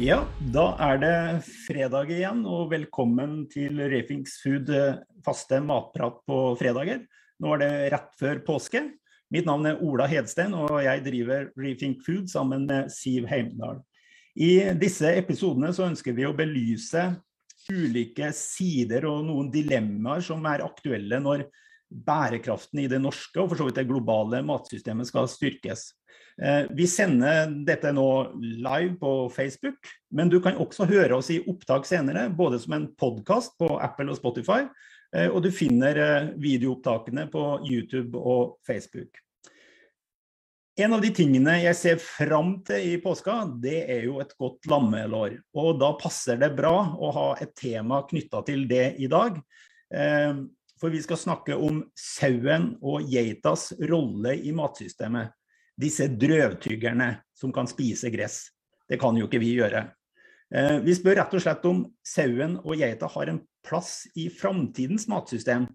Ja, 0.00 0.22
da 0.54 0.62
er 0.80 0.96
det 0.96 1.16
fredag 1.44 2.08
igjen, 2.14 2.38
og 2.48 2.70
velkommen 2.70 3.42
til 3.52 3.82
Refings 3.92 4.38
Food 4.40 4.70
eh, 4.72 5.02
faste 5.26 5.58
matprat 5.60 6.22
på 6.24 6.38
fredager. 6.56 7.02
Nå 7.36 7.50
er 7.52 7.60
det 7.60 7.68
rett 7.92 8.14
før 8.16 8.40
påske. 8.46 8.80
Mitt 9.28 9.44
navn 9.44 9.68
er 9.68 9.82
Ola 9.84 10.06
Hedstein, 10.08 10.56
og 10.56 10.72
jeg 10.86 11.02
driver 11.04 11.50
Refink 11.60 12.00
Food 12.06 12.32
sammen 12.32 12.64
med 12.70 12.88
Siv 12.94 13.28
Heimdal. 13.28 13.82
I 14.40 14.72
disse 14.80 15.12
episodene 15.20 15.68
så 15.76 15.90
ønsker 15.90 16.16
vi 16.16 16.24
å 16.24 16.32
belyse 16.32 17.04
ulike 17.68 18.32
sider 18.32 19.04
og 19.10 19.26
noen 19.28 19.52
dilemmaer 19.52 20.24
som 20.24 20.48
er 20.48 20.64
aktuelle 20.64 21.20
når 21.20 21.44
bærekraften 21.90 22.84
i 22.84 22.88
det 22.90 23.00
norske 23.02 23.40
og 23.42 23.50
for 23.50 23.60
så 23.60 23.66
vidt 23.66 23.80
det 23.80 23.88
globale 23.90 24.42
matsystemet 24.46 25.08
skal 25.10 25.28
styrkes. 25.30 25.90
Eh, 26.42 26.64
vi 26.70 26.86
sender 26.88 27.50
dette 27.66 27.92
nå 27.92 28.06
live 28.40 28.94
på 29.00 29.14
Facebook, 29.34 29.90
men 30.14 30.30
du 30.32 30.38
kan 30.40 30.58
også 30.60 30.86
høre 30.88 31.18
oss 31.18 31.30
i 31.34 31.40
opptak 31.50 31.88
senere, 31.88 32.28
både 32.32 32.60
som 32.62 32.76
en 32.76 32.86
podkast 32.98 33.58
på 33.60 33.74
Apple 33.76 34.08
og 34.12 34.20
Spotify, 34.20 34.62
eh, 35.16 35.28
og 35.28 35.42
du 35.44 35.50
finner 35.52 36.00
eh, 36.00 36.30
videoopptakene 36.40 37.26
på 37.32 37.44
YouTube 37.68 38.16
og 38.16 38.56
Facebook. 38.66 39.20
En 40.80 40.94
av 40.96 41.02
de 41.04 41.10
tingene 41.12 41.58
jeg 41.60 41.76
ser 41.76 41.98
fram 42.00 42.54
til 42.64 42.94
i 42.94 43.00
påska, 43.02 43.42
det 43.60 43.82
er 43.92 44.06
jo 44.06 44.16
et 44.22 44.32
godt 44.40 44.64
lammelår. 44.70 45.34
Og 45.60 45.74
da 45.82 45.90
passer 46.00 46.38
det 46.40 46.54
bra 46.56 46.72
å 46.96 47.10
ha 47.12 47.26
et 47.42 47.52
tema 47.58 48.00
knytta 48.08 48.40
til 48.46 48.64
det 48.70 48.94
i 49.02 49.10
dag. 49.10 49.36
For 50.80 50.92
vi 50.92 51.02
skal 51.04 51.20
snakke 51.20 51.56
om 51.60 51.82
sauen 51.98 52.72
og 52.80 53.04
geitas 53.12 53.70
rolle 53.90 54.32
i 54.40 54.52
matsystemet 54.56 55.34
disse 55.80 56.06
drøvtyggerne 56.12 57.14
som 57.36 57.52
kan 57.52 57.68
spise 57.68 58.10
gress. 58.12 58.46
Det 58.88 58.98
kan 59.00 59.16
jo 59.16 59.28
ikke 59.28 59.40
vi 59.42 59.54
gjøre. 59.58 59.86
Eh, 60.50 60.78
vi 60.84 60.94
spør 60.96 61.20
rett 61.20 61.34
og 61.36 61.44
slett 61.44 61.66
om 61.68 61.84
sauen 62.06 62.56
og 62.64 62.80
geita 62.80 63.08
har 63.12 63.30
en 63.32 63.42
plass 63.66 64.08
i 64.18 64.28
framtidens 64.32 65.06
matsystem. 65.10 65.68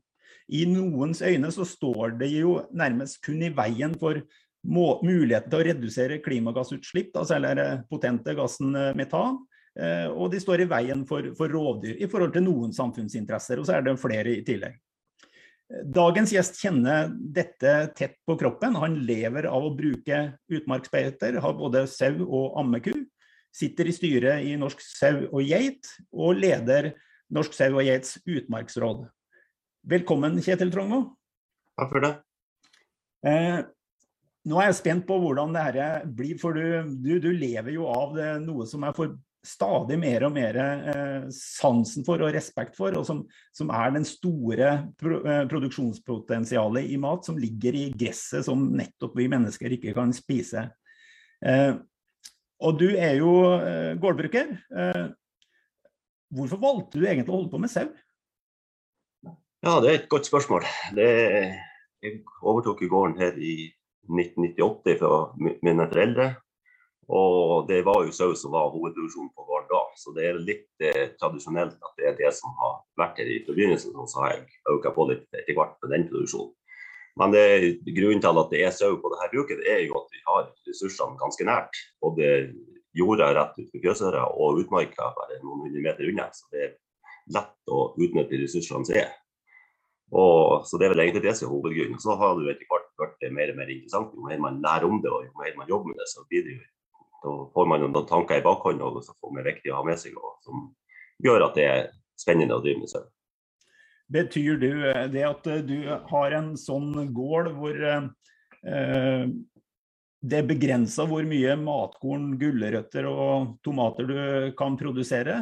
I 0.52 0.66
noens 0.70 1.24
øyne 1.26 1.50
så 1.54 1.66
står 1.66 2.18
det 2.20 2.30
jo 2.36 2.60
nærmest 2.76 3.22
kun 3.26 3.42
i 3.46 3.54
veien 3.56 3.96
for 3.98 4.20
muligheten 4.66 5.50
til 5.52 5.62
å 5.62 5.66
redusere 5.68 6.22
klimagassutslipp, 6.26 7.14
altså 7.18 7.38
eller 7.38 7.84
potente 7.90 8.36
gassen 8.38 8.76
eh, 8.76 8.94
metan. 8.98 9.40
Eh, 9.76 10.10
og 10.10 10.32
de 10.34 10.42
står 10.42 10.66
i 10.66 10.70
veien 10.72 11.06
for, 11.08 11.32
for 11.38 11.52
rovdyr 11.52 12.02
i 12.02 12.10
forhold 12.12 12.36
til 12.36 12.46
noen 12.46 12.76
samfunnsinteresser, 12.76 13.60
og 13.60 13.68
så 13.68 13.78
er 13.78 13.88
det 13.88 13.98
flere 14.02 14.38
i 14.38 14.44
tillegg. 14.46 14.78
Dagens 15.66 16.30
gjest 16.30 16.60
kjenner 16.62 17.10
dette 17.10 17.72
tett 17.98 18.20
på 18.28 18.36
kroppen. 18.38 18.76
Han 18.78 19.00
lever 19.08 19.48
av 19.50 19.66
å 19.66 19.74
bruke 19.74 20.36
utmarksbeiter, 20.54 21.40
har 21.42 21.58
både 21.58 21.88
sau 21.90 22.14
og 22.28 22.60
ammeku. 22.62 22.94
Sitter 23.56 23.90
i 23.90 23.96
styret 23.96 24.46
i 24.46 24.54
Norsk 24.62 24.84
sau 24.84 25.24
og 25.32 25.42
geit, 25.42 25.90
og 26.14 26.38
leder 26.38 26.92
Norsk 27.34 27.56
sau 27.58 27.72
og 27.72 27.86
geits 27.88 28.20
utmarksråd. 28.28 29.08
Velkommen, 29.90 30.38
Kjetil 30.44 30.74
Trongmo. 30.74 31.02
Takk 31.80 31.92
for 31.96 32.06
det. 32.06 32.14
Eh, 33.26 33.60
nå 34.46 34.62
er 34.62 34.70
jeg 34.70 34.80
spent 34.84 35.06
på 35.10 35.18
hvordan 35.22 35.56
det 35.56 35.64
her 35.66 36.06
blir, 36.06 36.38
for 36.42 36.54
du, 36.54 36.94
du, 37.02 37.16
du 37.24 37.32
lever 37.34 37.74
jo 37.74 37.90
av 37.90 38.14
det, 38.18 38.30
noe 38.46 38.70
som 38.70 38.86
er 38.86 38.94
for 38.98 39.18
stadig 39.46 39.98
mer 40.02 40.26
og 40.28 40.34
mer 40.36 40.58
eh, 40.60 41.26
sansen 41.34 42.06
for 42.08 42.22
og 42.24 42.34
respekt 42.36 42.78
for, 42.78 42.96
og 42.98 43.06
som, 43.08 43.24
som 43.56 43.72
er 43.74 43.94
den 43.96 44.08
store 44.08 44.70
eh, 44.72 45.44
produksjonspotensialet 45.52 46.90
i 46.92 46.98
mat 47.02 47.28
som 47.28 47.40
ligger 47.40 47.78
i 47.78 47.86
gresset 47.98 48.48
som 48.48 48.68
nettopp 48.76 49.18
vi 49.20 49.30
mennesker 49.32 49.78
ikke 49.78 49.96
kan 49.98 50.14
spise. 50.16 50.68
Eh, 51.46 51.76
og 52.66 52.80
du 52.80 52.88
er 52.96 53.18
jo 53.20 53.32
gårdbruker. 54.00 54.54
Hvorfor 56.32 56.62
valgte 56.62 57.02
du 57.02 57.04
egentlig 57.04 57.34
å 57.34 57.36
holde 57.36 57.52
på 57.52 57.60
med 57.60 57.70
sau? 57.70 57.90
Ja, 59.66 59.74
det 59.84 59.90
er 59.90 59.98
et 59.98 60.08
godt 60.10 60.30
spørsmål. 60.30 60.64
Det, 60.96 61.10
jeg 62.00 62.22
overtok 62.40 62.86
i 62.86 62.90
gården 62.90 63.20
her 63.20 63.36
i 63.36 63.56
1998 64.08 64.96
fra 65.02 65.20
mine 65.36 65.88
foreldre. 65.92 66.30
Og 67.08 67.68
det 67.70 67.84
var 67.86 68.02
jo 68.06 68.14
sau 68.16 68.32
som 68.34 68.54
var 68.56 68.72
hovedproduksjonen 68.74 69.30
på 69.38 69.46
gården 69.46 69.70
da. 69.70 69.82
Så 70.02 70.14
det 70.16 70.26
er 70.26 70.40
litt 70.42 70.86
eh, 70.86 71.12
tradisjonelt 71.20 71.76
at 71.78 72.00
det 72.00 72.08
er 72.10 72.16
det 72.18 72.32
som 72.34 72.54
har 72.62 72.80
vært 72.98 73.20
her 73.22 73.30
i 73.30 73.42
begynnelsen. 73.46 73.94
Og 73.94 74.10
så 74.10 74.24
har 74.24 74.32
jeg 74.34 74.46
økt 74.74 74.88
på 74.96 75.10
litt 75.12 75.28
etter 75.30 75.58
hvert 75.58 75.76
på 75.82 75.92
den 75.92 76.08
produksjonen. 76.10 76.54
Men 77.16 77.32
det, 77.32 77.44
grunnen 77.96 78.24
til 78.24 78.42
at 78.42 78.50
det 78.52 78.64
er 78.66 78.74
sau 78.76 78.98
på 79.00 79.12
dette 79.14 79.30
bruket, 79.32 79.62
det 79.62 79.70
er 79.72 79.84
jo 79.86 80.00
at 80.02 80.10
vi 80.12 80.24
har 80.26 80.50
ressursene 80.68 81.20
ganske 81.22 81.48
nært. 81.48 81.78
Både 82.04 82.32
jorda 82.96 83.30
rett 83.38 83.54
utenfor 83.60 83.84
Fjøsøra 83.86 84.26
og 84.34 84.64
utmarka 84.64 85.14
bare 85.16 85.40
noen 85.44 85.68
hundre 85.68 85.86
meter 85.86 86.10
unna. 86.10 86.28
Så 86.36 86.50
det 86.52 86.66
er 86.66 86.74
lett 87.38 87.72
å 87.72 87.86
utnytte 87.96 88.42
ressursene 88.42 88.90
som 88.90 89.00
er. 89.00 89.14
Og, 90.16 90.66
så 90.68 90.78
det 90.78 90.88
er 90.88 90.94
vel 90.94 91.06
egentlig 91.06 91.24
det 91.26 91.38
som 91.38 91.48
er 91.48 91.56
hovedgrunnen. 91.56 92.02
Så 92.02 92.18
har 92.20 92.36
jo 92.42 92.52
etter 92.52 92.68
hvert 92.72 92.92
blitt 93.00 93.36
mer 93.38 93.54
og 93.54 93.60
mer 93.62 93.72
interessant. 93.74 94.14
Jo 94.16 94.28
mer 94.28 94.42
man 94.42 94.62
lærer 94.66 94.90
om 94.90 95.00
det 95.04 95.12
og 95.12 95.24
jo 95.26 95.32
mer 95.40 95.56
man 95.60 95.72
jobber 95.72 95.94
med 95.94 96.02
det, 96.02 96.10
så 96.12 96.26
blir 96.30 96.44
det 96.46 96.58
jo 96.58 96.64
da 97.24 97.34
får 97.54 97.68
man 97.70 97.84
noen 97.84 98.08
tanker 98.10 98.40
i 98.40 98.46
bakhånd 98.46 98.84
som 99.06 99.40
er 99.40 99.50
viktig 99.52 99.74
å 99.74 99.80
ha 99.80 99.88
med 99.88 100.00
seg, 100.02 100.16
og 100.18 100.38
som 100.46 100.70
gjør 101.24 101.48
at 101.48 101.58
det 101.58 101.66
er 101.70 101.92
spennende 102.20 102.58
å 102.58 102.64
drive 102.64 102.84
med 102.84 102.92
sau. 102.92 103.04
Betyr 104.14 104.60
du 104.62 104.70
det 105.14 105.24
at 105.26 105.48
du 105.66 105.78
har 106.12 106.36
en 106.38 106.54
sånn 106.60 106.92
gård 107.16 107.50
hvor 107.58 107.80
eh, 107.90 109.30
det 110.26 110.42
er 110.42 110.50
begrensa 110.50 111.06
hvor 111.10 111.26
mye 111.28 111.56
matkorn, 111.58 112.36
gulrøtter 112.42 113.08
og 113.10 113.56
tomater 113.66 114.10
du 114.10 114.20
kan 114.58 114.78
produsere? 114.78 115.40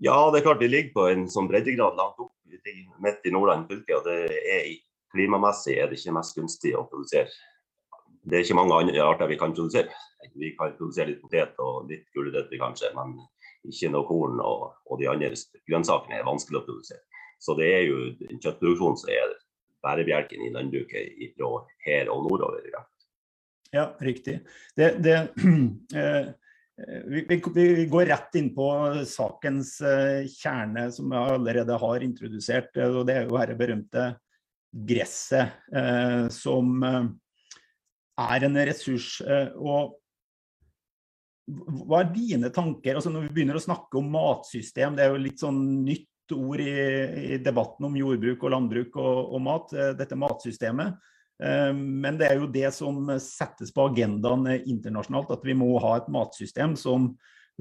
Ja, 0.00 0.16
det 0.32 0.40
er 0.40 0.46
klart 0.46 0.62
vi 0.62 0.70
ligger 0.70 0.94
på 0.96 1.08
en 1.12 1.26
sånn 1.32 1.48
breddegrad 1.48 1.96
langt 1.98 2.20
opp 2.20 2.32
midt 3.00 3.26
i 3.28 3.32
Nordland 3.32 3.68
fylke. 3.68 3.96
og 3.98 4.06
det 4.08 4.36
er 4.36 4.70
Klimamessig 5.10 5.74
er 5.74 5.88
det 5.90 5.98
ikke 5.98 6.14
mest 6.14 6.36
gunstig 6.38 6.70
å 6.78 6.84
produsere. 6.86 7.30
Det 8.22 8.36
er 8.36 8.44
ikke 8.44 8.58
mange 8.58 8.76
andre 8.76 9.04
arter 9.04 9.30
vi 9.30 9.38
kan 9.40 9.54
produsere. 9.56 9.92
Vi 10.36 10.52
kan 10.58 10.74
produsere 10.76 11.12
litt 11.12 11.22
potet 11.22 11.60
og 11.62 11.88
litt 11.90 12.06
gulrøtter 12.14 12.60
kanskje, 12.60 12.90
men 12.96 13.16
ikke 13.68 13.92
noe 13.92 14.08
korn. 14.08 14.40
Og, 14.44 14.66
og, 14.86 14.98
de 15.00 15.08
andre 15.10 15.32
grønnsakene 15.68 16.18
er 16.18 16.28
vanskelig 16.28 16.60
å 16.60 16.66
produsere. 16.66 17.04
Så 17.40 17.56
det 17.56 17.70
er 17.72 17.86
jo 17.88 18.02
kjøttproduksjon 18.28 18.98
som 19.00 19.12
er 19.14 19.36
bærebjelken 19.84 20.44
i 20.44 20.52
landbruket 20.52 21.36
fra 21.38 21.52
her 21.86 22.12
og 22.12 22.26
nordover. 22.28 22.68
Ja, 22.68 22.84
ja 23.72 23.86
riktig. 24.04 24.42
Det, 24.76 24.92
det, 25.00 25.16
eh, 26.02 26.32
vi, 27.08 27.24
vi, 27.28 27.40
vi, 27.54 27.86
går 27.86 28.10
rett 28.12 28.36
inn 28.36 28.52
på 28.54 28.68
sakens 29.08 29.78
eh, 29.80 30.28
kjerne, 30.28 30.90
som 30.92 31.12
jeg 31.12 31.38
allerede 31.38 31.80
har 31.80 32.04
introdusert. 32.04 32.76
og 32.84 33.06
Det 33.08 33.16
er 33.16 33.24
jo 33.24 33.38
dette 33.38 33.56
berømte 33.58 34.10
gresset, 34.70 35.56
eh, 35.76 36.28
som 36.28 36.82
eh, 36.84 37.04
er 38.18 38.46
en 38.46 38.60
ressurs. 38.68 39.18
Eh, 39.24 39.50
og 39.56 39.96
hva 41.50 42.02
er 42.02 42.12
dine 42.14 42.50
tanker? 42.54 42.96
Altså 42.96 43.12
når 43.12 43.26
vi 43.26 43.34
begynner 43.38 43.58
å 43.58 43.64
snakke 43.64 43.98
om 43.98 44.10
matsystem, 44.12 44.96
det 44.96 45.06
er 45.06 45.14
jo 45.14 45.24
litt 45.24 45.42
sånn 45.42 45.60
nytt 45.86 46.34
ord 46.36 46.62
i, 46.62 46.74
i 47.34 47.38
debatten 47.42 47.88
om 47.88 47.96
jordbruk 47.98 48.44
og 48.46 48.54
landbruk 48.54 49.00
og, 49.02 49.16
og, 49.34 49.40
mat, 49.42 49.74
eh, 49.74 49.92
dette 49.98 50.18
matsystemet. 50.18 50.94
Eh, 51.42 51.72
men 51.74 52.20
det 52.20 52.30
er 52.30 52.38
jo 52.38 52.50
det 52.52 52.70
som 52.76 53.02
settes 53.22 53.74
på 53.74 53.88
agendaen 53.90 54.46
internasjonalt, 54.60 55.34
at 55.34 55.46
vi 55.46 55.56
må 55.58 55.72
ha 55.82 55.96
et 55.98 56.10
matsystem 56.12 56.76
som, 56.78 57.10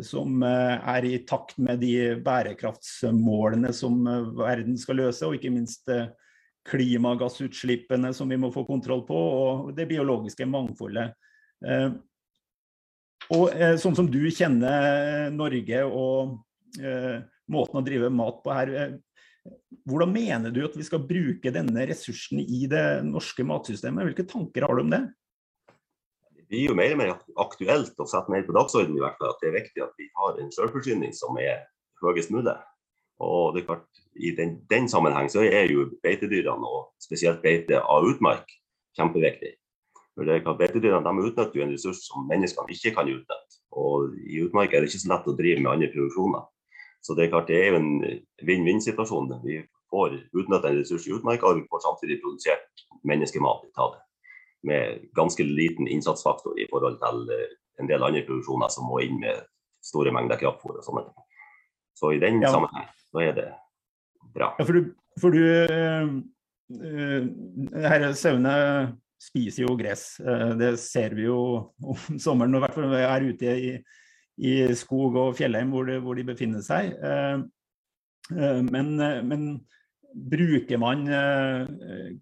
som 0.05 0.43
er 0.45 1.07
i 1.07 1.17
takt 1.27 1.57
med 1.57 1.81
de 1.81 2.21
bærekraftsmålene 2.23 3.73
som 3.75 4.03
verden 4.37 4.77
skal 4.79 5.01
løse, 5.01 5.25
og 5.25 5.39
ikke 5.39 5.53
minst 5.55 5.89
klimagassutslippene 6.69 8.13
som 8.15 8.29
vi 8.29 8.37
må 8.39 8.51
få 8.53 8.63
kontroll 8.67 9.01
på, 9.07 9.17
og 9.17 9.73
det 9.77 9.89
biologiske 9.89 10.47
mangfoldet. 10.49 11.17
Og 13.35 13.53
eh, 13.53 13.75
sånn 13.77 13.97
som 13.97 14.07
du 14.09 14.21
kjenner 14.33 15.29
Norge 15.33 15.83
og 15.85 16.39
eh, 16.81 17.21
måten 17.53 17.79
å 17.79 17.85
drive 17.85 18.09
mat 18.13 18.41
på 18.45 18.55
her, 18.55 18.71
eh, 18.73 18.95
hvordan 19.89 20.11
mener 20.13 20.53
du 20.53 20.63
at 20.65 20.75
vi 20.77 20.85
skal 20.85 21.03
bruke 21.05 21.53
denne 21.53 21.85
ressursen 21.89 22.41
i 22.41 22.65
det 22.69 23.01
norske 23.05 23.45
matsystemet? 23.45 24.09
Hvilke 24.09 24.27
tanker 24.29 24.65
har 24.65 24.77
du 24.77 24.83
om 24.85 24.93
det? 24.93 25.03
Det 26.33 26.47
blir 26.49 26.71
jo 26.71 26.77
mer 26.77 26.95
og 26.95 27.01
mer 27.03 27.13
aktuelt 27.45 28.01
å 28.01 28.09
sette 28.09 28.33
mer 28.33 28.45
på 28.47 28.55
dagsordenen 28.57 28.97
i 28.97 29.03
hvert 29.05 29.21
fall, 29.21 29.35
at 29.35 29.43
det 29.43 29.51
er 29.51 29.57
viktig 29.59 29.85
at 29.85 30.01
vi 30.01 30.09
har 30.17 30.41
en 30.41 30.51
selvforsyning 30.55 31.13
som 31.17 31.37
er 31.41 31.67
høyest 32.01 32.33
mulig. 32.33 32.55
Og 33.19 33.55
det 33.55 33.63
er 33.63 33.69
klart, 33.71 33.87
I 34.15 34.31
den, 34.35 34.59
den 34.71 34.87
sammenheng 34.91 35.29
så 35.31 35.43
er 35.43 35.71
jo 35.71 35.89
beitedyrene, 36.03 36.67
og 36.67 36.91
spesielt 37.03 37.41
beite 37.43 37.81
av 37.81 38.07
utmark, 38.07 38.47
kjempeviktig. 38.97 39.55
For 40.15 40.27
det 40.27 40.39
er 40.39 40.57
Beitedyrene 40.59 41.05
de 41.05 41.27
utnytter 41.29 41.55
jo 41.55 41.63
en 41.63 41.71
ressurs 41.71 42.01
som 42.03 42.25
menneskene 42.27 42.75
ikke 42.75 42.91
kan 42.97 43.07
utnytte. 43.07 43.59
Og 43.79 44.15
I 44.27 44.41
utmark 44.43 44.73
er 44.73 44.83
det 44.83 44.89
ikke 44.89 45.03
så 45.05 45.11
lett 45.13 45.29
å 45.31 45.35
drive 45.37 45.61
med 45.63 45.71
andre 45.71 45.91
produksjoner. 45.93 46.47
Så 46.99 47.15
det 47.15 47.25
er 47.25 47.31
klart 47.31 47.47
det 47.47 47.59
er 47.59 47.69
jo 47.69 47.79
en 47.79 47.91
vinn-vinn-situasjon. 48.43 49.31
Vi 49.45 49.61
får 49.93 50.17
utnytta 50.35 50.71
en 50.71 50.81
ressurs 50.81 51.07
i 51.07 51.13
utmark, 51.15 51.45
og 51.47 51.61
vi 51.61 51.67
får 51.71 51.85
samtidig 51.85 52.19
produsert 52.23 52.83
menneskemat 53.07 53.63
ut 53.69 53.79
av 53.85 53.95
det. 53.95 54.03
Med 54.67 55.07
ganske 55.15 55.45
liten 55.47 55.87
innsatsfaktor 55.87 56.59
i 56.59 56.67
forhold 56.71 56.99
til 56.99 57.31
eh, 57.31 57.55
en 57.79 57.87
del 57.87 58.03
andre 58.03 58.25
produksjoner 58.27 58.71
som 58.73 58.89
må 58.91 58.99
inn 59.05 59.21
med 59.21 59.45
store 59.87 60.11
mengder 60.11 60.39
kraftfôr 60.41 60.75
og 60.75 60.83
sånne 60.83 61.05
ting. 61.07 61.28
Så 61.99 62.13
i 62.15 62.21
den 62.21 62.39
ja. 62.43 62.53
sammenheng 62.53 62.87
så 63.09 63.23
er 63.25 63.35
det 63.35 63.47
bra. 64.35 64.53
Ja, 64.57 64.65
for 64.65 64.77
du, 64.77 64.91
for 65.19 65.35
du 65.35 65.41
uh, 65.43 66.11
uh, 66.79 67.23
her 67.83 68.09
Sauene 68.17 68.55
spiser 69.19 69.65
jo 69.65 69.77
gress. 69.79 70.13
Uh, 70.23 70.53
det 70.59 70.73
ser 70.81 71.15
vi 71.17 71.27
jo 71.27 71.39
om 71.83 72.19
sommeren, 72.21 72.55
i 72.55 72.63
hvert 72.63 72.77
fall 72.77 72.87
når 72.87 72.95
vi 72.95 73.07
er 73.07 73.27
ute 73.33 73.55
i, 73.69 73.73
i 74.49 74.53
skog 74.79 75.17
og 75.19 75.35
fjellheim 75.39 75.73
hvor, 75.75 75.91
hvor, 76.03 76.15
de 76.15 76.27
befinner 76.29 76.63
seg. 76.63 76.95
Men, 78.29 78.93
men, 79.25 79.49
bruker 80.09 80.77
man 80.81 81.03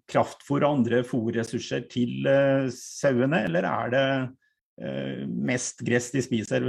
kraftfôr 0.08 0.60
og 0.60 0.66
andre 0.70 0.98
fôrressurser 1.08 1.86
til 1.88 2.26
sauene, 2.74 3.42
eller 3.46 3.64
er 3.68 3.92
det 3.92 5.28
mest 5.28 5.80
gress 5.84 6.10
de 6.12 6.24
spiser 6.24 6.68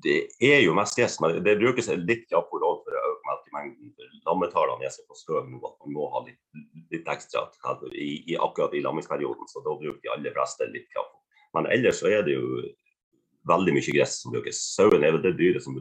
det 0.00 0.18
er 0.40 0.60
jo 0.64 0.74
mest 0.76 0.96
gress, 0.96 1.18
men 1.20 1.40
det 1.44 1.58
brukes 1.60 1.90
litt 2.00 2.24
kraftfôr 2.30 2.62
for 2.62 2.96
å 2.96 3.02
øke 3.10 3.28
melkemengden. 3.28 3.92
Lammetallene 4.26 4.86
er 4.88 4.94
såpass 4.94 5.24
høye 5.28 5.42
nå 5.50 5.60
at 5.68 5.76
man 5.82 5.96
må 5.96 6.06
ha 6.14 6.22
litt, 6.26 6.40
litt 6.94 7.10
ekstra 7.12 7.44
i, 7.92 8.08
i, 8.32 8.36
akkurat 8.38 8.74
i 8.74 8.82
lammingsperioden. 8.84 9.50
Så 9.50 9.64
da 9.64 9.74
bruker 9.76 10.00
de 10.00 10.12
aller 10.14 10.34
fleste 10.36 10.70
litt 10.72 10.88
kraftfôr. 10.94 11.20
Men 11.58 11.68
ellers 11.74 12.00
så 12.00 12.08
er 12.08 12.24
det 12.24 12.38
jo 12.38 12.62
veldig 13.50 13.74
mye 13.76 13.96
gress 13.98 14.20
som 14.22 14.32
brukes. 14.32 14.60
Sauen 14.72 15.04
er 15.04 15.18
det 15.20 15.34
dyret 15.36 15.64
som 15.64 15.76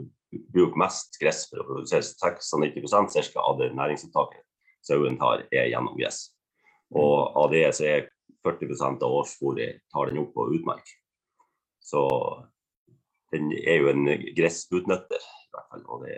bruker 0.52 0.80
mest 0.81 1.19
gress 1.22 1.46
for 1.50 1.62
å 1.62 1.68
produsere 1.69 2.04
96 2.04 3.31
ca. 3.31 3.46
av 3.46 3.60
det 3.62 3.72
næringsopptaket 3.78 4.44
sauen 4.86 5.18
tar, 5.22 5.46
er 5.54 5.69
gjennom 5.69 5.98
gress. 5.98 6.31
Og 6.92 7.38
av 7.38 7.52
det 7.54 7.68
så 7.78 7.88
er 7.88 8.10
40% 8.46 9.04
av 9.06 9.19
årsfôret 9.22 9.84
tar 9.94 10.10
den 10.10 10.24
opp 10.24 10.34
på 10.36 10.48
utmark. 10.56 10.88
Så 11.81 12.02
den 13.31 13.51
er 13.62 13.81
jo 13.81 13.92
en 13.92 14.06
gressutnytter, 14.38 15.24
i 15.24 15.51
hvert 15.56 15.72
fall. 15.72 15.86
Og 15.88 16.06
det 16.06 16.18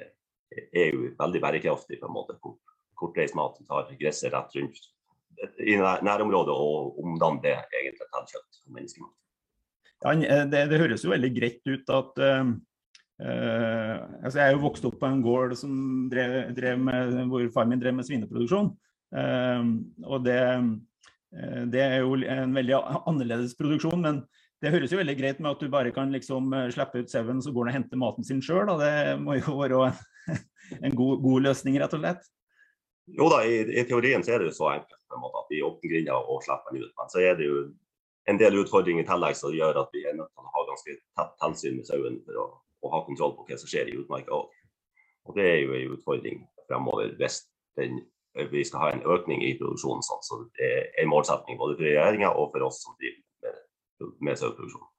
er 0.73 0.91
jo 0.93 1.13
veldig 1.19 1.41
bærekraftig 1.43 1.99
på 2.01 2.09
en 2.09 2.15
måte. 2.15 2.37
Kortreist 2.99 3.37
mat 3.37 3.57
tar 3.67 3.91
gresset 3.99 4.33
rett 4.33 4.57
rundt 4.57 4.81
i 5.65 5.75
nærområdet 5.77 6.53
og 6.53 6.99
omdanner 7.03 7.41
det 7.43 7.55
egentlig 7.81 8.05
til 8.05 8.29
kjøtt 8.33 8.59
og 8.67 8.75
menneskemat. 8.77 9.13
Ja, 10.03 10.13
eh, 10.13 10.45
det, 10.51 10.63
det, 10.71 10.79
høres 10.81 11.03
jo 11.05 11.13
veldig 11.13 11.31
greit 11.35 11.61
ut 11.69 11.91
at 11.95 12.21
uh, 12.23 12.53
altså 13.23 14.39
Jeg 14.39 14.45
er 14.45 14.55
jo 14.55 14.63
vokst 14.65 14.85
opp 14.87 14.97
på 14.99 15.07
en 15.09 15.21
gård 15.23 15.55
som 15.55 15.73
drev, 16.11 16.53
drev 16.57 16.81
med, 16.81 17.21
hvor 17.31 17.45
far 17.55 17.69
min 17.69 17.81
drev 17.81 17.95
med 17.97 18.07
svineproduksjon. 18.07 18.73
Uh, 19.13 19.61
og 20.09 20.25
det, 20.25 20.39
det, 21.71 21.83
er 21.83 22.01
jo 22.01 22.17
en 22.17 22.55
veldig 22.57 22.79
annerledes 23.03 23.55
produksjon, 23.59 24.01
men 24.03 24.23
det 24.63 24.71
høres 24.71 24.93
jo 24.93 24.99
veldig 24.99 25.15
greit 25.19 25.41
med 25.43 25.51
at 25.51 25.59
du 25.59 25.67
bare 25.71 25.91
kan 25.91 26.13
liksom 26.13 26.53
eh, 26.55 26.69
slippe 26.71 27.03
ut 27.03 27.11
sauen, 27.11 27.41
så 27.43 27.51
går 27.51 27.67
han 27.67 27.73
og 27.73 27.77
henter 27.77 27.99
maten 27.99 28.27
sin 28.27 28.39
sjøl. 28.43 28.71
Det 28.79 28.93
må 29.19 29.35
jo 29.35 29.57
være 29.59 29.89
en 30.85 30.95
god, 30.95 31.19
god, 31.25 31.43
løsning, 31.49 31.75
rett 31.81 31.95
og 31.97 32.03
slett. 32.03 32.29
Jo 33.19 33.27
da, 33.33 33.41
i, 33.43 33.57
i 33.67 33.83
teorien 33.89 34.23
så 34.23 34.35
er 34.35 34.39
det 34.39 34.51
jo 34.51 34.55
så 34.55 34.69
enkelt 34.77 35.01
på 35.11 35.17
en 35.17 35.23
måte, 35.25 35.41
at 35.41 35.51
vi 35.51 35.59
åpner 35.67 35.91
grinda 35.91 36.15
og 36.15 36.45
slipper 36.45 36.77
den 36.77 36.85
ut. 36.85 36.93
Men 37.01 37.11
så 37.11 37.23
er 37.25 37.35
det 37.39 37.49
jo 37.49 37.57
en 38.31 38.39
del 38.39 38.61
utfordringer 38.61 39.03
i 39.03 39.09
tillegg 39.09 39.35
som 39.35 39.57
gjør 39.57 39.81
at 39.81 39.91
vi 39.91 40.05
er 40.07 40.15
nødt 40.15 40.31
til 40.31 40.47
å 40.47 40.55
ha 40.55 40.63
ganske 40.69 40.95
tett 40.95 41.35
tilsyn 41.43 41.75
med 41.81 41.89
sauen 41.89 42.17
for 42.23 42.39
å, 42.39 42.47
å, 42.87 42.93
ha 42.95 43.03
kontroll 43.09 43.35
på 43.35 43.49
hva 43.49 43.59
som 43.59 43.73
skjer 43.73 43.91
i 43.91 43.97
utmarka 43.99 44.31
òg. 44.37 44.55
Og 45.27 45.35
det 45.35 45.49
er 45.49 45.59
jo 45.65 45.75
en 45.75 45.97
utfordring 45.97 46.39
fremover 46.69 47.11
hvis 47.19 47.41
den, 47.79 47.99
vi 48.47 48.63
skal 48.63 48.85
ha 48.85 48.93
en 48.95 49.03
økning 49.11 49.43
i 49.43 49.51
produksjonen. 49.59 50.07
Sånn. 50.07 50.23
Så 50.23 50.39
det 50.55 50.71
er 50.71 50.89
en 51.03 51.11
målsetning 51.11 51.59
både 51.59 51.75
for 51.75 51.89
regjeringa 51.89 52.31
og 52.31 52.55
for 52.55 52.69
oss 52.71 52.79
som 52.85 52.95
driver 52.95 53.19
med 54.23 54.39
saueproduksjon. 54.39 54.89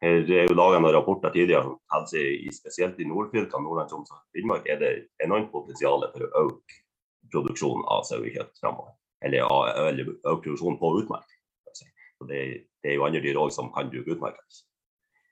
Det 0.00 0.32
er 0.32 0.46
jo 0.48 0.56
laget 0.56 0.80
noen 0.80 0.94
rapporter 0.96 1.32
tidligere 1.34 1.66
som 1.66 2.06
tilsier 2.08 2.54
spesielt 2.56 3.00
i 3.02 3.08
nordfylkene, 3.08 3.66
Nordland, 3.66 3.90
Troms 3.90 4.12
og 4.14 4.22
Finnmark 4.32 4.64
er 4.72 4.78
det 4.80 4.92
enormt 5.20 5.50
potensial 5.52 6.06
for 6.14 6.24
å 6.24 6.46
øke 6.46 6.78
produksjonen 7.28 7.84
av 7.84 8.06
sauekjøtt 8.08 8.62
framover. 8.62 8.94
Eller, 9.20 9.44
eller 9.90 10.08
øke 10.14 10.46
produksjonen 10.46 10.80
på 10.80 10.94
utmark. 11.02 11.36
Det, 12.20 12.40
det, 12.80 12.88
er 12.88 12.96
jo 12.96 13.04
andre 13.04 13.20
dyr 13.24 13.38
òg 13.40 13.52
som 13.52 13.68
kan 13.74 13.92
bruke 13.92 14.16
utmark. 14.16 14.40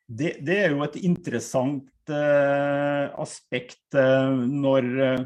Det, 0.09 0.35
det, 0.45 0.61
er 0.67 0.77
jo 0.77 0.85
et 0.85 1.01
interessant 1.01 2.13
uh, 2.13 3.09
aspekt 3.21 3.97
uh, 3.97 4.37
når 4.37 4.93
Eh, 5.09 5.21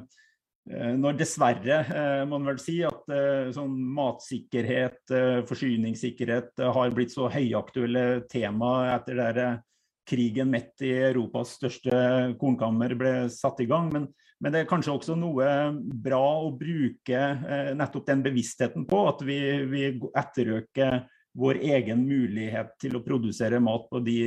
når 0.71 1.17
dessverre, 1.19 1.79
eh, 1.91 2.23
må 2.23 2.39
man 2.39 2.53
vel 2.53 2.61
si, 2.63 2.77
at 2.87 3.11
eh, 3.11 3.51
sånn 3.55 3.75
matsikkerhet, 3.97 5.01
forsyningssikkerhet 5.49 6.63
har 6.77 6.95
blitt 6.95 7.15
så 7.15 7.27
høyaktuelle 7.33 8.23
tema 8.31 8.93
etter 8.95 9.19
der 9.19 9.41
krigen 10.07 10.51
midt 10.51 10.83
i 10.87 10.93
Europas 11.11 11.57
største 11.59 12.35
kornkammer 12.39 12.95
ble 12.99 13.15
satt 13.31 13.63
i 13.63 13.67
gang. 13.71 13.91
Men, 13.95 14.07
men, 14.39 14.55
det 14.55 14.63
er 14.63 14.71
kanskje 14.71 14.95
også 14.95 15.17
noe 15.19 15.49
bra 15.83 16.23
å 16.47 16.53
bruke 16.59 17.25
nettopp 17.79 18.07
den 18.07 18.23
bevisstheten 18.23 18.87
på, 18.91 19.03
at 19.11 19.23
vi, 19.27 19.39
vi 19.71 19.85
etterøker 20.19 21.05
vår 21.39 21.63
egen 21.75 22.03
mulighet 22.07 22.75
til 22.83 22.99
å 22.99 23.03
produsere 23.03 23.63
mat 23.63 23.87
på 23.91 24.03
de, 24.05 24.19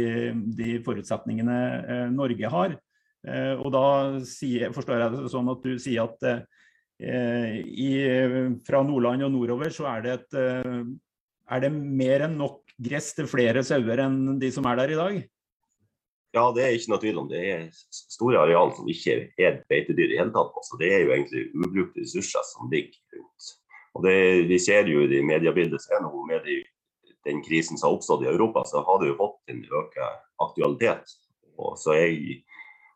de 0.58 0.80
forutsetningene 0.84 2.10
Norge 2.16 2.52
har. 2.52 2.80
Eh, 3.26 3.54
og 3.58 3.72
da 3.74 3.86
forstår 4.76 5.02
jeg 5.02 5.14
det 5.16 5.32
sånn 5.34 5.50
at 5.50 5.64
du 5.66 5.78
sier 5.82 6.06
at 6.06 6.26
eh, 6.30 7.56
i, 7.66 7.90
fra 8.68 8.84
Nordland 8.86 9.26
og 9.26 9.34
nordover 9.34 9.74
så 9.74 9.88
er 9.96 10.06
det, 10.06 10.18
et, 10.20 10.38
eh, 10.42 10.84
er 11.56 11.64
det 11.64 11.72
mer 11.74 12.28
enn 12.28 12.38
nok 12.38 12.62
gress 12.86 13.14
til 13.18 13.30
flere 13.30 13.64
sauer 13.66 14.04
enn 14.06 14.38
de 14.42 14.52
som 14.54 14.68
er 14.70 14.82
der 14.82 14.94
i 14.94 15.00
dag? 15.00 15.18
Ja, 16.36 16.50
det 16.52 16.66
er 16.66 16.74
ikke 16.76 16.92
noe 16.92 17.02
tvil 17.02 17.20
om. 17.22 17.28
Det 17.32 17.42
er 17.48 17.68
store 17.96 18.42
areal 18.44 18.74
som 18.76 18.88
ikke 18.92 19.30
er 19.40 19.62
beitedyr 19.72 20.12
i 20.12 20.18
hele 20.20 20.34
tatt. 20.36 20.52
Altså, 20.60 20.78
det 20.82 20.90
er 20.92 21.06
jo 21.06 21.14
egentlig 21.16 21.46
ubrukte 21.56 22.04
ressurser 22.04 22.44
som 22.50 22.68
ligger 22.74 23.00
rundt. 23.16 23.52
Og 23.96 24.04
det, 24.04 24.18
Vi 24.50 24.60
ser 24.60 24.92
jo 24.92 25.06
i 25.08 25.22
mediebildet 25.24 25.80
som 25.82 25.96
er 25.96 26.04
nå, 26.04 26.12
med 26.28 26.44
de, 26.44 26.58
den 27.24 27.40
krisen 27.46 27.80
som 27.80 27.88
har 27.88 27.96
oppstått 27.96 28.26
i 28.26 28.34
Europa, 28.34 28.66
så 28.68 28.84
har 28.84 29.00
det 29.00 29.14
jo 29.14 29.22
fått 29.22 29.54
en 29.54 29.64
økt 29.80 29.96
aktualitet. 30.44 31.16
Og 31.56 31.80
så 31.80 31.96
jeg 31.96 32.44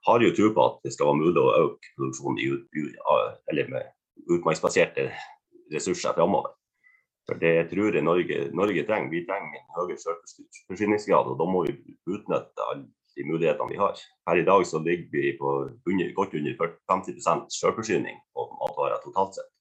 har 0.07 0.23
jo 0.23 0.35
tro 0.35 0.51
på 0.55 0.65
at 0.65 0.77
det 0.85 0.93
skal 0.95 1.09
være 1.09 1.21
mulig 1.23 1.41
å 1.41 1.55
øke 1.65 1.93
produksjonen 1.97 2.39
i, 2.43 2.47
eller 3.51 3.73
med 3.73 3.91
utmarksbaserte 4.29 5.09
ressurser 5.73 6.15
framover. 6.17 6.55
For 7.29 7.37
det 7.37 7.69
tror 7.69 7.93
jeg 7.93 8.05
Norge, 8.05 8.37
Norge 8.57 8.85
trenger. 8.87 9.11
Vi 9.13 9.25
trenger 9.27 9.59
en 9.59 9.75
høyere 9.77 9.99
selvforsyningsgrad, 10.01 11.29
og 11.29 11.37
da 11.37 11.45
må 11.45 11.65
vi 11.67 11.75
utnytte 12.09 12.65
alle 12.71 12.87
de 13.17 13.25
mulighetene 13.27 13.69
vi 13.69 13.77
har. 13.77 14.01
Her 14.29 14.41
i 14.41 14.45
dag 14.47 14.65
så 14.65 14.81
ligger 14.81 15.11
vi 15.13 15.33
på 15.37 15.51
under, 15.89 16.13
godt 16.17 16.33
under 16.39 16.71
50 16.89 17.19
selvforsyning 17.59 18.17
på 18.33 18.47
matvarer 18.61 19.03
totalt 19.03 19.37
sett. 19.37 19.51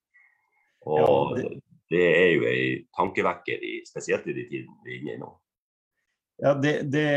Og 0.86 1.36
det... 1.36 1.50
det... 1.92 2.06
er 2.22 2.30
jo 2.36 2.48
en 2.54 2.88
tankevekker, 2.96 3.68
i, 3.70 3.74
spesielt 3.90 4.26
i 4.28 4.36
de 4.38 4.46
tidene 4.48 4.80
vi 4.86 4.94
er 4.94 5.02
inne 5.02 5.16
i 5.16 5.20
nå. 5.20 5.30
Ja, 6.38 6.54
det, 6.54 6.82
det, 6.82 7.08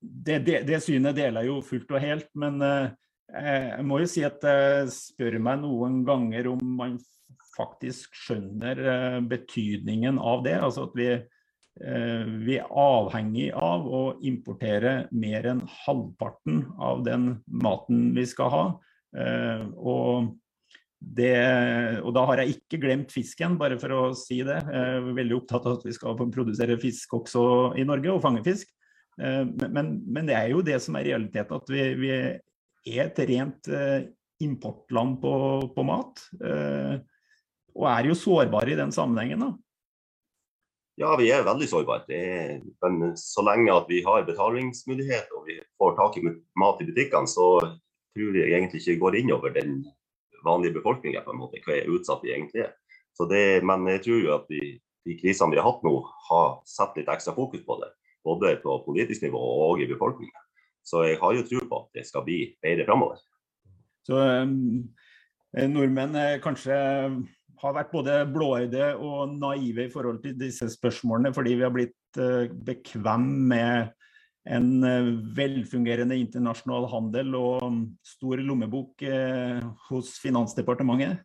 det, 0.00 0.60
det, 0.64 0.80
synet 0.80 1.16
deler 1.18 1.44
jeg 1.44 1.50
jo 1.50 1.58
fullt 1.66 1.90
og 1.92 2.00
helt, 2.00 2.30
men 2.40 2.62
eh, 2.64 2.86
jeg 3.32 3.84
må 3.84 4.00
jo 4.00 4.08
si 4.08 4.24
at 4.24 4.44
jeg 4.48 4.88
spør 4.94 5.36
meg 5.44 5.60
noen 5.60 6.00
ganger 6.08 6.48
om 6.54 6.62
man 6.78 6.96
faktisk 7.52 8.16
skjønner 8.16 8.80
eh, 8.80 9.18
betydningen 9.28 10.16
av 10.16 10.40
det. 10.46 10.56
Altså 10.64 10.86
at 10.88 10.96
vi, 10.96 11.10
eh, 11.12 12.32
vi 12.48 12.56
er 12.62 12.72
avhengig 12.72 13.50
av 13.52 13.84
å 13.84 14.02
importere 14.24 14.94
mer 15.12 15.50
enn 15.52 15.60
halvparten 15.84 16.64
av 16.80 17.04
den 17.04 17.34
maten 17.44 18.08
vi 18.16 18.24
skal 18.28 18.54
ha. 18.56 18.64
Og 19.12 20.32
det, 21.02 21.34
og 22.02 22.12
da 22.14 22.22
har 22.28 22.42
jeg 22.42 22.56
ikke 22.56 22.78
glemt 22.84 23.12
fisken, 23.12 23.56
bare 23.60 23.78
for 23.80 23.94
å 23.96 24.02
si 24.16 24.38
det. 24.46 24.60
Jeg 24.70 25.00
er 25.00 25.10
veldig 25.16 25.36
opptatt 25.40 25.66
av 25.66 25.80
at 25.80 25.86
vi 25.86 25.94
skal 25.96 26.16
produsere 26.20 26.78
fisk 26.80 27.16
også 27.18 27.42
i 27.80 27.86
Norge, 27.88 28.12
og 28.14 28.22
fange 28.24 28.44
fisk. 28.46 28.70
Eh, 29.20 29.44
men, 29.44 29.96
men 30.06 30.28
det 30.28 30.36
er 30.38 30.52
jo 30.52 30.62
det 30.64 30.78
som 30.84 30.96
er 30.98 31.10
realiteten, 31.10 31.58
at 31.58 31.72
vi, 31.72 31.82
vi 31.98 32.12
er 32.14 33.08
et 33.08 33.20
rent 33.28 33.68
eh, 33.72 34.06
importland 34.44 35.18
på, 35.22 35.34
på, 35.74 35.86
mat. 35.86 36.22
Eh, 36.38 36.96
og 37.76 37.88
er 37.90 38.08
jo 38.10 38.18
sårbare 38.18 38.74
i 38.74 38.78
den 38.78 38.94
sammenhengen. 38.94 39.44
da. 39.46 39.52
Ja, 41.00 41.14
vi 41.18 41.30
er 41.32 41.44
veldig 41.46 41.68
sårbare. 41.70 42.20
men 42.84 43.16
så 43.16 43.44
lenge 43.44 43.74
at 43.74 43.88
vi 43.88 44.02
har 44.06 44.26
betalingsmulighet 44.28 45.32
og 45.36 45.48
vi 45.48 45.56
får 45.80 45.96
tak 45.98 46.18
i 46.20 46.24
mat 46.28 46.82
i 46.84 46.88
butikkene, 46.90 47.28
så 47.28 47.48
tror 48.12 48.36
jeg 48.36 48.52
egentlig 48.52 48.82
ikke 48.84 49.00
går 49.00 49.18
innover 49.22 49.54
den 49.56 49.80
vanlige 50.44 50.76
befolkninga, 50.78 51.24
på 51.24 51.34
en 51.34 51.40
måte, 51.40 51.60
hva 51.64 51.80
utsatt 51.94 52.24
vi 52.24 52.32
egentlig 52.34 52.66
er. 52.66 52.72
Det, 53.30 53.60
men 53.62 53.84
jeg 53.86 54.02
tror 54.06 54.22
jo 54.22 54.30
at 54.34 54.48
de, 54.50 54.60
de 55.06 55.16
krisene 55.20 55.52
vi 55.52 55.60
har 55.60 55.68
hatt 55.68 55.84
nå, 55.86 55.92
har 56.30 56.56
satt 56.66 56.96
litt 56.98 57.10
ekstra 57.12 57.34
fokus 57.36 57.62
på 57.66 57.76
det. 57.82 57.92
Både 58.26 58.54
på 58.62 58.78
politisk 58.86 59.22
nivå 59.26 59.38
og 59.38 59.82
i 59.82 59.88
befolkningen. 59.90 60.48
Så 60.82 61.04
jeg 61.06 61.20
har 61.20 61.36
jo 61.36 61.44
tro 61.46 61.62
på 61.68 61.78
at 61.84 62.00
det 62.00 62.06
skal 62.08 62.24
bli 62.26 62.40
bedre 62.62 62.86
framover. 62.88 63.20
Så 64.02 64.18
um, 64.18 64.82
nordmenn 65.70 66.16
kanskje 66.42 66.74
har 67.62 67.76
vært 67.76 67.92
både 67.92 68.16
blåøyde 68.34 68.88
og 68.98 69.36
naive 69.36 69.86
i 69.86 69.92
forhold 69.92 70.22
til 70.24 70.34
disse 70.40 70.66
spørsmålene, 70.72 71.34
fordi 71.34 71.54
vi 71.60 71.66
har 71.66 71.74
blitt 71.74 72.18
uh, 72.18 72.50
bekvem 72.66 73.28
med 73.52 73.92
en 74.44 74.68
velfungerende 75.36 76.16
internasjonal 76.18 76.88
handel 76.90 77.36
og 77.38 77.76
stor 78.06 78.40
lommebok 78.42 79.04
hos 79.88 80.16
Finansdepartementet? 80.18 81.20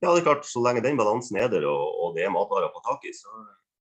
Ja, 0.00 0.12
det 0.12 0.20
er 0.20 0.26
klart, 0.26 0.44
Så 0.44 0.60
lenge 0.64 0.82
den 0.84 0.96
balansen 1.00 1.38
er 1.40 1.48
der 1.48 1.64
og, 1.68 1.80
og 1.80 2.14
det 2.16 2.24
er 2.24 2.32
matvarer 2.32 2.68
på 2.72 2.82
tak 2.84 3.04
i, 3.08 3.12
så 3.16 3.28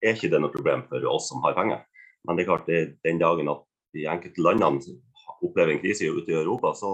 er 0.04 0.16
ikke 0.16 0.32
det 0.32 0.40
noe 0.44 0.54
problem 0.54 0.86
for 0.88 1.04
oss 1.12 1.30
som 1.32 1.44
har 1.44 1.56
penger. 1.56 1.84
Men 2.28 2.36
det 2.36 2.44
er 2.44 2.50
klart, 2.52 2.68
det, 2.68 2.80
den 3.08 3.20
dagen 3.20 3.52
at 3.52 3.64
de 3.96 4.08
enkelte 4.12 4.44
landene 4.44 5.00
opplever 5.40 5.76
en 5.76 5.82
krise 5.84 6.10
ute 6.12 6.32
i 6.32 6.38
Europa, 6.40 6.74
så 6.76 6.92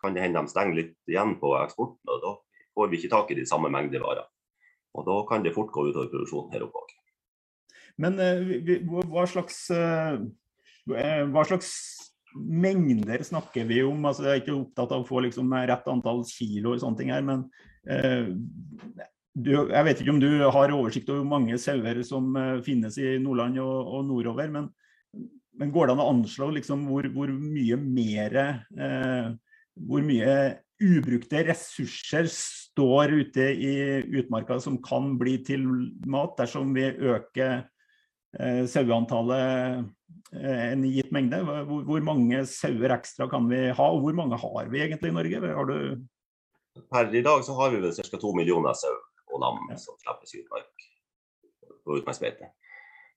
kan 0.00 0.16
det 0.16 0.24
hende 0.24 0.40
de 0.40 0.52
stenger 0.52 0.78
litt 0.78 0.96
igjen 1.10 1.36
på 1.40 1.52
eksporten. 1.60 2.00
og 2.08 2.22
Da 2.24 2.32
får 2.76 2.90
vi 2.90 3.00
ikke 3.00 3.12
tak 3.12 3.32
i 3.32 3.38
de 3.38 3.46
samme 3.48 3.70
mengder 3.72 4.04
varer. 4.04 4.28
Og 4.94 5.06
Da 5.08 5.16
kan 5.28 5.44
det 5.44 5.54
fort 5.54 5.72
gå 5.72 5.88
utover 5.88 6.10
produksjonen 6.12 6.52
her 6.54 6.66
oppe 6.66 6.80
òg. 6.80 6.94
Men 8.00 8.18
eh, 8.18 8.80
hva 8.88 9.26
slags, 9.30 9.68
eh, 9.70 10.16
eh, 10.16 10.22
hva 10.88 11.44
slags 11.48 11.72
mengder 12.34 13.22
snakker 13.24 13.66
vi 13.68 13.82
om? 13.86 14.04
Altså, 14.08 14.26
jeg 14.26 14.32
er 14.32 14.42
ikke 14.42 14.56
opptatt 14.58 14.92
av 14.92 15.04
å 15.04 15.08
få 15.08 15.22
liksom, 15.24 15.52
rett 15.70 15.90
antall 15.90 16.24
kilo 16.28 16.74
og 16.74 16.82
sånne 16.82 17.00
ting 17.00 17.12
her, 17.14 17.24
men 17.24 17.46
du, 19.34 19.50
jeg 19.50 19.86
vet 19.86 20.00
ikke 20.00 20.14
om 20.14 20.20
du 20.22 20.30
har 20.42 20.72
oversikt 20.74 21.10
over 21.10 21.22
hvor 21.22 21.30
mange 21.34 21.58
sauer 21.60 22.00
som 22.06 22.34
finnes 22.66 22.98
i 23.02 23.16
Nordland 23.22 23.58
og, 23.62 23.94
og 23.98 24.04
nordover, 24.08 24.50
men, 24.52 24.68
men, 25.58 25.72
går 25.74 25.88
det 25.88 25.96
an 25.96 26.04
å 26.04 26.10
anslå 26.12 26.50
liksom, 26.58 26.86
hvor, 26.90 27.08
hvor, 27.14 27.32
mye 27.34 27.78
mer 27.80 28.38
eh, 28.40 29.32
Hvor 29.74 30.04
mye 30.06 30.36
ubrukte 30.84 31.42
ressurser 31.48 32.28
står 32.30 33.14
ute 33.14 33.46
i 33.54 33.74
utmarka 34.20 34.60
som 34.62 34.78
kan 34.82 35.14
bli 35.18 35.38
til 35.46 35.66
mat 36.10 36.34
dersom 36.38 36.74
vi 36.76 36.86
øker 36.90 37.58
eh, 37.58 37.64
saueantallet 38.70 39.84
eh, 40.34 40.72
en 40.72 40.84
gitt 40.88 41.12
mengde? 41.14 41.40
Hvor, 41.46 41.84
hvor, 41.86 42.04
mange 42.04 42.44
sauer 42.50 42.96
ekstra 42.96 43.28
kan 43.30 43.48
vi 43.50 43.66
ha, 43.70 43.86
og 43.86 44.02
hvor 44.04 44.18
mange 44.18 44.38
har 44.40 44.70
vi 44.72 44.82
egentlig 44.82 45.12
i 45.12 45.16
Norge? 45.18 45.54
Har 45.60 45.70
du 45.70 45.78
Per 46.90 47.14
i 47.14 47.22
dag 47.22 47.44
så 47.46 47.54
har 47.54 47.70
vi 47.70 47.78
vel 47.84 47.92
ca. 47.94 48.18
to 48.18 48.32
millioner 48.34 48.74
sau 48.74 48.94
og 49.30 49.40
lam 49.42 49.60
ja. 49.70 49.76
som 49.78 49.94
slippes 50.00 50.34
ut 50.34 50.48
på 51.84 51.98
utmarksbeite. 52.00 52.50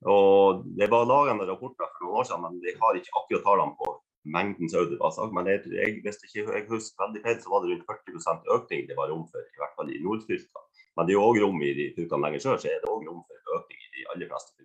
Og 0.05 0.65
Det 0.77 0.89
var 0.91 1.09
lagende 1.09 1.45
en 1.45 1.49
rapporter 1.49 1.89
for 1.95 2.05
noen 2.05 2.19
år 2.21 2.27
siden, 2.29 2.43
men 2.45 2.59
vi 2.61 2.73
har 2.77 2.99
ikke 2.99 3.15
akkurat 3.17 3.45
tallene 3.47 3.77
på 3.79 3.95
mengden 4.35 4.69
sau 4.69 4.85
det 4.85 4.99
var 4.99 5.13
sagt. 5.15 5.33
Men 5.33 5.49
jeg, 5.49 5.63
jeg, 5.73 6.01
hvis 6.03 6.21
ikke 6.25 6.43
jeg 6.43 6.67
husker 6.69 7.03
veldig 7.03 7.23
feil, 7.25 7.39
så 7.41 7.53
var 7.53 7.63
det 7.63 7.71
rundt 7.73 7.89
40% 7.89 8.53
økning 8.57 8.87
det 8.89 8.97
var 8.99 9.11
rom 9.11 9.25
for, 9.31 9.41
i 9.41 9.61
hvert 9.61 9.75
fall 9.77 9.91
i 9.93 10.01
nordfylkene. 10.03 10.63
Men 10.97 11.07
det 11.07 11.13
er 11.13 11.19
jo 11.19 11.25
òg 11.29 11.41
rom 11.43 11.61
i 11.61 11.73
de 11.77 11.91
fylkene 11.97 12.25
lenger 12.25 12.45
sør, 12.45 12.61
så 12.61 12.71
er 12.71 12.81
det 12.83 12.91
òg 12.91 13.05
rom 13.07 13.23
for 13.25 13.59
økning 13.59 13.81
i 13.81 13.93
de 13.97 14.07
aller 14.13 14.31
fleste. 14.31 14.56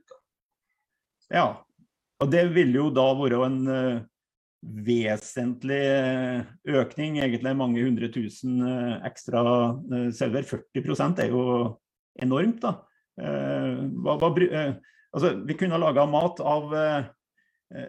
Ja, 1.33 1.47
og 2.23 2.31
det 2.33 2.47
ville 2.55 2.79
jo 2.79 2.91
da 2.95 3.07
være 3.19 3.41
en 3.47 3.61
uh, 3.67 4.03
vesentlig 4.63 5.81
eh, 5.81 6.51
økning, 6.79 7.17
egentlig 7.19 7.55
mange 7.59 7.83
hundre 7.83 8.11
tusen 8.15 8.61
uh, 8.63 9.01
ekstra 9.09 9.43
uh, 9.75 10.11
sauer. 10.15 10.47
40 10.47 11.25
er 11.25 11.33
jo 11.33 11.45
enormt, 12.23 12.63
da. 12.63 12.79
Hva, 13.13 14.15
hva, 14.17 14.29
altså, 15.13 15.31
vi 15.45 15.55
kunne 15.61 15.77
ha 15.77 15.81
laga 15.83 16.07
mat 16.09 16.39
av 16.41 16.71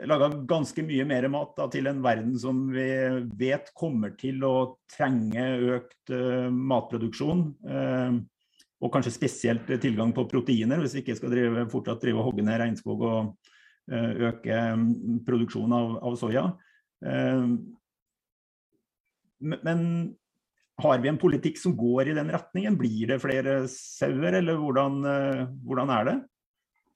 laga 0.08 0.28
ganske 0.48 0.84
mye 0.84 1.06
mer 1.08 1.28
mat 1.32 1.54
da, 1.58 1.68
til 1.72 1.88
en 1.88 2.02
verden 2.04 2.36
som 2.40 2.66
vi 2.72 2.88
vet 3.40 3.70
kommer 3.80 4.14
til 4.20 4.44
å 4.48 4.56
trenge 4.92 5.46
økt 5.78 6.14
uh, 6.14 6.52
matproduksjon. 6.52 7.46
Uh, 7.64 8.20
og 8.84 8.92
kanskje 8.92 9.13
spesielt 9.16 9.70
tilgang 9.82 10.12
på 10.16 10.25
proteiner, 10.32 10.82
hvis 10.84 10.98
vi 10.98 11.04
ikke 11.04 11.16
skal 11.16 11.32
drive, 11.32 11.68
fortsatt 11.72 12.02
drive 12.04 12.20
og 12.20 12.28
hogge 12.28 12.44
ned 12.44 12.60
regnskog 12.60 13.06
og 13.08 13.30
uh, 13.94 14.12
øke 14.30 14.58
um, 14.75 14.90
produksjonen 15.28 15.78
av, 15.78 15.96
av 16.10 16.20
soya. 16.20 16.50
men 19.44 19.80
har 20.84 21.02
vi 21.04 21.10
en 21.12 21.20
politikk 21.20 21.58
som 21.60 21.75
går 21.78 22.12
i 22.12 22.16
den 22.18 22.32
retningen? 22.32 22.78
Blir 22.80 23.10
det 23.12 23.22
flere 23.24 23.63
sauer, 23.72 24.40
eller 24.40 24.56
hvordan, 24.60 25.04
hvordan 25.68 25.92
er 25.94 26.08
det? 26.08 26.16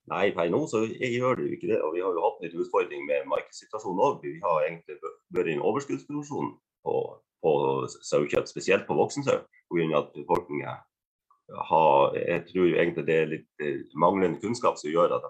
Nei, 0.07 0.29
per 0.31 0.47
nå 0.51 0.61
så 0.71 0.85
gjør 0.87 1.39
det 1.39 1.45
jo 1.45 1.55
ikke 1.57 1.69
det. 1.73 1.79
Og 1.83 1.93
vi 1.95 2.03
har 2.03 2.15
jo 2.15 2.23
hatt 2.23 2.43
litt 2.45 2.55
utfordring 2.55 3.03
med 3.09 3.27
markedssituasjonen 3.31 4.03
òg. 4.05 4.21
Vi 4.23 4.37
har 4.43 4.67
egentlig 4.67 4.99
vært 5.35 5.51
i 5.51 5.55
en 5.57 5.63
overskuddsproduksjon 5.67 6.53
på, 6.87 6.93
på 7.43 7.53
sauekjøtt, 8.07 8.47
spesielt 8.51 8.87
på 8.87 8.95
voksensau, 8.95 9.41
pga. 9.67 9.87
at 9.99 10.13
befolkningen 10.15 10.85
har 11.47 12.15
Jeg 12.17 12.45
tror 12.49 12.65
egentlig 12.67 13.05
det 13.07 13.15
er 13.15 13.29
litt 13.31 13.63
eh, 13.63 13.83
manglende 13.95 14.39
kunnskap 14.41 14.79
som 14.79 14.91
gjør 14.91 15.15
at 15.15 15.27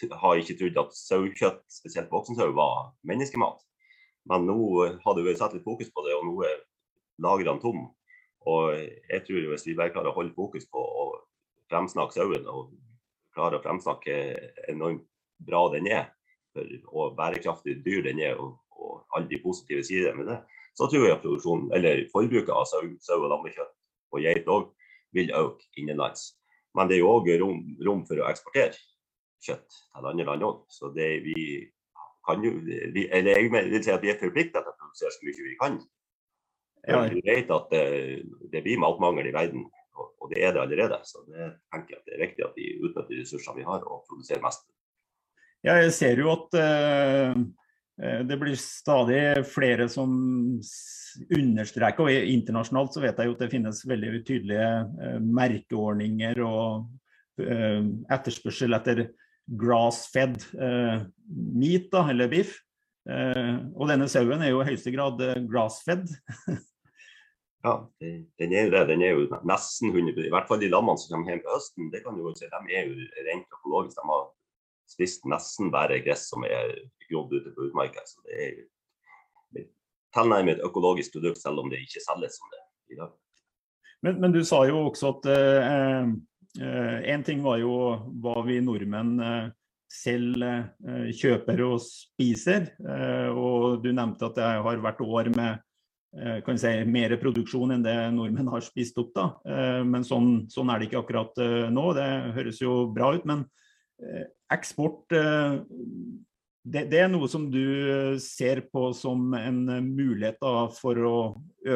de 0.00 0.08
har 0.12 0.36
ikke 0.36 0.56
trodd 0.58 0.80
at 0.82 0.96
sauekjøtt, 0.98 1.62
spesielt 1.72 2.10
voksensau, 2.12 2.50
var 2.52 2.90
menneskemat. 3.06 3.62
Men 4.28 4.44
nå 4.48 4.56
har 5.04 5.14
det 5.16 5.24
vært 5.24 5.40
satt 5.40 5.54
litt 5.56 5.64
fokus 5.64 5.88
på 5.94 6.04
det, 6.04 6.16
og 6.16 6.26
nå 6.26 6.42
er 6.44 6.58
lagrene 7.22 7.62
tomme. 7.62 7.86
Og 8.46 8.74
jeg 8.76 9.22
tror 9.26 9.48
hvis 9.52 9.66
vi 9.66 9.76
bare 9.78 9.94
klarer 9.94 10.12
å 10.12 10.18
holde 10.18 10.36
fokus 10.36 10.66
på 10.70 10.82
å 10.82 11.06
fremsnakke 11.70 12.18
sauen 12.18 12.44
og 12.50 12.74
klarer 13.34 13.58
å 13.58 13.64
fremsnakke 13.64 14.18
enormt 14.70 15.06
bra 15.46 15.66
den 15.72 15.88
er, 15.90 16.10
for, 16.54 16.76
og 16.92 17.16
bærekraftig 17.16 17.80
dyr 17.86 18.04
den 18.06 18.20
er, 18.22 18.36
og, 18.40 18.58
og 18.76 19.02
alle 19.16 19.30
de 19.30 19.40
positive 19.42 19.84
sider 19.86 20.14
med 20.18 20.30
det, 20.30 20.38
så 20.76 20.88
tror 20.92 21.08
jeg 21.08 21.22
produksjonen, 21.22 21.70
eller 21.76 22.04
forbruket 22.12 22.52
av 22.52 22.68
sau, 22.68 22.84
sau 23.00 23.22
og 23.22 23.30
lammekjøtt 23.32 23.72
og 24.12 24.22
geit 24.22 24.48
òg 24.52 24.68
vil 25.16 25.32
øke 25.34 25.66
innenlands. 25.80 26.34
Men 26.76 26.90
det 26.90 26.98
er 26.98 27.02
jo 27.02 27.14
òg 27.16 27.30
rom, 27.40 27.62
rom, 27.86 28.04
for 28.08 28.20
å 28.20 28.28
eksportere 28.28 28.76
kjøtt 29.44 29.66
til 29.72 30.10
andre 30.12 30.28
land 30.28 30.46
òg. 30.46 30.62
Så 30.72 30.92
det 30.96 31.10
vi 31.24 31.36
kan 32.26 32.42
jo 32.42 32.56
vi, 32.60 33.06
Eller 33.14 33.38
jeg 33.38 33.50
vil 33.70 33.84
si 33.84 33.94
at 33.94 34.02
vi 34.02 34.10
er 34.12 34.20
forpliktet 34.20 34.60
til 34.60 34.72
å 34.72 34.78
produsere 34.80 35.14
så 35.14 35.26
mye 35.26 35.48
vi 35.48 35.58
kan. 35.60 35.80
Ja. 36.86 37.02
Vi 37.10 37.22
vet 37.26 37.50
at 37.50 37.72
det, 37.72 37.86
det 38.52 38.62
blir 38.62 38.78
matmangel 38.82 39.26
i 39.30 39.34
verden 39.34 39.66
og 39.96 40.32
det 40.34 40.42
er 40.44 40.52
det 40.54 40.62
allerede. 40.62 40.98
Så 41.04 41.22
det 41.28 41.52
tenker 41.72 41.94
jeg 41.94 42.00
at 42.00 42.08
det 42.08 42.16
er 42.16 42.24
viktig 42.24 42.46
at 42.46 42.58
vi 42.58 42.72
utnytter 42.80 43.20
ressursene 43.20 43.60
vi 43.60 43.68
har 43.68 43.84
og 43.86 44.02
produserer 44.08 44.42
mest. 44.44 44.66
Ja, 45.64 45.78
jeg 45.80 45.92
ser 45.96 46.20
jo 46.20 46.32
at 46.34 46.58
uh, 46.60 47.38
det 47.96 48.36
blir 48.36 48.58
stadig 48.60 49.20
flere 49.48 49.86
som 49.88 50.10
understreker, 51.32 52.04
og 52.04 52.28
internasjonalt 52.36 52.92
så 52.96 53.02
vet 53.04 53.20
jeg 53.20 53.30
jo 53.30 53.36
at 53.36 53.42
det 53.44 53.52
finnes 53.52 53.82
veldig 53.88 54.12
tydelige 54.26 54.68
uh, 54.84 55.16
merkeordninger 55.24 56.42
og 56.44 56.90
uh, 57.40 57.88
etterspørsel 58.12 58.76
etter 58.76 59.06
grass-fed 59.46 60.40
meat, 60.58 61.84
da, 61.92 62.00
eller 62.10 62.26
biff. 62.26 62.56
og 63.06 63.84
denne 63.86 64.08
sauen 64.10 64.40
er 64.42 64.50
jo 64.50 64.58
i 64.58 64.66
høyeste 64.66 64.90
grad 64.90 65.20
grass-fed. 65.46 66.08
Ja, 67.66 67.72
den 68.38 68.52
er 68.54 68.66
jo 68.66 68.72
det. 68.74 68.82
Den 68.90 69.02
er 69.02 69.14
jo 69.14 69.38
nesten 69.48 69.90
100 69.90 70.26
I 70.26 70.30
hvert 70.30 70.46
fall 70.46 70.60
de 70.62 70.68
lammene 70.70 71.00
som 71.02 71.16
kommer 71.16 71.32
hjem 71.32 71.40
på 71.42 71.54
høsten, 71.54 71.88
det 71.90 72.02
kan 72.04 72.14
du 72.14 72.22
jo 72.22 72.34
si, 72.38 72.46
de 72.46 72.76
er 72.78 72.90
jo 72.90 73.06
rent 73.26 73.56
økologiske. 73.58 74.02
De 74.02 74.10
har 74.12 74.26
spist 74.90 75.26
nesten 75.28 75.72
bare 75.74 76.00
gress 76.04 76.28
som 76.30 76.44
er 76.46 76.72
grodd 77.10 77.34
ute 77.34 77.52
på 77.54 77.68
utmarka. 77.68 78.04
Så 78.06 78.22
det 78.26 78.40
er 78.46 79.66
tilnærmet 80.16 80.56
et 80.56 80.64
økologisk 80.64 81.16
produkt, 81.18 81.42
selv 81.42 81.62
om 81.62 81.70
det 81.72 81.82
ikke 81.84 82.04
selges 82.04 82.38
som 82.38 82.54
det 82.54 82.62
i 82.94 82.98
dag. 83.00 83.12
Men, 84.04 84.18
men 84.22 84.32
du 84.34 84.42
sa 84.46 84.62
jo 84.68 84.86
også 84.86 85.12
at 85.16 85.28
eh, 85.32 86.10
eh, 86.62 86.98
en 87.12 87.24
ting 87.26 87.42
var 87.44 87.60
jo 87.60 87.76
hva 88.22 88.40
vi 88.46 88.60
nordmenn 88.64 89.14
eh, 89.20 89.52
selv 89.92 90.44
eh, 90.46 91.10
kjøper 91.16 91.62
og 91.66 91.78
spiser. 91.82 92.70
Eh, 92.80 93.30
og 93.32 93.82
du 93.84 93.90
nevnte 93.92 94.30
at 94.30 94.38
det 94.38 94.50
har 94.66 94.84
vært 94.84 95.02
år 95.04 95.32
med 95.34 95.66
Eh, 96.16 96.38
kan 96.40 96.56
si, 96.56 96.70
mer 96.88 97.12
produksjon 97.20 97.74
enn 97.74 97.82
det 97.84 97.94
nordmenn 98.16 98.48
har 98.48 98.64
spist 98.64 98.96
opp. 99.02 99.12
da. 99.16 99.26
Eh, 99.44 99.82
men 99.84 100.04
sånn, 100.06 100.46
sånn, 100.52 100.70
er 100.72 100.80
det 100.80 100.88
ikke 100.88 101.02
akkurat 101.02 101.42
eh, 101.42 101.68
nå. 101.72 101.90
Det 101.96 102.08
høres 102.38 102.60
jo 102.62 102.86
bra 102.94 103.12
ut. 103.16 103.26
Men 103.28 103.44
eksport 104.52 105.12
det, 106.66 106.82
det, 106.90 106.98
er 106.98 107.08
noe 107.08 107.28
som 107.30 107.46
du 107.50 108.18
ser 108.22 108.64
på 108.72 108.90
som 108.96 109.30
en 109.38 109.62
mulighet 109.86 110.42
for 110.76 110.98
å 111.06 111.16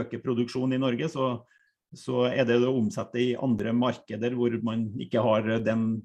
øke 0.01 0.19
produksjonen 0.23 0.75
i 0.77 0.83
Norge. 0.83 1.09
Så, 1.11 2.17
er 2.27 2.45
det 2.47 2.59
å 2.59 2.75
omsette 2.75 3.23
i 3.23 3.37
andre 3.39 3.73
markeder 3.77 4.35
hvor 4.39 4.55
man 4.67 4.89
ikke 5.01 5.23
har 5.23 5.47
den 5.63 6.03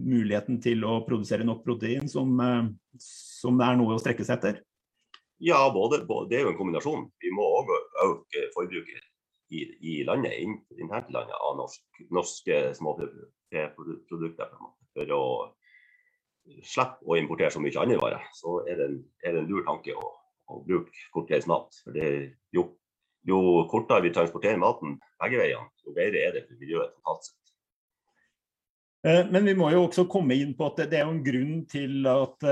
muligheten 0.00 0.58
til 0.64 0.84
å 0.88 1.02
produsere 1.06 1.44
nok 1.44 1.62
protein 1.66 2.08
som, 2.10 2.40
som 2.96 3.60
det 3.60 3.68
er 3.68 3.78
noe 3.78 3.96
å 3.96 4.00
strekke 4.00 4.24
seg 4.24 4.40
etter. 4.40 4.62
Ja, 5.42 5.70
både, 5.74 6.04
både, 6.06 6.30
det 6.30 6.38
er 6.38 6.44
jo 6.46 6.52
en 6.52 6.58
kombinasjon. 6.58 7.08
Vi 7.20 7.30
må 7.34 7.44
òg 7.58 7.72
øke 8.04 8.44
forbruket 8.54 9.02
i, 9.52 9.64
i 9.82 9.94
landet, 10.06 10.38
internt 10.78 11.10
i 11.10 11.16
landet, 11.16 11.34
av 11.36 11.56
norsk, 11.58 11.82
norske 12.14 12.60
småprodukter. 12.78 14.54
For 14.92 15.12
å 15.16 15.22
slippe 16.66 17.06
å 17.08 17.18
importere 17.18 17.52
så 17.54 17.62
mye 17.62 17.80
andre 17.80 17.98
varer, 18.00 18.24
så 18.36 18.60
er 18.66 18.78
det 18.78 18.88
en, 18.88 18.96
er 19.24 19.36
det 19.36 19.42
en 19.42 19.50
lur 19.50 19.64
tanke 19.66 19.94
å, 19.96 20.12
å 20.52 20.60
bruke 20.66 21.06
kortreist 21.14 21.48
mat. 21.50 21.70
For 21.84 21.96
det, 21.96 22.08
jo, 22.54 22.66
jo, 23.28 23.38
kortere 23.70 24.04
vi 24.06 24.14
transporterer 24.14 24.60
maten 24.60 24.98
begge 25.22 25.40
veiene, 25.40 25.70
jo 25.86 25.94
bedre 25.96 26.26
er 26.26 26.36
det 26.36 26.46
for 26.48 26.60
miljøet 26.60 26.94
totalt 26.98 27.28
sett. 27.28 27.38
Eh, 29.08 29.22
men 29.34 29.48
vi 29.48 29.56
må 29.58 29.70
jo 29.74 29.86
også 29.86 30.06
komme 30.10 30.36
inn 30.38 30.54
på 30.58 30.68
at 30.70 30.84
det 30.84 31.00
er 31.00 31.06
jo 31.06 31.16
en 31.16 31.24
grunn 31.26 31.62
til 31.70 32.10
at 32.10 32.50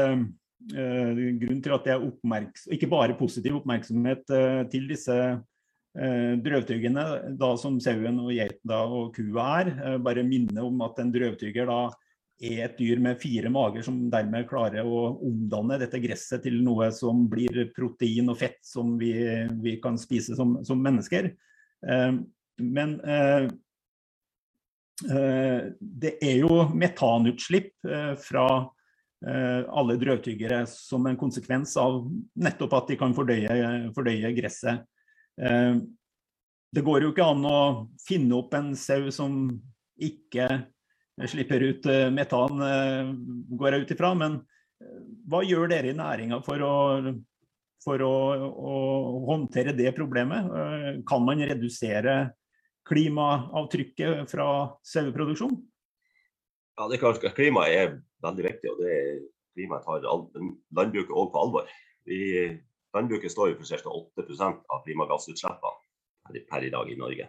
grunn 0.61 1.61
til 1.65 1.73
at 1.73 1.87
det 1.87 1.95
er 1.95 2.49
ikke 2.77 2.89
bare 2.91 3.17
positiv 3.17 3.63
oppmerksomhet 3.63 4.27
til 4.69 4.91
disse 4.91 5.15
drøvtyggene, 6.45 7.05
da 7.41 7.49
som 7.59 7.79
sauen 7.83 8.19
og 8.21 8.29
geita 8.35 8.83
og 8.85 9.15
kua 9.17 9.47
er. 9.63 9.71
Bare 10.05 10.23
minne 10.27 10.61
om 10.63 10.85
at 10.85 11.01
en 11.01 11.15
drøvtygger 11.15 11.67
da 11.71 11.79
er 12.41 12.65
et 12.65 12.79
dyr 12.79 13.01
med 13.03 13.21
fire 13.21 13.51
mager 13.53 13.85
som 13.85 13.99
dermed 14.13 14.49
klarer 14.49 14.87
å 14.87 15.01
omdanne 15.29 15.77
dette 15.81 16.01
gresset 16.01 16.45
til 16.47 16.57
noe 16.65 16.89
som 16.97 17.27
blir 17.29 17.67
protein 17.77 18.33
og 18.33 18.39
fett 18.41 18.61
som 18.65 18.95
vi, 19.01 19.13
vi 19.61 19.77
kan 19.83 19.99
spise 20.01 20.37
som, 20.39 20.57
som 20.65 20.81
mennesker. 20.81 21.33
Eh, 21.85 22.15
men 22.61 22.97
eh, 23.05 23.45
eh, 25.13 25.69
det 25.81 26.17
er 26.25 26.41
jo 26.41 26.65
metanutslipp 26.73 27.75
eh, 27.85 28.15
fra 28.21 28.47
eh, 29.27 29.61
alle 29.69 30.01
drøvtyggere 30.01 30.65
som 30.71 31.09
en 31.09 31.21
konsekvens 31.21 31.77
av 31.81 32.03
nettopp 32.41 32.81
at 32.81 32.93
de 32.93 33.01
kan 33.01 33.17
fordøye, 33.17 33.93
fordøye 33.97 34.33
gresset. 34.37 34.87
Det 36.71 36.83
går 36.85 37.03
jo 37.03 37.11
ikke 37.15 37.25
an 37.33 37.47
å 37.49 37.61
finne 38.05 38.37
opp 38.37 38.53
en 38.59 38.75
sau 38.77 39.07
som 39.15 39.47
ikke 39.97 40.51
slipper 41.29 41.61
ut 41.61 41.87
eh, 41.87 42.09
metan, 42.13 42.63
eh, 42.65 43.11
går 43.59 43.75
jeg 43.75 43.85
ut 43.85 43.95
ifra. 43.97 44.13
Men 44.19 44.39
eh, 44.83 45.01
hva 45.31 45.43
gjør 45.47 45.71
dere 45.73 45.93
i 45.93 45.97
næringa 45.97 46.41
for, 46.47 46.63
å, 46.65 46.77
for 47.85 48.05
å, 48.07 48.15
å, 48.49 48.77
håndtere 49.31 49.75
det 49.77 49.93
problemet? 49.97 50.49
Kan 51.09 51.27
man 51.27 51.43
redusere 51.45 52.21
klimaavtrykket 52.89 54.31
fra 54.31 54.49
saueproduksjon? 54.87 55.59
Ja, 56.79 56.89
det 56.89 56.97
er 56.97 57.03
klart 57.03 57.25
at 57.29 57.37
Klima 57.37 57.67
er 57.69 57.99
veldig 58.25 58.47
viktig, 58.47 58.73
og 58.73 58.81
det 58.81 58.97
klimaet 59.59 59.85
tar 59.85 60.07
landbruket 60.07 61.13
òg 61.13 61.29
på 61.35 61.43
alvor. 61.43 61.69
Vi, 62.09 62.49
landbruket 62.97 63.33
står 63.33 63.53
for 63.59 63.69
ca. 63.69 63.93
8% 64.25 64.65
av 64.73 64.83
klimagassutslippene 64.87 66.45
per 66.49 66.65
i 66.65 66.73
dag 66.73 66.89
i 66.89 66.97
Norge. 66.99 67.29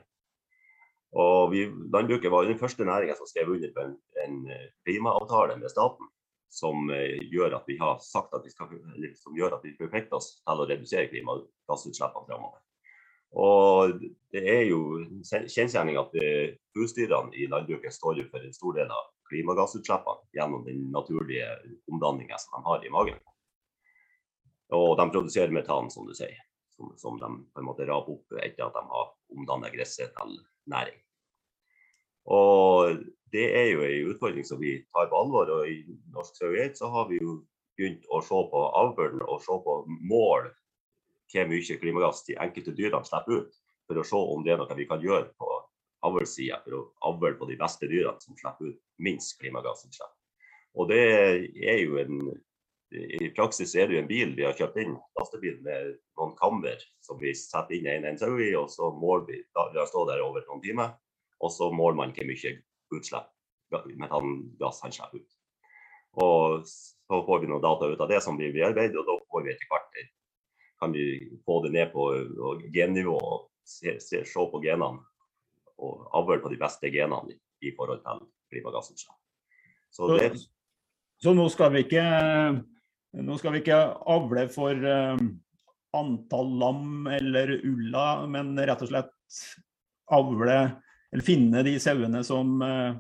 Og 1.12 1.52
vi, 1.52 1.66
Landbruket 1.92 2.32
var 2.32 2.48
den 2.48 2.60
første 2.60 2.86
næringa 2.88 3.18
som 3.20 3.28
skrev 3.28 3.52
under 3.52 3.72
på 3.76 3.84
en, 3.84 3.96
en 4.24 4.42
eh, 4.48 4.68
klimaavtale 4.86 5.58
med 5.60 5.72
staten. 5.72 6.08
Som 6.52 6.90
eh, 6.92 7.20
gjør 7.32 7.58
at 7.60 7.68
vi 7.68 7.78
har 7.80 8.00
sagt 8.04 8.34
at 8.36 8.44
vi 8.46 8.52
skal, 8.52 8.72
som 9.20 9.36
gjør 9.36 9.58
at 9.58 9.64
vi 9.64 9.76
forplikter 9.80 10.20
oss 10.20 10.34
til 10.40 10.64
å 10.64 10.68
redusere 10.68 11.10
klimagassutslippene 11.12 12.28
framover. 12.28 12.60
Det 13.32 14.42
er 14.44 14.66
jo 14.68 14.82
kjensgjerning 15.24 16.00
at 16.00 16.16
eh, 16.20 16.56
husdyrene 16.76 17.36
i 17.36 17.48
landbruket 17.52 17.96
står 17.96 18.24
for 18.32 18.44
en 18.44 18.56
stor 18.56 18.80
del 18.80 18.92
av 18.92 19.12
klimagassutslippene 19.32 20.36
gjennom 20.36 20.66
den 20.68 20.90
naturlige 20.92 21.48
omdanninga 21.92 22.40
som 22.40 22.58
de 22.60 22.68
har 22.68 22.88
i 22.88 22.92
magen. 22.92 23.20
Og 24.76 24.96
de 25.00 25.08
produserer 25.12 25.52
metan, 25.52 25.90
som 25.92 26.08
du 26.08 26.16
sier, 26.16 26.36
som, 26.76 26.92
som 26.98 27.20
de 27.22 27.30
på 27.54 27.62
en 27.62 27.68
måte 27.68 27.88
raper 27.90 28.18
opp 28.18 28.38
etter 28.42 28.68
at 28.68 28.76
de 28.78 28.84
har 28.92 29.14
omdannet 29.36 29.74
gresset 29.76 30.14
til 30.18 30.38
næring. 30.72 31.00
Og 32.32 33.02
det 33.34 33.48
er 33.58 33.68
jo 33.72 33.86
en 33.86 34.12
utfordring 34.14 34.46
som 34.46 34.60
vi 34.62 34.78
tar 34.94 35.10
på 35.10 35.22
alvor. 35.24 35.50
Og 35.56 35.70
i 35.70 35.82
Norsk 36.14 36.38
Sauegeit 36.38 36.78
så 36.78 36.92
har 36.94 37.10
vi 37.10 37.22
jo 37.22 37.40
begynt 37.80 38.06
å 38.12 38.22
se 38.24 38.42
på 38.52 38.64
avlen 38.78 39.24
og 39.26 39.42
se 39.44 39.58
på 39.66 39.78
mål 40.10 40.52
hvor 41.32 41.48
mye 41.48 41.76
klimagass 41.80 42.26
de 42.28 42.36
enkelte 42.44 42.74
dyrene 42.76 43.08
slipper 43.08 43.38
ut, 43.40 43.54
for 43.88 44.02
å 44.02 44.04
se 44.04 44.20
om 44.20 44.42
det 44.44 44.52
er 44.52 44.58
noe 44.60 44.76
vi 44.76 44.88
kan 44.90 45.00
gjøre 45.00 45.30
på 45.40 45.52
avlssida 46.04 46.58
for 46.66 46.76
å 46.76 46.82
avle 47.08 47.38
på 47.40 47.48
de 47.48 47.56
beste 47.62 47.88
dyrene 47.88 48.20
som 48.20 48.36
slipper 48.36 48.74
ut 48.74 48.80
minst 49.00 49.38
klimagassutslipp. 49.40 50.12
Og 50.76 50.90
det 50.92 51.02
er 51.68 51.80
jo 51.86 52.00
en 52.02 52.20
i 52.92 53.30
praksis 53.36 53.76
er 53.76 53.88
det 53.88 53.96
jo 53.96 54.02
en 54.02 54.10
bil 54.10 54.34
vi 54.36 54.44
har 54.44 54.56
kjøpt 54.58 54.80
inn, 54.84 54.98
lastebil 55.20 55.60
med 55.64 55.94
noen 56.20 56.34
kammer 56.40 56.82
som 57.04 57.20
vi 57.22 57.32
setter 57.38 57.78
inn 57.78 57.88
en, 57.88 58.08
en 58.10 58.20
sau 58.20 58.34
i, 58.36 58.52
og 58.60 58.68
så 58.72 58.92
måler 58.96 59.28
vi 59.30 59.40
da 59.56 59.86
stå 59.88 60.04
der 60.10 60.24
over 60.26 60.44
noen 60.48 60.64
timer. 60.64 60.98
Og 61.42 61.54
så 61.56 61.72
måler 61.74 61.98
man 61.98 62.16
hvor 62.16 62.28
mye 62.28 62.56
utslipp 62.92 63.30
metangass 63.72 64.82
han 64.84 64.92
slipper 64.92 65.22
ut. 65.22 65.38
Og 66.22 66.66
så 66.68 67.22
får 67.28 67.40
vi 67.40 67.52
noen 67.52 67.64
data 67.64 67.88
ut 67.88 68.04
av 68.04 68.12
det 68.12 68.20
som 68.24 68.36
blir 68.40 68.52
bearbeidet, 68.52 69.00
og 69.00 69.08
da 69.08 69.16
får 69.32 69.46
vi 69.46 69.54
etter 69.54 69.72
hvert 69.72 70.04
kan 70.82 70.92
vi 70.92 71.06
få 71.46 71.60
det 71.64 71.72
ned 71.76 71.92
på 71.94 72.08
gennivå 72.74 73.14
og 73.14 73.42
se, 73.64 74.00
se, 74.02 74.24
se 74.26 74.46
på 74.52 74.62
genene 74.64 75.04
og 75.82 76.08
avle 76.18 76.40
på 76.42 76.50
de 76.50 76.58
beste 76.58 76.90
genene 76.90 77.38
i 77.62 77.70
forhold 77.78 78.02
til 78.02 78.24
klimagassutslipp. 78.50 79.18
Så, 79.94 80.10
så, 80.10 80.48
så 81.22 81.34
nå 81.38 81.46
skal 81.54 81.76
vi 81.76 81.84
ikke 81.86 82.06
nå 83.20 83.38
skal 83.40 83.56
vi 83.56 83.64
ikke 83.64 83.80
avle 84.14 84.46
for 84.54 84.88
uh, 84.88 85.20
antall 85.98 86.54
lam 86.62 87.10
eller 87.12 87.58
ulla, 87.68 88.06
men 88.32 88.56
rett 88.60 88.84
og 88.86 88.92
slett 88.92 89.42
avle 90.12 90.58
eller 91.12 91.28
finne 91.28 91.64
de 91.68 91.76
sauene 91.84 92.24
som 92.24 92.62
uh, 92.64 92.96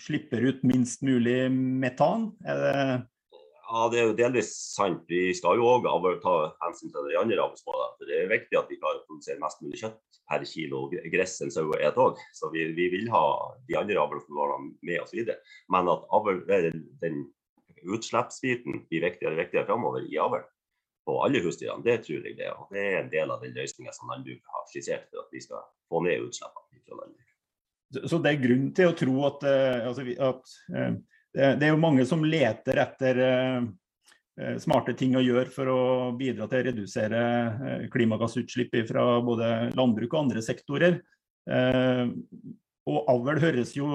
slipper 0.00 0.44
ut 0.44 0.64
minst 0.68 1.04
mulig 1.06 1.48
metan. 1.52 2.32
Er 2.44 2.60
det 2.60 2.78
ja, 3.64 3.86
det 3.90 3.98
er 3.98 4.04
jo 4.10 4.16
delvis 4.18 4.50
sant. 4.74 5.00
Vi 5.08 5.32
skal 5.34 5.58
jo 5.58 5.66
òg 5.66 5.86
ta 6.22 6.34
hensyn 6.62 6.92
til 6.92 7.08
de 7.08 7.16
andre 7.18 7.40
avlsmålene. 7.46 8.06
Det 8.06 8.18
er 8.20 8.28
viktig 8.30 8.58
at 8.60 8.68
vi 8.70 8.76
klarer 8.76 9.00
å 9.00 9.06
produsere 9.08 9.40
mest 9.40 9.62
mulig 9.64 9.80
kjøtt 9.80 10.18
per 10.30 10.44
kilo 10.48 10.82
gress 11.12 11.38
en 11.44 11.52
sau 11.52 11.72
et 11.78 12.00
òg. 12.00 12.20
Så 12.36 12.52
vi, 12.52 12.66
vi, 12.76 12.90
vil 12.92 13.08
ha 13.12 13.24
de 13.68 13.78
andre 13.80 13.96
avlsmålene 14.04 14.74
med 14.84 15.00
oss 15.00 15.14
videre. 15.16 15.40
Men 15.72 15.88
at 15.90 16.04
avl, 16.12 16.42
den 17.00 17.24
utslippsbiten 17.84 18.84
blir 18.88 19.04
viktigere 19.04 19.34
og 19.34 19.42
viktigere 19.42 19.68
framover 19.68 20.06
i 20.08 20.18
avlen 20.20 20.46
på 21.04 21.18
alle 21.24 21.42
husdyrene, 21.44 21.84
det 21.84 22.00
tror 22.06 22.24
jeg 22.24 22.36
det 22.38 22.48
er. 22.48 22.56
Og 22.56 22.72
det 22.72 22.84
er 22.84 22.98
en 23.02 23.12
del 23.12 23.32
av 23.32 23.44
den 23.44 23.54
løsninga 23.56 23.92
som 23.92 24.10
landbruket 24.12 24.56
har 24.56 24.66
skissert 24.70 25.06
for 25.10 25.24
at 25.24 25.36
vi 25.36 25.42
skal 25.44 25.64
få 25.92 26.00
ned 26.06 26.24
utslippene 26.24 26.80
fra 26.80 27.00
landbruket. 27.02 27.24
Så 28.10 28.18
det 28.22 28.32
er 28.32 28.42
grunn 28.42 28.68
til 28.74 28.90
å 28.90 28.96
tro 28.98 29.14
at, 29.28 29.44
eh, 29.46 29.88
altså, 29.90 30.06
at 30.30 30.54
eh, 30.74 30.94
det 31.60 31.66
er 31.66 31.74
jo 31.74 31.82
mange 31.82 32.06
som 32.08 32.24
leter 32.26 32.80
etter 32.82 33.20
eh, 33.22 34.56
smarte 34.62 34.96
ting 34.98 35.14
å 35.14 35.22
gjøre 35.22 35.52
for 35.54 35.70
å 35.70 35.80
bidra 36.18 36.48
til 36.50 36.62
å 36.62 36.66
redusere 36.70 37.20
klimagassutslipp 37.92 38.74
fra 38.88 39.04
både 39.22 39.50
landbruk 39.78 40.10
og 40.10 40.24
andre 40.24 40.42
sektorer. 40.42 40.96
Og 42.90 43.10
avl 43.12 43.38
høres 43.44 43.76
jo 43.76 43.86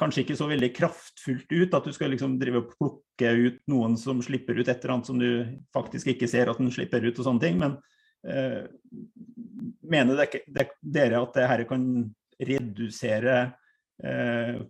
kanskje 0.00 0.24
ikke 0.24 0.36
så 0.36 0.48
veldig 0.50 0.70
kraftfullt 0.76 1.52
ut. 1.52 1.76
At 1.76 1.86
du 1.88 1.94
skal 1.96 2.12
liksom 2.14 2.36
drive 2.40 2.62
og 2.62 2.74
plukke 2.74 3.32
ut 3.46 3.60
noen 3.70 3.96
som 4.00 4.20
slipper 4.24 4.58
ut 4.58 4.68
et 4.68 4.76
eller 4.76 4.96
annet 4.96 5.10
som 5.10 5.20
du 5.20 5.30
faktisk 5.76 6.12
ikke 6.14 6.28
ser 6.30 6.52
at 6.52 6.60
den 6.60 6.72
slipper 6.74 7.04
ut 7.06 7.16
og 7.16 7.26
sånne 7.26 7.44
ting. 7.44 7.60
Men 7.60 7.78
eh, 8.28 8.66
mener 9.90 10.20
dere 10.20 11.22
at 11.22 11.38
det 11.38 11.48
her 11.52 11.64
kan 11.70 11.86
redusere 12.40 13.40
eh, 14.04 14.60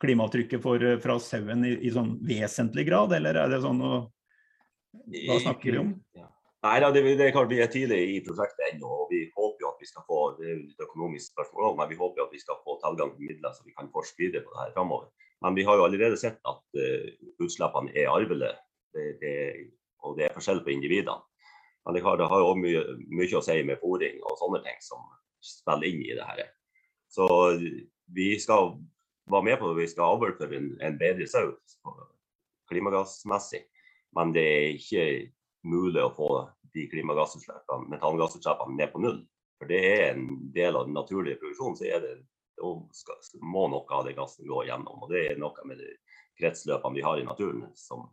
klimaavtrykket 0.00 0.64
fra 1.02 1.18
sauen 1.22 1.66
i, 1.68 1.74
i, 1.84 1.92
sånn 1.92 2.14
vesentlig 2.24 2.86
grad, 2.88 3.12
eller 3.16 3.36
er 3.42 3.52
det 3.52 3.62
sånn 3.64 3.82
å 3.84 3.94
Hva 5.26 5.36
snakker 5.42 5.74
vi 5.74 5.80
om? 5.82 5.90
Nei, 6.60 6.76
det, 6.92 7.02
det, 7.16 7.30
klart 7.32 7.52
Vi 7.52 7.60
er 7.62 7.70
tidlig 7.72 8.00
i 8.16 8.20
prosjektet 8.24 8.74
ennå. 8.74 8.88
og 9.04 9.12
Vi 9.12 9.22
håper 9.32 9.59
at 9.80 9.86
vi 9.86 9.88
skal 9.88 10.04
få 10.04 10.20
det 10.36 10.46
er 10.46 10.54
jo 10.54 10.66
litt 10.66 10.82
økonomisk 10.84 11.32
spørsmål, 11.32 11.76
men 11.78 11.88
vi 11.88 11.96
håper 11.96 12.26
at 12.26 12.34
vi 12.34 12.40
skal 12.42 12.60
få 12.64 12.76
tilgang 12.84 13.14
til 13.14 13.30
midler 13.30 13.54
så 13.56 13.64
vi 13.64 13.72
kan 13.76 13.88
forske 13.94 14.28
på 14.34 14.52
det 14.52 14.60
her 14.60 14.74
framover. 14.76 15.08
Men 15.40 15.56
vi 15.56 15.64
har 15.64 15.78
jo 15.78 15.86
allerede 15.86 16.18
sett 16.20 16.36
at 16.44 16.60
uh, 16.76 17.06
utslippene 17.40 17.94
er 17.96 18.12
arvelige, 18.12 18.52
og 20.04 20.18
det 20.18 20.26
er 20.26 20.34
forskjell 20.36 20.60
på 20.64 20.74
individene. 20.74 21.16
Men 21.86 21.96
det 21.96 22.02
har, 22.04 22.20
jo 22.20 22.52
mye, 22.60 22.82
mye, 23.08 23.36
å 23.38 23.40
si 23.40 23.56
med 23.64 23.80
fòring 23.80 24.20
og 24.20 24.36
sånne 24.36 24.60
ting 24.66 24.76
som 24.84 25.00
spiller 25.40 25.88
inn 25.88 26.02
i 26.04 26.12
det 26.12 26.26
her. 26.28 26.42
Så 27.08 27.24
vi 28.12 28.34
skal 28.38 28.74
være 29.32 29.46
med 29.48 29.56
på 29.58 29.70
det. 29.70 29.80
Vi 29.80 29.88
skal 29.94 30.18
overføre 30.18 30.58
en, 30.58 30.74
en 30.84 30.98
bedre 31.00 31.24
sau 31.30 31.54
klimagassmessig, 32.68 33.64
men 34.18 34.36
det 34.36 34.44
er 34.44 34.76
ikke 34.76 35.06
mulig 35.64 36.04
å 36.04 36.12
få 36.14 36.30
de 36.76 36.84
klimagassutslippene, 36.92 37.88
metangassutslippene 37.94 38.76
ned 38.76 38.92
på 38.92 39.02
null. 39.02 39.22
For 39.60 39.68
det 39.68 39.80
er 39.84 40.04
en 40.14 40.26
del 40.54 40.76
av 40.76 40.86
den 40.88 40.96
naturlige 40.96 41.36
produksjonen. 41.36 41.76
så 41.76 41.84
det, 41.84 42.14
skal, 42.96 43.20
må 43.44 43.66
noe 43.68 43.84
av 43.96 44.06
det 44.08 44.16
gassen 44.16 44.48
gå 44.48 44.64
gjennom. 44.68 45.04
Og 45.04 45.12
det 45.12 45.26
er 45.28 45.40
noe 45.40 45.68
med 45.68 45.80
de 45.82 45.90
kretsløpene 46.40 46.96
vi 46.96 47.04
har 47.04 47.20
i 47.20 47.26
naturen 47.26 47.66
som 47.76 48.06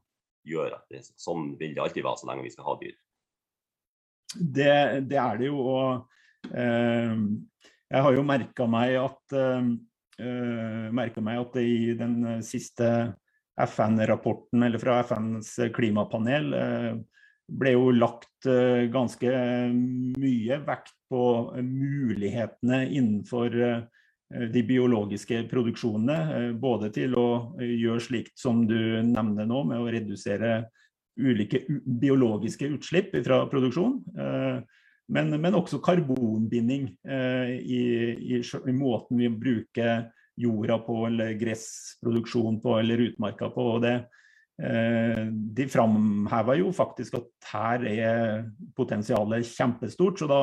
gjør 0.47 0.75
at 0.75 0.85
det, 0.91 1.03
sånn 1.19 1.53
vil 1.59 1.75
det 1.75 1.83
alltid 1.83 2.05
være 2.05 2.21
så 2.21 2.29
lenge 2.29 2.45
vi 2.45 2.53
skal 2.53 2.67
ha 2.67 2.75
dyr. 2.81 2.97
Det, 4.35 4.73
det 5.07 5.19
er 5.23 5.39
det 5.39 5.47
jo. 5.47 5.61
og 5.63 6.51
eh, 6.51 7.15
Jeg 7.87 8.05
har 8.07 8.17
jo 8.17 8.27
merka 8.27 8.67
meg 8.67 8.97
at 8.99 9.37
eh, 9.39 9.69
meg 10.91 11.15
at 11.15 11.59
i 11.61 11.93
den 11.99 12.41
siste 12.43 12.89
FN-rapporten, 13.57 14.63
eller 14.67 14.81
fra 14.81 14.99
FNs 15.05 15.55
klimapanel, 15.73 16.51
eh, 16.53 16.97
ble 17.47 17.73
jo 17.75 17.91
lagt 17.95 18.47
eh, 18.49 18.87
ganske 18.91 19.31
mye 20.19 20.59
vekt 20.67 20.95
på 21.11 21.21
mulighetene 21.63 22.81
innenfor 22.89 23.55
eh, 23.55 23.85
de 24.51 24.63
biologiske 24.67 25.45
produksjonene. 25.51 26.53
Både 26.59 26.91
til 26.95 27.15
å 27.15 27.27
gjøre 27.63 28.03
slikt 28.03 28.35
som 28.39 28.65
du 28.67 28.77
nevner 29.07 29.47
nå, 29.47 29.63
med 29.69 29.79
å 29.79 29.91
redusere 29.93 30.57
ulike 31.17 31.63
biologiske 31.69 32.67
utslipp 32.75 33.15
fra 33.25 33.39
produksjon. 33.49 33.95
Men, 35.07 35.31
men, 35.31 35.55
også 35.55 35.79
karbonbinding 35.81 36.89
i, 37.07 37.79
i, 37.79 38.41
i, 38.43 38.75
måten 38.75 39.23
vi 39.23 39.31
bruker 39.31 40.11
jorda 40.37 40.77
på, 40.83 40.99
eller 41.07 41.33
gressproduksjon 41.39 42.59
på, 42.61 42.75
eller 42.83 43.05
utmarka 43.07 43.49
på. 43.55 43.69
og 43.77 43.81
det 43.87 43.95
de 44.57 45.67
framheva 45.69 46.55
jo 46.57 46.71
faktisk 46.73 47.19
at 47.19 47.49
her 47.51 47.83
er 47.91 48.47
potensialet 48.77 49.45
kjempestort. 49.45 50.17
Så 50.17 50.29
da, 50.31 50.39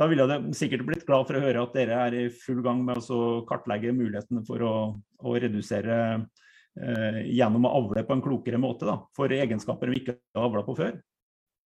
da 0.00 0.08
ville 0.08 0.24
jeg 0.30 0.56
sikkert 0.56 0.86
blitt 0.88 1.04
glad 1.08 1.28
for 1.28 1.38
å 1.38 1.42
høre 1.44 1.64
at 1.66 1.76
dere 1.76 1.98
er 2.06 2.16
i 2.16 2.24
full 2.32 2.62
gang 2.64 2.80
med 2.86 3.02
å 3.12 3.20
kartlegge 3.48 3.94
mulighetene 3.96 4.44
for 4.48 4.64
å, 4.64 4.72
å 4.96 5.34
redusere 5.36 5.98
eh, 6.16 7.20
gjennom 7.28 7.68
å 7.68 7.74
avle 7.82 8.06
på 8.08 8.16
en 8.16 8.24
klokere 8.24 8.60
måte 8.62 8.88
da, 8.88 8.98
for 9.16 9.32
egenskaper 9.32 9.92
vi 9.92 10.02
ikke 10.02 10.16
har 10.36 10.48
avla 10.48 10.64
på 10.66 10.76
før. 10.80 10.96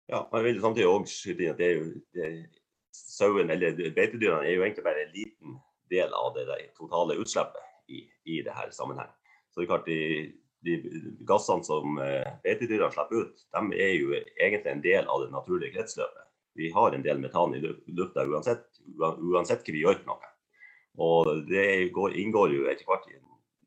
Ja, 0.06 0.22
jeg 0.36 0.46
vil 0.46 0.62
samtidig 0.62 0.88
også 0.90 1.18
skyte 1.18 1.42
inn 1.42 1.54
at 1.54 1.60
det 1.60 1.68
er 1.68 1.78
jo, 1.80 1.86
det, 2.14 2.32
sauen 2.94 3.50
eller 3.50 3.74
beitedyrene 3.94 4.46
er 4.46 4.54
jo 4.54 4.64
egentlig 4.64 4.86
bare 4.86 5.02
en 5.02 5.14
liten 5.14 5.56
del 5.90 6.14
av 6.14 6.32
det 6.36 6.46
totale 6.78 7.18
utslippet 7.20 7.90
i, 7.90 8.02
i 8.26 8.42
dette 8.46 8.70
sammenheng. 8.74 9.10
Så 9.50 9.60
det 9.60 9.66
er 9.66 9.70
klart 9.70 9.88
de 9.90 10.00
de 10.64 10.76
gassene 11.28 11.64
som 11.66 11.98
beitedyra 12.44 12.88
slipper 12.94 13.26
ut, 13.26 13.44
de 13.52 13.76
er 13.76 13.92
jo 13.96 14.14
egentlig 14.16 14.72
en 14.72 14.82
del 14.84 15.10
av 15.12 15.24
det 15.24 15.32
naturlige 15.34 15.74
kretsløpet. 15.76 16.24
Vi 16.56 16.70
har 16.72 16.94
en 16.94 17.04
del 17.04 17.20
metan 17.20 17.54
i 17.54 17.60
lufta 17.60 18.24
uansett, 18.24 18.64
uansett 18.96 19.66
hva 19.66 19.74
vi 19.74 19.82
gjør 19.84 20.00
noe. 20.08 20.32
Og 20.96 21.44
det 21.50 21.90
går, 21.92 22.16
inngår 22.16 22.54
jo 22.54 22.68
etter 22.72 22.88
hvert 22.88 23.08
i 23.10 23.18
en 23.18 23.26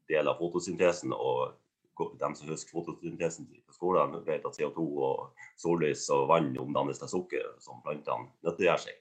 del 0.10 0.30
av 0.32 0.40
fotosyntesen. 0.42 1.14
og 1.14 1.56
de 2.00 2.36
som 2.36 2.48
husker 2.48 2.72
fotosyntesen 2.72 3.48
på 3.68 3.74
skolen, 3.76 4.14
vet 4.26 4.46
at 4.48 4.56
CO2 4.56 4.84
og 5.04 5.48
sollys 5.60 6.06
og 6.16 6.30
vann 6.32 6.54
omdannes 6.58 7.02
til 7.02 7.12
sukker 7.12 7.50
som 7.60 7.82
plantene 7.84 8.30
nyttiggjør 8.48 8.80
seg. 8.86 8.96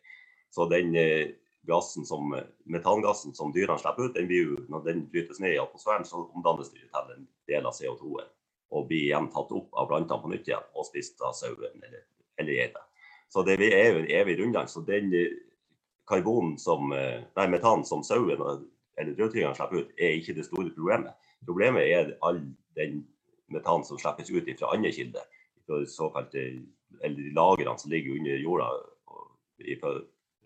Så 0.50 0.66
den 0.70 0.96
eh, 0.98 1.36
gassen 1.68 2.06
som, 2.08 2.32
metangassen 2.64 3.34
som 3.36 3.52
dyrene 3.52 3.78
slipper 3.80 4.08
ut, 4.08 4.14
den 4.16 4.28
blir 4.30 4.52
jo, 4.52 4.58
når 4.72 4.84
den 4.86 5.04
brytes 5.12 5.40
ned 5.42 5.54
i 5.54 5.60
atmosfæren, 5.62 6.06
så 6.08 6.24
omdannes 6.26 6.72
det 6.72 6.86
til 6.86 7.14
en 7.14 7.26
del 7.50 7.68
av 7.68 7.76
CO2-en. 7.76 8.30
Og 8.72 8.88
blir 8.88 9.06
igjen 9.06 9.30
tatt 9.32 9.52
opp 9.56 9.76
av 9.80 9.88
plantene 9.88 10.22
på 10.22 10.30
nytt 10.32 10.48
igjen 10.48 10.64
og 10.76 10.84
spist 10.88 11.20
av 11.24 11.36
sauen 11.36 11.84
eller, 11.84 12.02
eller 12.40 12.56
geita. 12.56 12.82
Så 13.32 13.44
det 13.44 13.56
er 13.64 13.92
jo 13.92 14.02
en 14.02 14.10
evig 14.12 14.38
runddans. 14.40 14.74
Så 14.76 14.82
den 14.84 15.12
eh, 15.16 15.38
karbonen 16.08 16.58
som, 16.60 16.92
eh, 16.92 17.22
nei, 17.36 17.46
metan 17.52 17.84
som 17.88 18.04
sauen 18.04 18.36
eller 18.98 19.14
drøvtyggerne 19.14 19.56
slipper 19.56 19.84
ut, 19.84 19.94
er 19.96 20.18
ikke 20.18 20.36
det 20.36 20.46
store 20.48 20.72
problemet. 20.76 21.16
Problemet 21.46 21.88
er 21.88 22.12
all 22.26 22.42
den 22.76 23.02
metan 23.52 23.84
som 23.84 24.00
slippes 24.00 24.32
ut 24.32 24.48
fra 24.58 24.72
andre 24.74 24.92
kilder. 24.92 25.24
Såkalte, 25.86 26.44
eller 27.04 27.32
lagrene 27.36 27.78
som 27.78 27.92
ligger 27.92 28.16
under 28.16 28.40
jorda. 28.44 28.70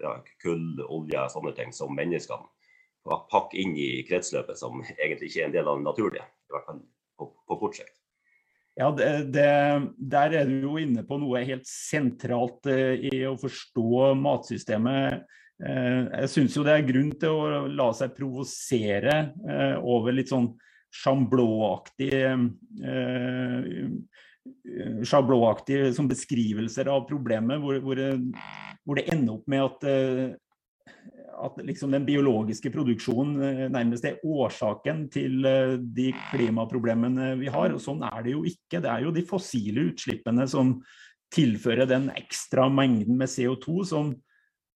Ja, 0.02 0.16
kull, 0.42 0.82
olje 0.88 1.22
og 1.22 1.32
sånne 1.32 1.54
ting 1.56 1.72
som 1.74 1.94
menneskene 1.96 2.48
pakker 3.02 3.58
inn 3.58 3.74
i 3.78 4.04
kretsløpet, 4.06 4.58
som 4.58 4.82
egentlig 4.94 5.30
ikke 5.30 5.42
er 5.42 5.48
en 5.48 5.56
del 5.56 5.68
av 5.68 5.80
det 5.80 5.88
naturlige. 5.88 6.28
I 6.48 6.54
hvert 6.54 6.68
fall 6.68 6.80
på, 7.18 7.28
på 7.48 7.58
kort 7.64 7.78
sikt. 7.80 7.98
Ja, 8.78 8.88
det, 8.96 9.08
det, 9.34 9.48
Der 9.98 10.34
er 10.38 10.48
du 10.48 10.62
jo 10.64 10.78
inne 10.80 11.04
på 11.04 11.18
noe 11.20 11.42
helt 11.44 11.66
sentralt 11.68 12.64
uh, 12.70 12.94
i 12.96 13.24
å 13.28 13.36
forstå 13.40 14.12
matsystemet. 14.20 15.26
Uh, 15.62 16.08
jeg 16.22 16.30
syns 16.32 16.56
jo 16.56 16.64
det 16.66 16.78
er 16.78 16.86
grunn 16.88 17.12
til 17.20 17.36
å 17.36 17.66
la 17.68 17.90
seg 17.96 18.14
provosere 18.16 19.16
uh, 19.44 19.76
over 19.82 20.16
litt 20.16 20.32
sånn 20.32 20.52
sjablåaktige 20.92 22.34
sjablåaktige 25.06 25.92
som 25.94 26.08
beskrivelser 26.10 26.88
av 26.90 27.04
problemet, 27.06 27.60
hvor, 27.62 27.78
hvor, 27.84 28.00
hvor, 28.82 28.98
det 28.98 29.04
ender 29.12 29.36
opp 29.36 29.50
med 29.50 29.62
at 29.66 29.86
at 31.42 31.60
liksom 31.66 31.92
den 31.92 32.04
biologiske 32.06 32.70
produksjonen 32.72 33.42
eh, 33.42 33.62
nærmest 33.72 34.06
er 34.06 34.20
årsaken 34.22 35.06
til 35.12 35.46
eh, 35.48 35.76
de 35.80 36.10
klimaproblemene 36.30 37.32
vi 37.40 37.50
har. 37.52 37.72
og 37.74 37.82
Sånn 37.82 38.02
er 38.06 38.26
det 38.26 38.36
jo 38.36 38.44
ikke. 38.48 38.82
Det 38.82 38.90
er 38.90 39.06
jo 39.06 39.14
de 39.14 39.24
fossile 39.26 39.88
utslippene 39.90 40.46
som 40.50 40.76
tilfører 41.32 41.88
den 41.88 42.10
ekstra 42.14 42.68
mengden 42.70 43.16
med 43.18 43.30
CO2 43.32 43.86
som 43.88 44.12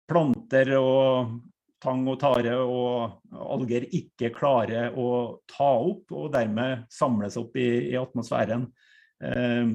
planter 0.08 0.72
og 0.78 1.36
tang 1.82 2.06
og 2.08 2.16
tare 2.22 2.54
og 2.56 3.36
alger 3.36 3.84
ikke 3.94 4.32
klarer 4.34 4.94
å 4.96 5.08
ta 5.50 5.68
opp, 5.76 6.08
og 6.14 6.30
dermed 6.32 6.86
samles 6.90 7.36
opp 7.38 7.58
i, 7.60 7.92
i 7.92 7.98
atmosfæren. 8.00 8.64
Eh, 9.24 9.70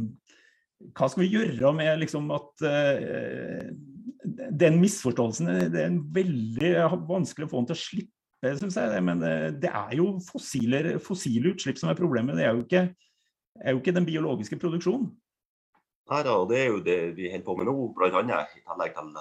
hva 0.98 1.10
skal 1.10 1.24
vi 1.24 1.32
gjøre 1.36 1.74
med 1.78 2.02
liksom 2.02 2.32
at 2.36 2.66
eh, 2.68 3.70
den 4.62 4.80
misforståelsen 4.82 5.52
det 5.74 5.86
er 5.86 6.00
veldig 6.16 6.74
vanskelig 7.10 7.48
å 7.48 7.52
få 7.52 7.62
den 7.62 7.72
til 7.72 7.78
å 7.78 7.82
slippe, 7.84 8.54
syns 8.60 8.80
jeg. 8.80 9.04
Men 9.08 9.26
eh, 9.28 9.50
det 9.54 9.72
er 9.72 9.98
jo 10.00 10.14
fossiler, 10.26 10.94
fossile, 11.04 11.56
utslipp 11.56 11.82
som 11.82 11.92
er 11.92 12.00
problemet. 12.00 12.38
Det 12.40 12.48
er 12.48 12.56
jo 12.56 12.66
ikke, 12.66 12.86
er 13.62 13.76
jo 13.76 13.84
ikke 13.84 13.98
den 13.98 14.08
biologiske 14.10 14.60
produksjonen. 14.62 15.12
Nei 16.12 16.24
da, 16.28 16.34
og 16.42 16.50
det 16.50 16.58
er 16.60 16.74
jo 16.74 16.82
det 16.84 16.98
vi 17.16 17.30
holder 17.32 17.46
på 17.46 17.54
med 17.60 17.70
nå, 17.70 17.76
bl.a. 17.96 18.10
i 18.12 18.66
tillegg 18.66 18.98
til 18.98 19.14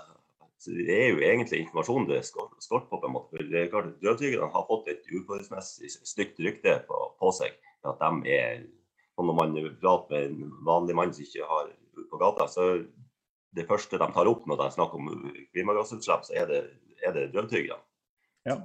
det 0.66 0.92
er 0.92 1.06
jo 1.08 1.20
egentlig 1.24 1.62
informasjon 1.62 2.06
det 2.08 2.20
skorter 2.26 2.88
på. 2.90 2.98
på 3.00 3.06
en 3.06 3.14
måte. 3.14 3.44
Det 3.48 3.62
er 3.62 3.70
klart 3.72 3.94
Drøvtyggerne 4.02 4.52
har 4.52 4.66
fått 4.68 4.90
et 4.92 5.06
uforholdsmessig 5.08 5.88
stygt 6.04 6.40
rykte 6.44 6.74
på, 6.88 6.98
på, 7.20 7.32
seg. 7.32 7.56
at 7.88 8.02
de 8.02 8.34
er, 8.34 8.66
Når 9.20 9.36
man 9.36 9.54
prater 9.82 10.14
med 10.14 10.26
en 10.26 10.52
vanlig 10.66 10.96
mann 10.96 11.14
som 11.14 11.24
ikke 11.26 11.46
har 11.48 11.70
på 12.10 12.20
gata, 12.20 12.46
så 12.48 12.66
det 13.56 13.66
første 13.68 13.98
de 13.98 14.08
tar 14.14 14.30
opp 14.30 14.46
når 14.48 14.60
de 14.60 14.68
snakker 14.74 15.00
om 15.00 15.30
klimagassutslipp, 15.52 16.26
så 16.26 16.36
er 16.38 16.50
det, 16.50 16.60
er 17.06 17.16
det 17.16 17.30
drøvtyggerne. 17.34 17.82
Ja. 18.48 18.60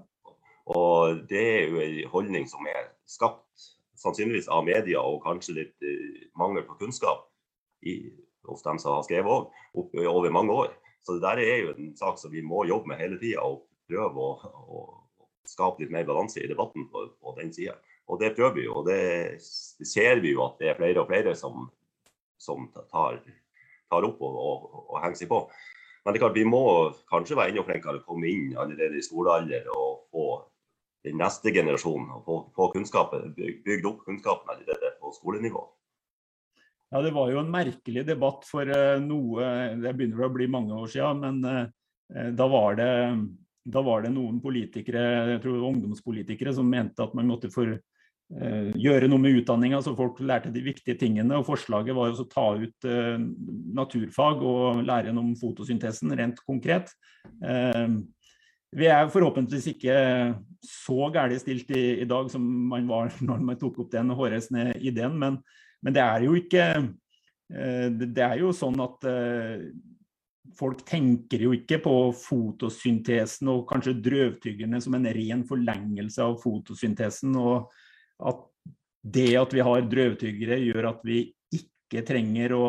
Og 0.71 1.25
det 1.29 1.41
er 1.45 1.69
jo 1.69 1.81
en 1.81 2.11
holdning 2.13 2.47
som 2.49 2.65
er 2.69 2.89
skapt 3.09 3.65
sannsynligvis 4.01 4.49
av 4.51 4.65
media 4.65 5.01
og 5.01 5.23
kanskje 5.25 5.59
litt 5.59 5.85
uh, 5.85 6.25
mangel 6.39 6.65
på 6.67 6.77
kunnskap 6.81 7.25
i, 7.85 7.99
hos 8.49 8.63
dem 8.65 8.79
som 8.81 8.97
har 8.97 9.05
skrevet 9.07 9.31
òg, 9.31 9.95
over 10.09 10.33
mange 10.33 10.53
år. 10.53 10.73
Så 11.05 11.17
det 11.17 11.25
der 11.25 11.41
er 11.43 11.57
jo 11.61 11.73
en 11.75 11.93
sak 11.97 12.19
som 12.21 12.33
vi 12.33 12.43
må 12.45 12.65
jobbe 12.65 12.91
med 12.91 13.01
hele 13.01 13.19
tida 13.21 13.45
og 13.45 13.65
prøve 13.89 14.21
å, 14.21 14.53
å, 14.65 14.85
skape 15.45 15.83
litt 15.83 15.91
mer 15.93 16.07
balanse 16.07 16.41
i 16.41 16.49
debatten 16.49 16.87
på, 16.89 17.03
på 17.21 17.35
den 17.37 17.51
sida. 17.53 17.75
Og 18.05 18.19
det 18.21 18.35
prøver 18.37 18.53
vi 18.53 18.67
jo, 18.67 18.81
og 18.81 18.89
det, 18.89 19.41
ser 19.41 20.21
vi 20.21 20.35
jo 20.35 20.43
at 20.45 20.59
det 20.61 20.69
er 20.69 20.77
flere 20.77 21.01
og 21.01 21.09
flere 21.09 21.33
som, 21.37 21.65
som 22.37 22.67
tar 22.91 23.17
tar 23.89 24.05
opp 24.07 24.21
og, 24.25 24.35
og, 24.35 24.65
og 24.89 24.99
henger 25.03 25.21
seg 25.21 25.31
på. 25.31 25.45
Men 26.03 26.13
det 26.13 26.19
er 26.19 26.25
klart, 26.25 26.37
vi 26.37 26.47
må 26.47 26.65
kanskje 27.09 27.37
være 27.37 27.53
enda 27.53 27.63
flinkere 27.65 28.01
å 28.01 28.05
komme 28.05 28.29
inn 28.29 28.57
allerede 28.61 28.99
i 28.99 29.05
skolealder 29.05 29.71
og 29.73 30.05
få 30.13 30.25
den 31.05 31.17
neste 31.21 31.53
generasjonen 31.53 32.11
og 32.17 32.25
få, 32.25 32.35
få 32.57 32.69
kunnskapen, 32.73 33.31
bygd 33.37 33.87
opp 33.89 34.03
kunnskapen 34.05 34.53
allerede 34.53 34.93
på 35.01 35.13
skolenivå. 35.17 35.63
Ja, 36.93 37.01
Det 37.01 37.13
var 37.13 37.31
jo 37.33 37.41
en 37.41 37.49
merkelig 37.53 38.05
debatt 38.07 38.45
for 38.45 38.69
uh, 38.69 39.01
noe 39.01 39.47
Det 39.81 39.95
begynner 39.97 40.27
å 40.27 40.33
bli 40.33 40.45
mange 40.49 40.77
år 40.77 40.91
siden, 40.93 41.23
men 41.25 41.41
uh, 41.45 42.29
da, 42.37 42.47
var 42.49 42.77
det, 42.77 42.91
da 43.65 43.81
var 43.85 44.05
det 44.05 44.13
noen 44.13 44.37
politikere, 44.41 45.03
jeg 45.33 45.41
tror 45.43 45.65
ungdomspolitikere 45.71 46.53
som 46.53 46.69
mente 46.69 47.01
at 47.05 47.17
man 47.17 47.33
måtte 47.33 47.49
for, 47.53 47.73
Eh, 47.73 47.94
gjøre 48.33 49.05
noe 49.05 49.21
med 49.21 49.38
utdanninga 49.41 49.79
så 49.85 49.93
folk 49.97 50.17
lærte 50.25 50.49
de 50.53 50.63
viktige 50.65 50.97
tingene. 50.97 51.38
og 51.38 51.45
Forslaget 51.45 51.95
var 51.95 52.09
å 52.09 52.27
ta 52.29 52.47
ut 52.57 52.88
eh, 52.89 53.21
naturfag 53.77 54.41
og 54.41 54.81
lære 54.85 55.13
om 55.13 55.35
fotosyntesen 55.38 56.15
rent 56.17 56.41
konkret. 56.45 56.89
Eh, 57.45 57.88
vi 58.75 58.89
er 58.91 59.11
forhåpentligvis 59.13 59.69
ikke 59.75 59.97
så 60.65 61.11
gærent 61.13 61.43
stilt 61.43 61.69
i, 61.71 62.01
i, 62.01 62.09
dag 62.09 62.31
som 62.33 62.43
man 62.43 62.89
var 62.89 63.13
når 63.29 63.45
man 63.45 63.61
tok 63.61 63.83
opp 63.85 63.93
den 63.93 64.09
hårreisende 64.09 64.73
ideen, 64.81 65.19
men, 65.21 65.39
men, 65.85 65.95
det 65.95 66.03
er 66.03 66.25
jo 66.25 66.35
ikke 66.39 66.65
eh, 66.73 67.89
Det 67.93 68.25
er 68.25 68.39
jo 68.41 68.55
sånn 68.57 68.81
at 68.81 69.05
folk 70.55 70.81
tenker 70.88 71.41
jo 71.45 71.53
ikke 71.53 71.77
på 71.83 71.95
fotosyntesen 72.15 73.49
og 73.51 73.65
kanskje 73.69 73.99
drøvtyggerne 74.01 74.79
som 74.81 74.95
en 74.97 75.09
ren 75.13 75.41
forlengelse 75.45 76.23
av 76.23 76.39
fotosyntesen. 76.41 77.35
og 77.35 77.69
at 78.23 78.43
det 79.06 79.32
at 79.38 79.54
vi 79.54 79.63
har 79.65 79.89
drøvtyggere, 79.89 80.62
gjør 80.65 80.89
at 80.89 81.04
vi 81.06 81.19
ikke 81.54 82.01
trenger 82.08 82.56
å 82.58 82.67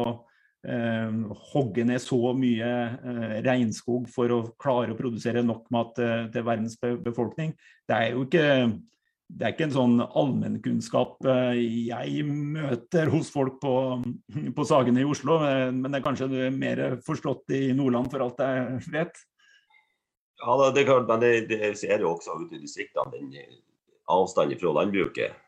eh, 0.68 1.14
hogge 1.52 1.86
ned 1.88 2.02
så 2.02 2.18
mye 2.36 2.72
eh, 2.96 3.38
regnskog 3.46 4.10
for 4.12 4.34
å 4.34 4.42
klare 4.60 4.92
å 4.92 4.98
produsere 4.98 5.44
nok 5.46 5.70
mat 5.74 5.96
eh, 6.02 6.26
til 6.34 6.44
verdens 6.46 6.76
befolkning. 6.80 7.54
Det 7.88 7.96
er 7.96 8.12
jo 8.12 8.26
ikke, 8.26 8.48
det 9.32 9.46
er 9.46 9.54
ikke 9.54 9.68
en 9.70 9.76
sånn 9.78 9.96
allmennkunnskap 10.04 11.24
eh, 11.32 11.62
jeg 11.88 12.26
møter 12.28 13.08
hos 13.14 13.32
folk 13.32 13.56
på, 13.62 13.76
på 14.58 14.68
Sagene 14.68 15.06
i 15.06 15.08
Oslo, 15.08 15.38
eh, 15.46 15.70
men 15.72 15.88
det 15.88 16.02
er 16.02 16.08
kanskje 16.08 16.50
mer 16.52 16.84
forstått 17.06 17.56
i 17.56 17.70
Nordland 17.76 18.12
for 18.12 18.26
alt 18.26 18.44
jeg 18.44 18.92
vet? 18.92 19.24
Ja, 20.36 20.58
det 20.68 20.82
er 20.82 20.90
klart, 20.90 21.08
men 21.08 21.22
det, 21.24 21.32
det 21.48 21.72
ser 21.80 22.04
jo 22.04 22.12
også 22.12 22.36
ute 22.42 22.58
i 22.58 22.60
distriktene. 22.60 23.24
Avstanden 24.12 24.58
fra 24.60 24.72
landbruket 24.76 25.42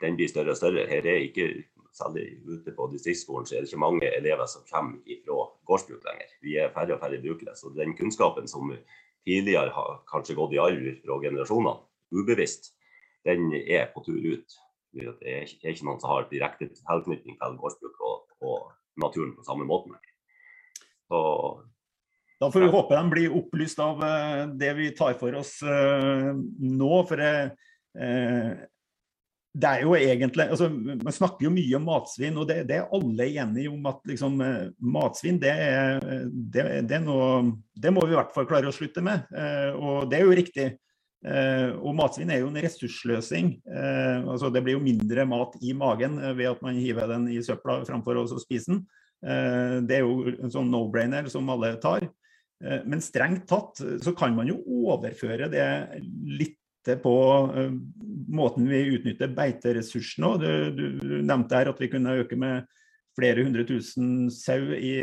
den 0.00 0.16
blir 0.18 0.30
større 0.30 0.54
og 0.54 0.58
større. 0.58 0.86
Her 0.90 1.06
er 1.06 1.24
ikke 1.26 1.48
særlig 1.94 2.24
ute 2.48 2.74
på 2.76 2.88
distriktsskolen, 2.92 3.46
så 3.46 3.56
er 3.56 3.64
det 3.64 3.70
ikke 3.70 3.82
mange 3.82 4.10
elever 4.16 4.48
som 4.50 4.64
kommer 4.70 4.98
fra 5.26 5.38
gårdsbruk 5.68 6.04
lenger. 6.08 6.34
Vi 6.42 6.56
er 6.58 6.72
færre 6.74 6.96
og 6.96 7.02
færre 7.02 7.22
brukere. 7.22 7.56
Så 7.56 7.72
den 7.76 7.96
kunnskapen 7.98 8.48
som 8.48 8.72
tidligere 9.26 9.74
har 9.74 9.98
kanskje 10.10 10.36
gått 10.38 10.54
i 10.56 10.62
arv 10.62 10.86
fra 11.04 11.18
generasjonene, 11.24 11.74
ubevisst, 12.12 12.72
den 13.26 13.52
er 13.54 13.90
på 13.94 14.04
tur 14.06 14.18
ut. 14.18 14.56
Det 14.92 15.12
er 15.24 15.44
ikke 15.48 15.86
noen 15.86 16.00
som 16.02 16.10
har 16.12 16.30
direkte 16.30 16.68
tilknytning 16.68 17.38
til 17.40 17.60
gårdsbruk 17.60 18.00
og, 18.00 18.24
og, 18.44 18.72
naturen 19.00 19.30
på 19.32 19.44
samme 19.46 19.64
måte. 19.64 19.94
Så 21.08 21.20
da 22.42 22.50
får 22.52 22.60
vi 22.60 22.72
håpe 22.74 22.96
de 22.98 23.10
blir 23.12 23.36
opplyst 23.38 23.78
av 23.80 24.02
uh, 24.02 24.42
det 24.58 24.72
vi 24.76 24.90
tar 24.98 25.14
for 25.16 25.32
oss 25.38 25.54
uh, 25.64 26.34
nå. 26.34 26.90
For 27.08 27.22
uh, 27.22 27.54
det 29.52 29.68
er 29.68 29.82
jo 29.84 29.92
egentlig 29.96 30.46
altså, 30.48 30.68
Man 30.72 31.12
snakker 31.12 31.46
jo 31.46 31.52
mye 31.52 31.76
om 31.76 31.84
matsvinn, 31.84 32.38
og 32.40 32.46
det, 32.48 32.62
det 32.70 32.78
er 32.78 32.94
alle 32.96 33.26
enige 33.28 33.72
om 33.72 33.90
at 33.90 34.00
liksom, 34.08 34.38
eh, 34.40 34.70
matsvinn 34.80 35.40
det, 35.42 35.52
det, 36.54 36.64
det, 36.88 37.00
noe, 37.04 37.58
det 37.76 37.92
må 37.92 38.06
vi 38.06 38.14
i 38.14 38.18
hvert 38.18 38.32
fall 38.32 38.48
klare 38.48 38.70
å 38.70 38.74
slutte 38.74 39.04
med. 39.04 39.26
Eh, 39.36 39.76
og 39.76 40.08
det 40.10 40.20
er 40.20 40.24
jo 40.24 40.38
riktig. 40.38 40.70
Eh, 41.22 41.68
og 41.76 41.94
matsvinn 41.98 42.32
er 42.32 42.40
jo 42.40 42.48
en 42.48 42.62
ressursløsing. 42.64 43.52
Eh, 43.68 44.24
altså, 44.24 44.48
det 44.54 44.64
blir 44.64 44.78
jo 44.78 44.86
mindre 44.86 45.28
mat 45.28 45.60
i 45.60 45.76
magen 45.76 46.16
eh, 46.22 46.32
ved 46.38 46.54
at 46.54 46.64
man 46.64 46.80
hiver 46.80 47.12
den 47.12 47.28
i 47.34 47.42
søpla 47.44 47.82
framfor 47.88 48.22
å 48.22 48.26
spise 48.32 48.72
den. 48.72 48.82
Eh, 49.20 49.76
det 49.84 50.00
er 50.00 50.06
jo 50.06 50.32
en 50.32 50.54
sånn 50.54 50.72
no-brainer 50.72 51.28
som 51.32 51.52
alle 51.52 51.76
tar. 51.82 52.08
Men 52.62 53.00
strengt 53.02 53.48
tatt 53.50 53.80
så 53.82 54.12
kan 54.14 54.36
man 54.36 54.46
jo 54.46 54.60
overføre 54.86 55.48
det 55.50 55.64
litt 56.38 56.60
på 57.02 57.16
uh, 57.54 57.72
måten 58.32 58.66
vi 58.70 58.82
utnytter 58.96 59.32
beiteressursene. 59.36 60.32
Du, 60.42 60.48
du, 60.76 60.84
du, 61.00 61.16
nevnte 61.22 61.58
her 61.58 61.70
at 61.72 61.82
vi 61.82 61.90
kunne 61.92 62.16
øke 62.22 62.38
med 62.38 62.66
flere 63.18 63.44
hundre 63.44 63.64
tusen 63.68 64.30
sau 64.32 64.72
i, 64.72 64.96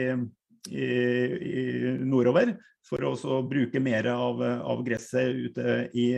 i, 0.69 0.87
i 0.89 1.65
nordover 2.03 2.55
for 2.89 3.05
å 3.05 3.41
bruke 3.45 3.81
mer 3.83 4.07
av, 4.09 4.41
av, 4.41 4.81
gresset 4.85 5.35
ute 5.37 5.75
i 5.93 6.09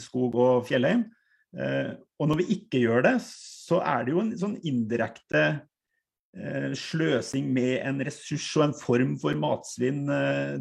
skog 0.00 0.38
og 0.40 0.64
fjellheim. 0.70 1.04
Eh, 1.52 1.92
og 2.18 2.30
når 2.30 2.40
vi 2.40 2.46
ikke 2.56 2.80
gjør 2.80 3.04
det, 3.04 3.18
så 3.28 3.82
er 3.84 4.06
det 4.06 4.14
jo 4.14 4.22
en 4.22 4.32
sånn 4.40 4.54
indirekte 4.64 5.42
eh, 5.52 6.70
sløsing 6.80 7.50
med 7.52 7.76
en 7.84 8.00
ressurs 8.08 8.46
og 8.56 8.70
en 8.70 8.78
form 8.78 9.12
for 9.20 9.36
matsvinn, 9.36 10.06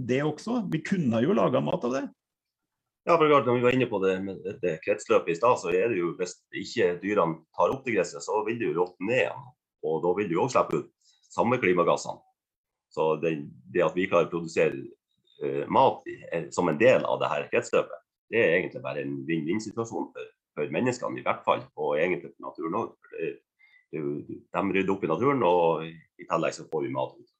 det 0.04 0.20
også. 0.28 0.66
Vi 0.74 0.84
kunne 0.84 1.24
jo 1.24 1.38
laga 1.38 1.64
mat 1.64 1.88
av 1.88 1.96
det. 1.96 2.04
Ja, 3.04 3.18
for 3.20 3.28
når 3.28 3.58
vi 3.58 3.64
var 3.66 3.76
inne 3.76 3.88
på 3.92 4.00
det 4.00 4.14
med 4.24 4.38
dette 4.46 4.78
kretsløpet 4.86 5.34
i 5.34 5.36
stad, 5.36 5.58
så 5.60 5.74
er 5.76 5.92
det 5.92 5.98
jo 6.00 6.14
hvis 6.16 6.38
ikke 6.56 6.94
dyrene 7.02 7.42
tar 7.58 7.74
opp 7.74 7.82
det 7.84 7.98
gresset, 7.98 8.24
så 8.24 8.38
vil 8.48 8.62
det 8.62 8.70
jo 8.70 8.78
råtne 8.78 9.10
ned 9.10 9.20
igjen. 9.26 9.50
Og 9.84 9.98
da 10.06 10.14
vil 10.16 10.30
du 10.30 10.38
òg 10.40 10.54
slippe 10.54 10.80
ut 10.80 11.16
samme 11.34 11.60
klimagassene. 11.60 12.22
Så 12.94 13.16
det, 13.20 13.34
det, 13.74 13.84
at 13.84 13.98
vi 13.98 14.08
klarer 14.08 14.30
å 14.30 14.32
produsere 14.32 14.78
uh, 15.44 15.66
mat 15.68 16.08
er, 16.30 16.48
som 16.56 16.72
en 16.72 16.80
del 16.80 17.04
av 17.10 17.20
dette 17.20 17.50
kretsløpet, 17.52 18.00
det 18.32 18.40
er 18.40 18.56
egentlig 18.60 18.84
bare 18.86 19.04
en 19.04 19.18
vinn-vinn-situasjon 19.28 20.08
for, 20.14 20.30
for, 20.56 20.72
menneskene 20.72 21.20
i 21.20 21.26
hvert 21.26 21.44
fall, 21.44 21.66
og 21.76 21.98
egentlig 21.98 22.32
for 22.32 22.48
naturen 22.48 22.80
òg. 22.80 22.94
De 23.94 24.64
rydder 24.78 24.94
opp 24.96 25.04
i 25.04 25.12
naturen, 25.12 25.44
og 25.44 25.84
i 25.84 26.30
tillegg 26.30 26.56
så 26.56 26.70
får 26.72 26.88
vi 26.88 26.96
mat 26.96 27.20
ut. 27.20 27.36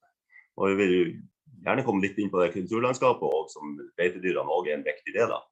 Og 0.60 0.74
vi 0.74 0.76
vil 0.82 0.98
gjerne 1.64 1.88
komme 1.88 2.04
litt 2.04 2.20
inn 2.20 2.30
på 2.34 2.44
det 2.44 2.52
kulturlandskapet, 2.58 3.26
og 3.26 3.50
som 3.54 3.78
beitedyrene 3.96 4.60
òg 4.60 4.70
er 4.70 4.82
en 4.82 4.88
viktig 4.92 5.16
del 5.16 5.32
av. 5.32 5.48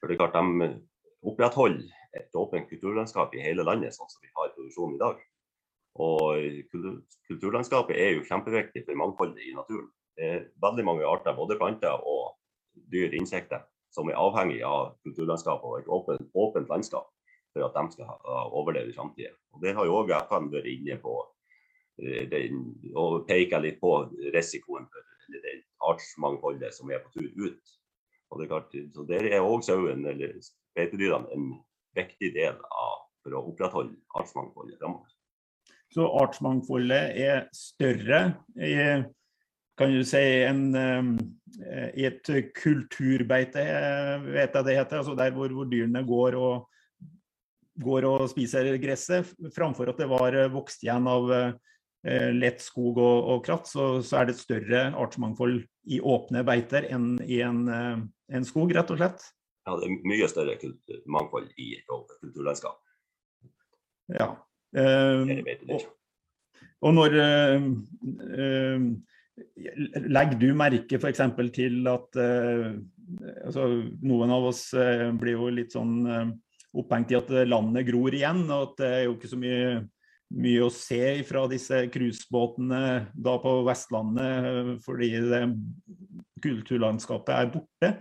For 0.00 0.08
det 0.08 0.16
er 0.16 0.22
klart 0.24 0.38
De 0.38 0.70
opprettholder 1.30 1.88
et 2.16 2.34
åpent 2.34 2.68
kulturlandskap 2.70 3.34
i 3.36 3.42
hele 3.44 3.64
landet, 3.66 3.94
sånn 3.94 4.08
som 4.10 4.22
vi 4.24 4.32
har 4.34 4.54
produksjon 4.56 4.96
i 4.96 5.00
dag. 5.00 5.20
Og 6.00 6.38
Kulturlandskapet 7.28 7.98
er 7.98 8.14
jo 8.16 8.26
kjempeviktig 8.26 8.84
for 8.86 8.98
mangfoldet 8.98 9.42
i 9.44 9.54
naturen. 9.54 9.90
Det 10.16 10.26
er 10.26 10.46
veldig 10.62 10.84
mange 10.86 11.06
arter, 11.06 11.36
både 11.36 11.58
planter 11.60 12.02
og 12.06 12.36
dyr, 12.92 13.12
insekter, 13.18 13.62
som 13.94 14.08
er 14.08 14.18
avhengig 14.18 14.60
av 14.66 14.94
kulturlandskapet 15.04 15.66
og 15.66 15.78
et 15.80 15.90
åpent, 15.90 16.30
åpent 16.34 16.70
landskap 16.70 17.08
for 17.52 17.66
at 17.66 17.76
de 17.76 17.94
skal 17.94 18.10
overleve 18.54 18.92
i 18.92 18.96
framtida. 18.96 19.34
Det 19.62 19.74
har 19.74 19.86
jo 19.86 19.98
òg 20.02 20.12
FN 20.20 20.50
vært 20.52 20.68
inne 20.70 20.98
på 21.02 21.16
eh, 22.02 22.26
den, 22.30 22.62
og 22.94 23.24
peker 23.28 23.62
litt 23.64 23.80
på 23.82 23.94
risikoen 24.34 24.86
for 24.90 25.06
det 25.30 25.56
artsmangfoldet 25.86 26.74
som 26.74 26.90
er 26.90 27.02
på 27.02 27.12
tur 27.16 27.30
ut 27.46 27.74
og 28.30 28.38
det 28.38 28.46
er 28.46 28.52
klart, 28.52 28.74
så 28.94 29.04
Der 29.08 29.26
er 29.26 29.42
òg 29.42 29.64
sauen 29.66 30.06
eller 30.06 30.36
beitedyrene 30.78 31.34
en 31.34 31.48
viktig 31.98 32.30
del 32.34 32.54
av 32.54 32.98
for 33.20 33.36
å 33.36 33.46
opprettholde 33.50 33.96
artsmangfoldet 34.16 34.78
framover. 34.80 35.08
Så 35.90 36.06
artsmangfoldet 36.20 37.16
er 37.18 37.48
større 37.56 38.20
i, 38.54 38.74
kan 39.78 39.94
du 39.94 40.04
si, 40.06 40.22
en, 40.46 40.62
eh, 40.78 41.88
i 41.98 42.06
et 42.06 42.30
kulturbeite, 42.56 43.64
vet 44.28 44.54
jeg 44.54 44.68
det 44.68 44.76
heter. 44.78 45.00
altså 45.00 45.16
Der 45.18 45.34
hvor, 45.34 45.50
hvor 45.50 45.66
dyrene 45.68 46.04
går 46.06 46.38
og, 46.38 46.68
går 47.80 48.06
og 48.06 48.28
spiser 48.30 48.70
gresset, 48.78 49.34
framfor 49.56 49.90
at 49.90 49.98
det 49.98 50.08
var 50.10 50.36
vokst 50.54 50.86
igjen 50.86 51.10
av 51.10 51.34
eh, 51.34 52.30
lett 52.38 52.62
skog 52.62 53.00
og, 53.00 53.34
og 53.34 53.44
kratt, 53.44 53.66
så, 53.66 53.98
så, 54.04 54.20
er 54.20 54.28
det 54.28 54.36
et 54.36 54.44
større 54.44 54.86
artsmangfold 54.94 55.62
i 55.90 56.00
åpne 56.00 56.44
beiter 56.46 56.86
enn 56.92 57.16
i 57.26 57.42
en 57.44 57.66
eh, 57.66 58.00
en 58.30 58.46
skog, 58.46 58.72
rett 58.76 58.90
og 58.92 59.00
slett? 59.00 59.24
Ja, 59.68 59.76
det 59.76 59.86
er 59.86 60.08
mye 60.08 60.28
større 60.30 60.56
mangfold 61.10 61.50
i 61.60 61.72
kulturlandskap. 61.86 62.78
Ja. 64.16 64.32
Eh, 64.76 65.30
og, 65.74 65.86
og, 66.80 66.92
når 66.94 67.16
eh, 67.18 67.70
eh, 68.38 68.90
Legger 70.10 70.36
du 70.38 70.50
merke 70.54 70.98
f.eks. 71.00 71.22
til 71.56 71.86
at 71.88 72.18
altså, 72.20 73.62
noen 74.04 74.32
av 74.34 74.50
oss 74.50 74.66
blir 75.16 75.32
jo 75.32 75.46
litt 75.54 75.72
sånn 75.72 75.94
opphengt 76.76 77.14
i 77.14 77.16
at 77.16 77.32
landet 77.48 77.86
gror 77.88 78.14
igjen, 78.14 78.42
og 78.50 78.66
at 78.66 78.74
det 78.82 78.90
er 78.98 79.02
jo 79.06 79.14
ikke 79.14 79.30
så 79.32 79.38
mye, 79.40 79.70
mye 80.44 80.66
å 80.66 80.68
se 80.74 81.00
fra 81.24 81.46
disse 81.48 81.80
cruisebåtene 81.94 82.82
da 83.16 83.36
på 83.40 83.54
Vestlandet 83.70 84.84
fordi 84.84 85.10
det, 85.32 85.42
kulturlandskapet 86.44 87.34
er 87.38 87.52
borte. 87.56 87.92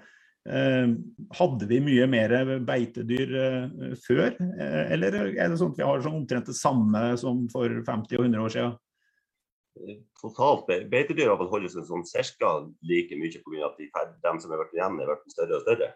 Eh, 0.48 0.88
hadde 1.36 1.68
vi 1.68 1.80
mye 1.84 2.06
mer 2.08 2.34
beitedyr 2.66 3.34
eh, 3.38 3.96
før, 4.06 4.30
eh, 4.40 4.94
eller 4.96 5.18
er 5.20 5.52
det 5.52 5.58
sånn 5.60 5.74
at 5.74 5.82
vi 5.82 5.86
har 5.86 6.04
sånn 6.06 6.22
omtrent 6.22 6.48
det 6.48 6.56
samme 6.56 7.02
som 7.20 7.44
for 7.52 7.82
50 7.86 8.22
og 8.22 8.24
100 8.24 8.46
år 8.46 8.54
siden? 8.56 8.78
Totalt 10.20 10.72
beitedyr 10.92 11.30
har 11.34 11.52
holdt 11.52 11.76
seg 11.76 11.86
sånn 11.88 12.08
ca. 12.08 12.54
like 12.88 13.20
mye 13.20 13.44
pga. 13.44 13.68
at 13.68 13.78
de, 13.78 13.92
de 14.24 14.34
som 14.40 14.56
har 14.56 14.64
vært 14.64 14.76
igjen, 14.80 14.98
har 15.04 15.20
blitt 15.20 15.36
større 15.36 15.60
og 15.60 15.68
større. 15.68 15.92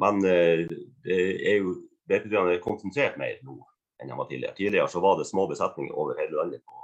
Men 0.00 0.22
det 0.22 1.18
er 1.50 1.58
jo, 1.58 1.74
beitedyrene 2.08 2.56
er 2.56 2.64
konsentrert 2.64 3.18
mer 3.20 3.36
nå 3.44 3.58
enn 4.00 4.08
de 4.08 4.16
var 4.16 4.30
tidligere. 4.30 4.56
Tidligere 4.56 4.88
så 4.88 5.02
var 5.04 5.18
det 5.18 5.28
små 5.28 5.44
besetninger 5.50 5.92
over 5.92 6.16
hele 6.16 6.38
landet. 6.38 6.62
på 6.64 6.78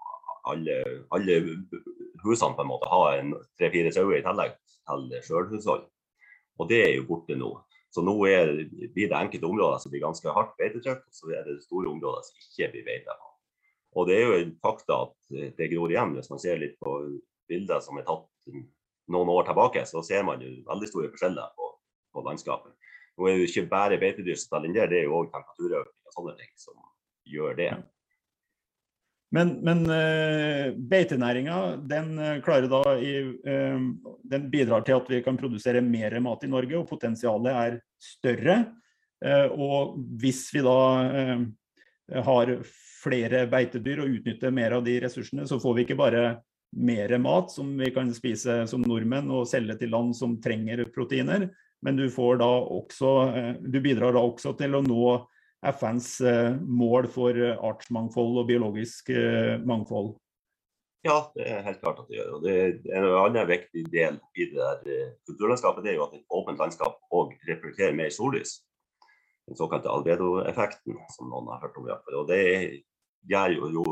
alle, 0.46 0.74
alle 1.16 1.38
husene 2.22 2.54
på 2.54 2.62
en 2.62 2.68
måte 2.70 2.90
har 2.90 3.22
tre-fire 3.58 3.90
sauer 3.94 4.20
i 4.20 4.24
tillegg 4.26 4.52
til 4.60 5.22
sjølhushold. 5.26 5.86
Og 6.56 6.68
det 6.70 6.82
er 6.84 6.92
jo 6.96 7.06
borte 7.08 7.36
nå. 7.38 7.52
Så 7.92 8.02
nå 8.04 8.14
er, 8.28 8.50
blir 8.92 9.08
det 9.08 9.16
enkelte 9.16 9.48
områder 9.48 9.80
som 9.80 9.92
blir 9.92 10.04
ganske 10.04 10.32
hardt 10.36 10.56
beitetrykk, 10.60 11.04
og 11.06 11.16
så 11.16 11.30
er 11.32 11.46
det 11.46 11.62
store 11.64 11.88
områder 11.92 12.26
som 12.26 12.42
ikke 12.42 12.70
blir 12.74 12.86
beita. 12.88 13.16
Og 13.96 14.08
det 14.08 14.16
er 14.18 14.26
jo 14.26 14.40
en 14.40 14.56
fakta 14.60 14.98
at 15.06 15.36
det 15.56 15.70
gror 15.72 15.92
igjen. 15.92 16.12
Hvis 16.18 16.28
man 16.32 16.42
ser 16.42 16.60
litt 16.60 16.76
på 16.82 16.96
bilder 17.48 17.80
som 17.84 17.96
er 17.96 18.04
tatt 18.08 18.28
noen 19.12 19.30
år 19.32 19.46
tilbake, 19.48 19.86
så 19.88 20.02
ser 20.04 20.26
man 20.28 20.42
jo 20.44 20.50
veldig 20.66 20.90
store 20.90 21.12
forskjeller 21.14 21.54
på, 21.56 21.70
på 22.12 22.24
landskapet. 22.26 22.74
Nå 23.16 23.28
er 23.28 23.36
det 23.36 23.46
jo 23.46 23.48
ikke 23.48 23.70
bare 23.72 24.00
beitedyr 24.00 24.36
som 24.36 24.50
spiller 24.50 24.68
inn 24.68 24.76
der, 24.76 24.90
det 24.92 25.00
er 25.00 25.06
jo 25.08 25.22
òg 25.22 25.30
temperaturøkning 25.32 26.10
og 26.10 26.16
sånne 26.18 26.34
ting 26.36 26.52
som 26.60 26.76
gjør 27.32 27.56
det. 27.56 27.70
Men, 29.34 29.56
men 29.66 29.82
uh, 29.90 30.74
beitenæringa 30.90 31.58
den 31.90 32.12
da 32.70 32.82
i, 33.02 33.14
uh, 33.26 33.86
den 34.30 34.48
bidrar 34.52 34.84
til 34.86 35.00
at 35.00 35.10
vi 35.10 35.22
kan 35.24 35.38
produsere 35.38 35.82
mer 35.82 36.14
mat 36.22 36.46
i 36.46 36.50
Norge, 36.50 36.78
og 36.78 36.88
potensialet 36.90 37.52
er 37.52 37.78
større. 37.98 38.64
og 39.56 39.94
hvis 40.20 40.42
vi 40.52 40.60
da 40.60 40.80
har 42.26 42.50
flere 43.02 43.46
beitedyr 43.48 44.02
og 44.04 44.10
utnytter 44.18 44.52
mer 44.52 44.74
av 44.76 44.84
de 44.84 44.98
ressursene, 45.00 45.46
så 45.48 45.56
får 45.58 45.74
vi 45.74 45.84
ikke 45.86 45.96
bare 45.96 46.24
mer 46.76 47.14
mat 47.18 47.50
som 47.50 47.70
vi 47.78 47.88
kan 47.94 48.12
spise 48.14 48.58
som 48.68 48.84
nordmenn 48.84 49.30
og 49.32 49.48
selge 49.48 49.78
til 49.80 49.94
land 49.94 50.12
som 50.18 50.36
trenger 50.44 50.84
proteiner, 50.94 51.48
men 51.82 51.96
du, 51.96 52.04
da 52.10 52.50
også, 52.76 53.14
du 53.64 53.80
bidrar 53.80 54.12
da 54.12 54.20
også 54.20 54.52
til 54.60 54.76
å 54.76 54.84
nå 54.84 55.08
FNs 55.72 56.20
eh, 56.20 56.54
mål 56.60 57.08
for 57.12 57.36
eh, 57.36 57.58
artsmangfold 57.64 58.40
og 58.42 58.48
biologisk 58.48 59.10
eh, 59.14 59.56
mangfold? 59.66 60.14
Ja, 61.06 61.20
det 61.36 61.46
er 61.46 61.62
helt 61.66 61.80
klart 61.82 62.00
at 62.02 62.08
det 62.10 62.18
gjør. 62.18 62.30
og 62.36 62.44
det 62.46 62.54
er 62.56 62.96
En 62.98 63.08
annen 63.20 63.48
viktig 63.48 63.84
del 63.92 64.18
i 64.34 64.48
det 64.50 64.58
der 64.86 65.12
kulturlandskapet 65.28 65.84
det 65.84 65.92
er 65.92 66.00
jo 66.00 66.06
at 66.08 66.16
et 66.18 66.34
åpent 66.34 66.58
landskap 66.58 66.98
òg 67.14 67.36
reflekterer 67.46 67.94
mer 67.94 68.10
sollys. 68.10 68.58
Den 69.46 69.58
såkalte 69.58 69.92
albedo-effekten, 69.92 70.98
som 71.14 71.30
noen 71.30 71.52
har 71.52 71.62
hørt 71.62 71.78
om. 71.78 71.86
Og 72.18 72.26
det 72.26 72.42
gjør 73.30 73.54
jo, 73.54 73.68
jo 73.76 73.84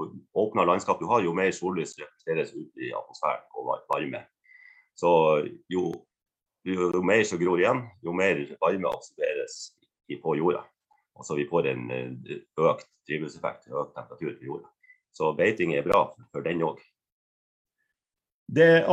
åpnere 0.42 0.72
landskap 0.72 0.98
du 0.98 1.06
har, 1.06 1.22
jo 1.22 1.36
mer 1.36 1.54
sollys 1.54 1.94
reflekteres 2.00 2.50
ut 2.56 2.82
i 2.82 2.90
atmosfæren 2.90 3.46
og 3.54 3.70
varme. 3.92 4.24
Så 4.98 5.12
jo, 5.70 5.86
jo, 6.66 6.90
mer 7.06 7.22
som 7.26 7.38
gror 7.38 7.62
igjen, 7.62 7.86
jo 8.02 8.14
mer 8.14 8.42
varme 8.58 8.90
absorberes 8.90 9.60
på 10.22 10.34
jorda. 10.38 10.66
Altså 11.14 11.36
vi 11.38 11.46
får 11.50 11.70
en 11.70 11.84
økt 11.92 12.88
drivhuseffekt, 13.08 13.70
økt 13.70 13.94
temperatur 13.94 14.34
på 14.38 14.48
jorda. 14.48 14.70
Så 15.14 15.30
beiting 15.38 15.76
er 15.76 15.86
bra 15.86 16.08
for 16.32 16.42
den 16.46 16.64
òg. 16.66 16.82
Det, 18.54 18.84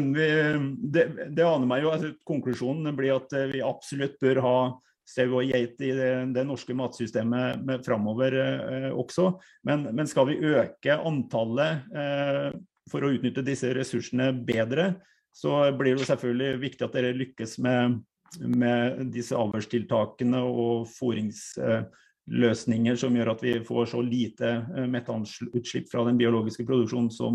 det, 0.94 1.04
det, 1.34 1.44
aner 1.44 1.68
meg 1.68 1.84
jo, 1.84 1.92
altså, 1.92 2.14
Konklusjonen 2.26 2.94
blir 2.96 3.16
at 3.18 3.34
vi 3.52 3.64
absolutt 3.64 4.16
bør 4.22 4.40
ha 4.44 4.56
sau 5.04 5.26
og 5.36 5.50
geit 5.50 5.80
i 5.84 5.90
det, 5.92 6.12
det, 6.32 6.44
norske 6.48 6.74
matsystemet 6.76 7.84
framover 7.84 8.36
eh, 8.40 8.90
også. 8.90 9.34
Men, 9.68 9.88
men, 9.92 10.08
skal 10.08 10.30
vi 10.30 10.40
øke 10.54 10.96
antallet 10.96 11.84
eh, 11.92 12.48
for 12.90 13.04
å 13.04 13.12
utnytte 13.12 13.44
disse 13.44 13.72
ressursene 13.76 14.30
bedre, 14.46 14.94
så 15.34 15.66
blir 15.76 15.98
det 15.98 16.08
selvfølgelig 16.08 16.62
viktig 16.62 16.86
at 16.86 16.96
dere 16.96 17.16
lykkes 17.16 17.58
med, 17.64 17.98
med 18.40 19.12
disse 19.14 19.36
avlstiltakene 19.36 20.40
og 20.44 20.88
fôringsløsninger 20.94 22.96
som 23.00 23.16
gjør 23.16 23.30
at 23.34 23.42
vi 23.44 23.54
får 23.66 23.86
så 23.92 24.00
lite 24.04 24.48
eh, 24.62 24.86
metanutslipp 24.90 25.86
fra 25.92 26.04
den 26.08 26.18
biologiske 26.20 26.66
produksjonen 26.68 27.10
som, 27.14 27.34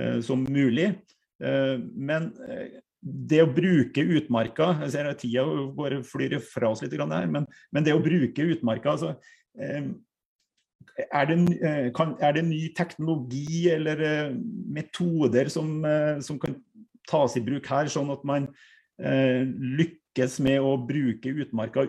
eh, 0.00 0.18
som 0.24 0.38
mulig. 0.48 0.88
Eh, 1.42 1.76
men 1.94 2.32
det 2.98 3.42
å 3.44 3.54
bruke 3.54 4.02
utmarka 4.02 4.82
Jeg 4.82 4.90
ser 4.90 5.06
at 5.06 5.20
tida 5.22 5.44
bare 5.76 6.02
flyr 6.02 6.40
fra 6.42 6.72
oss 6.72 6.82
litt 6.82 6.96
her, 6.98 7.28
men, 7.30 7.46
men 7.70 7.84
det 7.86 7.94
å 7.94 8.02
bruke 8.02 8.42
utmarka 8.56 8.90
altså, 8.96 9.12
er, 9.54 11.30
det, 11.30 11.36
kan, 11.94 12.16
er, 12.18 12.32
det, 12.34 12.42
ny 12.48 12.74
teknologi 12.74 13.70
eller 13.70 14.34
metoder 14.66 15.46
som, 15.46 15.86
som, 16.26 16.42
kan 16.42 16.58
tas 17.08 17.38
i 17.38 17.44
bruk 17.44 17.70
her, 17.70 17.86
sånn 17.86 18.10
at 18.10 18.26
man 18.26 18.50
lykkes 18.98 20.40
med 20.42 20.58
å 20.64 20.72
bruke 20.82 21.30
utmarka 21.30 21.84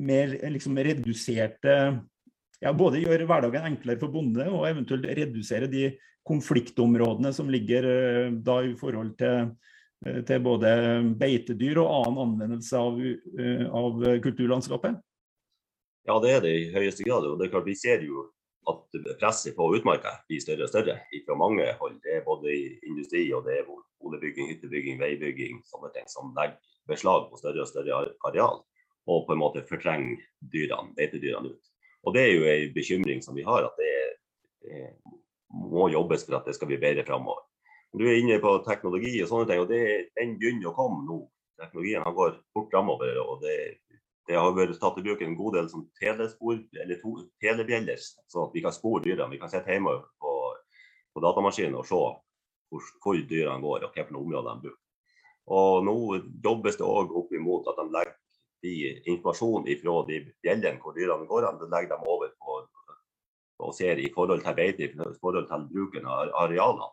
mer 0.00 0.30
liksom 0.52 0.78
reduserte 0.80 1.74
ja, 2.62 2.70
Både 2.72 3.02
gjøre 3.02 3.26
hverdagen 3.28 3.66
enklere 3.68 4.00
for 4.00 4.08
bonde 4.08 4.46
og 4.48 4.64
eventuelt 4.64 5.04
redusere 5.04 5.68
de 5.68 5.90
konfliktområdene 6.24 7.28
som 7.36 7.50
ligger 7.52 7.84
da 8.40 8.62
i 8.64 8.72
forhold 8.80 9.12
til 9.20 9.50
Eh, 10.04 10.20
til 10.28 10.42
både 10.44 10.70
beitedyr 11.16 11.80
og 11.80 11.88
annen 12.02 12.22
anvendelse 12.26 12.76
av, 12.78 12.98
eh, 13.00 13.64
av, 13.64 14.02
kulturlandskapet? 14.24 14.98
Ja, 16.06 16.18
det 16.20 16.30
er 16.34 16.40
det 16.44 16.52
i 16.52 16.72
høyeste 16.74 17.04
grad. 17.06 17.24
og 17.24 17.38
det 17.38 17.46
er 17.46 17.50
klart 17.50 17.64
Vi 17.66 17.74
ser 17.74 18.02
jo 18.04 18.30
at 18.70 18.96
presset 19.20 19.56
på 19.56 19.68
utmarka 19.76 20.12
blir 20.26 20.42
større 20.42 20.66
og 20.66 20.72
større 20.72 20.96
fra 21.26 21.36
mange 21.38 21.66
hold. 21.80 21.98
Det 22.02 22.16
er 22.18 22.24
både 22.26 22.50
i 22.50 22.64
industri 22.88 23.22
og 23.34 23.44
det 23.46 23.60
er 23.60 23.68
boligbygging, 24.02 24.50
hyttebygging, 24.50 24.98
veibygging, 25.02 25.60
sånne 25.70 25.92
ting 25.94 26.08
som 26.10 26.32
legger 26.36 26.58
beslag 26.90 27.28
på 27.30 27.38
større 27.40 27.62
og 27.62 27.70
større 27.70 28.00
areal. 28.28 28.62
Og 29.06 29.26
på 29.26 29.36
en 29.36 29.42
måte 29.42 29.62
fortrenger 29.68 30.18
dyrene, 30.52 30.94
beitedyrene 30.98 31.54
ut. 31.54 31.72
Og 32.06 32.14
Det 32.14 32.22
er 32.22 32.32
jo 32.32 32.46
en 32.50 32.74
bekymring 32.74 33.22
som 33.22 33.34
vi 33.34 33.46
har, 33.46 33.66
at 33.66 33.78
det, 33.78 33.94
det 34.66 34.82
må 35.50 35.88
jobbes 35.90 36.26
for 36.26 36.38
at 36.38 36.46
det 36.46 36.54
skal 36.54 36.70
bli 36.70 36.78
bedre 36.82 37.06
framover. 37.06 37.42
Du 37.96 38.04
er 38.06 38.18
inne 38.18 38.38
på 38.42 38.58
teknologi 38.66 39.14
og 39.22 39.30
sånne 39.30 39.48
ting, 39.50 39.62
og 39.62 39.70
det, 39.70 39.82
den 40.18 40.36
begynner 40.38 40.70
å 40.70 40.76
komme 40.76 41.02
nå. 41.06 41.22
Teknologien 41.56 42.04
går 42.18 42.34
fort 42.54 42.70
framover. 42.74 43.14
og 43.22 43.42
det, 43.42 43.56
det, 44.26 44.36
har 44.38 44.54
vært 44.56 44.78
tatt 44.82 44.98
i 44.98 45.04
bruk 45.06 45.22
en 45.22 45.36
god 45.38 45.56
del 45.58 45.68
som 45.70 45.84
telespor, 46.00 46.58
eller 46.82 47.00
to, 47.02 47.12
telebjeller, 47.42 48.00
så 48.00 48.46
at 48.46 48.56
vi 48.56 48.62
kan 48.64 48.74
spore 48.74 49.04
dyrene. 49.04 49.30
Vi 49.32 49.40
kan 49.42 49.52
sitte 49.52 49.72
hjemme 49.72 49.94
på, 50.22 50.32
på 51.14 51.22
datamaskinen 51.24 51.78
og 51.78 51.86
se 51.86 52.00
hvor, 52.00 52.90
hvor 53.04 53.22
dyrene 53.30 53.62
går 53.62 53.86
og 53.86 53.94
hvilke 53.94 54.20
områder 54.20 54.50
de 54.50 54.66
bruker. 54.66 54.82
Og 55.56 55.84
nå 55.86 55.96
jobbes 56.42 56.78
det 56.80 56.86
òg 56.86 57.12
opp 57.14 57.34
imot 57.38 57.68
at 57.70 57.78
de 57.78 57.86
legger 57.94 58.16
de 58.66 58.72
informasjon 59.12 59.68
fra 59.82 59.98
de 60.08 60.20
bjellene 60.42 60.80
hvor 60.82 60.96
dyrene 60.96 61.28
går, 61.30 61.46
de 61.60 61.70
legger 61.70 61.94
dem 61.94 62.08
over 62.10 62.32
på 62.34 62.62
og 63.58 63.72
ser 63.74 63.96
i 63.96 64.10
forhold 64.12 64.42
til 64.44 64.54
beite, 64.56 64.84
i 64.84 65.18
forhold 65.20 65.46
til 65.48 65.68
bruken 65.72 66.06
av 66.06 66.32
arealene. 66.42 66.90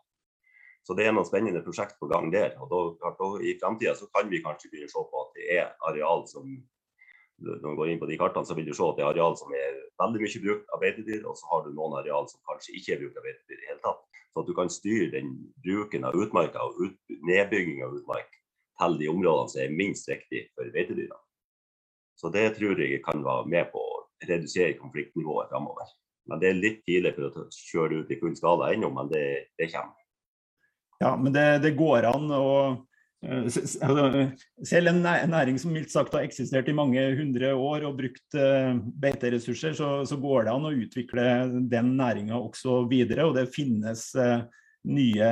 Så 0.84 0.94
det 0.96 1.06
er 1.06 1.14
noen 1.16 1.26
spennende 1.28 1.62
prosjekt 1.64 1.96
på 2.00 2.08
gang 2.08 2.30
der. 2.32 2.54
og 2.60 2.68
da 2.70 3.26
I 3.40 3.56
framtida 3.60 3.94
kan 4.14 4.30
vi 4.30 4.42
kanskje 4.44 4.70
begynne 4.70 4.88
å 4.88 4.94
se 4.94 5.04
på 5.10 5.22
at 5.24 5.36
det 5.36 5.46
er 5.58 5.72
areal 5.88 6.26
som 6.28 6.48
når 7.42 7.58
du 7.62 7.76
går 7.78 7.90
inn 7.90 8.00
på 8.00 8.08
de 8.08 8.18
kartene, 8.20 8.46
så 8.46 8.54
vil 8.56 8.68
du 8.68 8.74
se 8.76 8.86
at 8.86 8.98
det 8.98 9.04
er 9.04 9.10
areal 9.10 9.36
som 9.38 9.52
er 9.56 9.80
veldig 10.00 10.22
mye 10.22 10.42
brukt 10.44 10.70
av 10.74 10.82
beitedyr, 10.82 11.24
og 11.26 11.38
så 11.38 11.50
har 11.50 11.64
du 11.64 11.74
noen 11.74 11.96
areal 12.00 12.28
som 12.30 12.42
kanskje 12.48 12.76
ikke 12.78 12.94
er 12.94 13.02
brukt 13.02 13.18
av 13.18 13.26
beitedyr 13.26 13.56
i 13.56 13.60
det 13.60 13.70
hele 13.72 13.82
tatt. 13.84 14.04
Så 14.34 14.42
at 14.42 14.48
du 14.50 14.54
kan 14.56 14.70
styre 14.72 15.10
den 15.12 15.34
bruken 15.62 16.06
av 16.06 16.16
utmarka 16.18 16.62
og 16.66 16.80
ut, 16.82 16.96
nedbygging 17.26 17.82
av 17.86 17.94
utmark 17.98 18.30
til 18.82 18.96
de 18.98 19.10
områdene 19.10 19.52
som 19.52 19.62
er 19.62 19.76
minst 19.82 20.08
viktig 20.10 20.46
for 20.54 20.70
beitedyra. 20.74 21.18
Så 22.18 22.30
det 22.34 22.46
tror 22.58 22.80
jeg 22.80 23.02
kan 23.04 23.22
være 23.26 23.50
med 23.50 23.70
på 23.74 23.82
å 23.82 24.00
redusere 24.26 24.78
konfliktnivået 24.78 25.50
framover. 25.50 25.90
Men 26.30 26.40
det 26.40 26.48
er 26.48 26.58
litt 26.58 26.80
tidlig 26.86 27.12
for 27.18 27.42
å 27.42 27.46
kjøre 27.52 28.00
ut 28.00 28.10
i 28.10 28.18
full 28.20 28.34
skala 28.38 28.72
ennå, 28.72 28.88
men 28.94 29.10
det, 29.10 29.26
det 29.60 29.68
kommer. 29.74 29.98
Ja, 31.02 31.16
men 31.20 31.34
det, 31.34 31.46
det 31.64 31.74
går 31.76 32.06
an 32.08 32.30
å 32.32 32.46
selv 34.64 34.90
en 34.90 35.00
næring 35.04 35.58
som 35.60 35.72
mildt 35.74 35.92
sagt 35.92 36.14
har 36.16 36.26
eksistert 36.26 36.68
i 36.70 36.76
mange 36.76 37.02
hundre 37.18 37.52
år 37.54 37.86
og 37.88 37.96
brukt 37.98 38.36
eh, 38.38 38.74
beiteressurser, 39.04 39.76
så, 39.78 39.90
så 40.08 40.18
går 40.20 40.46
det 40.46 40.54
an 40.54 40.68
å 40.68 40.74
utvikle 40.74 41.24
den 41.70 41.94
næringa 41.98 42.36
også 42.38 42.82
videre. 42.90 43.28
Og 43.28 43.36
det 43.38 43.48
finnes 43.54 44.10
eh, 44.20 44.44
nye 44.90 45.30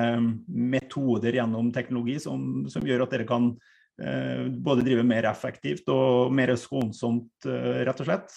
metoder 0.49 1.37
gjennom 1.41 1.69
teknologi 1.75 2.17
som, 2.25 2.65
som 2.73 2.87
gjør 2.89 3.07
at 3.07 3.17
dere 3.17 3.29
kan 3.29 3.53
både 4.65 4.83
drive 4.83 5.03
mer 5.07 5.27
effektivt 5.29 5.87
og 5.93 6.33
mer 6.35 6.55
skånsomt, 6.59 7.45
rett 7.45 8.01
og 8.01 8.09
slett. 8.09 8.33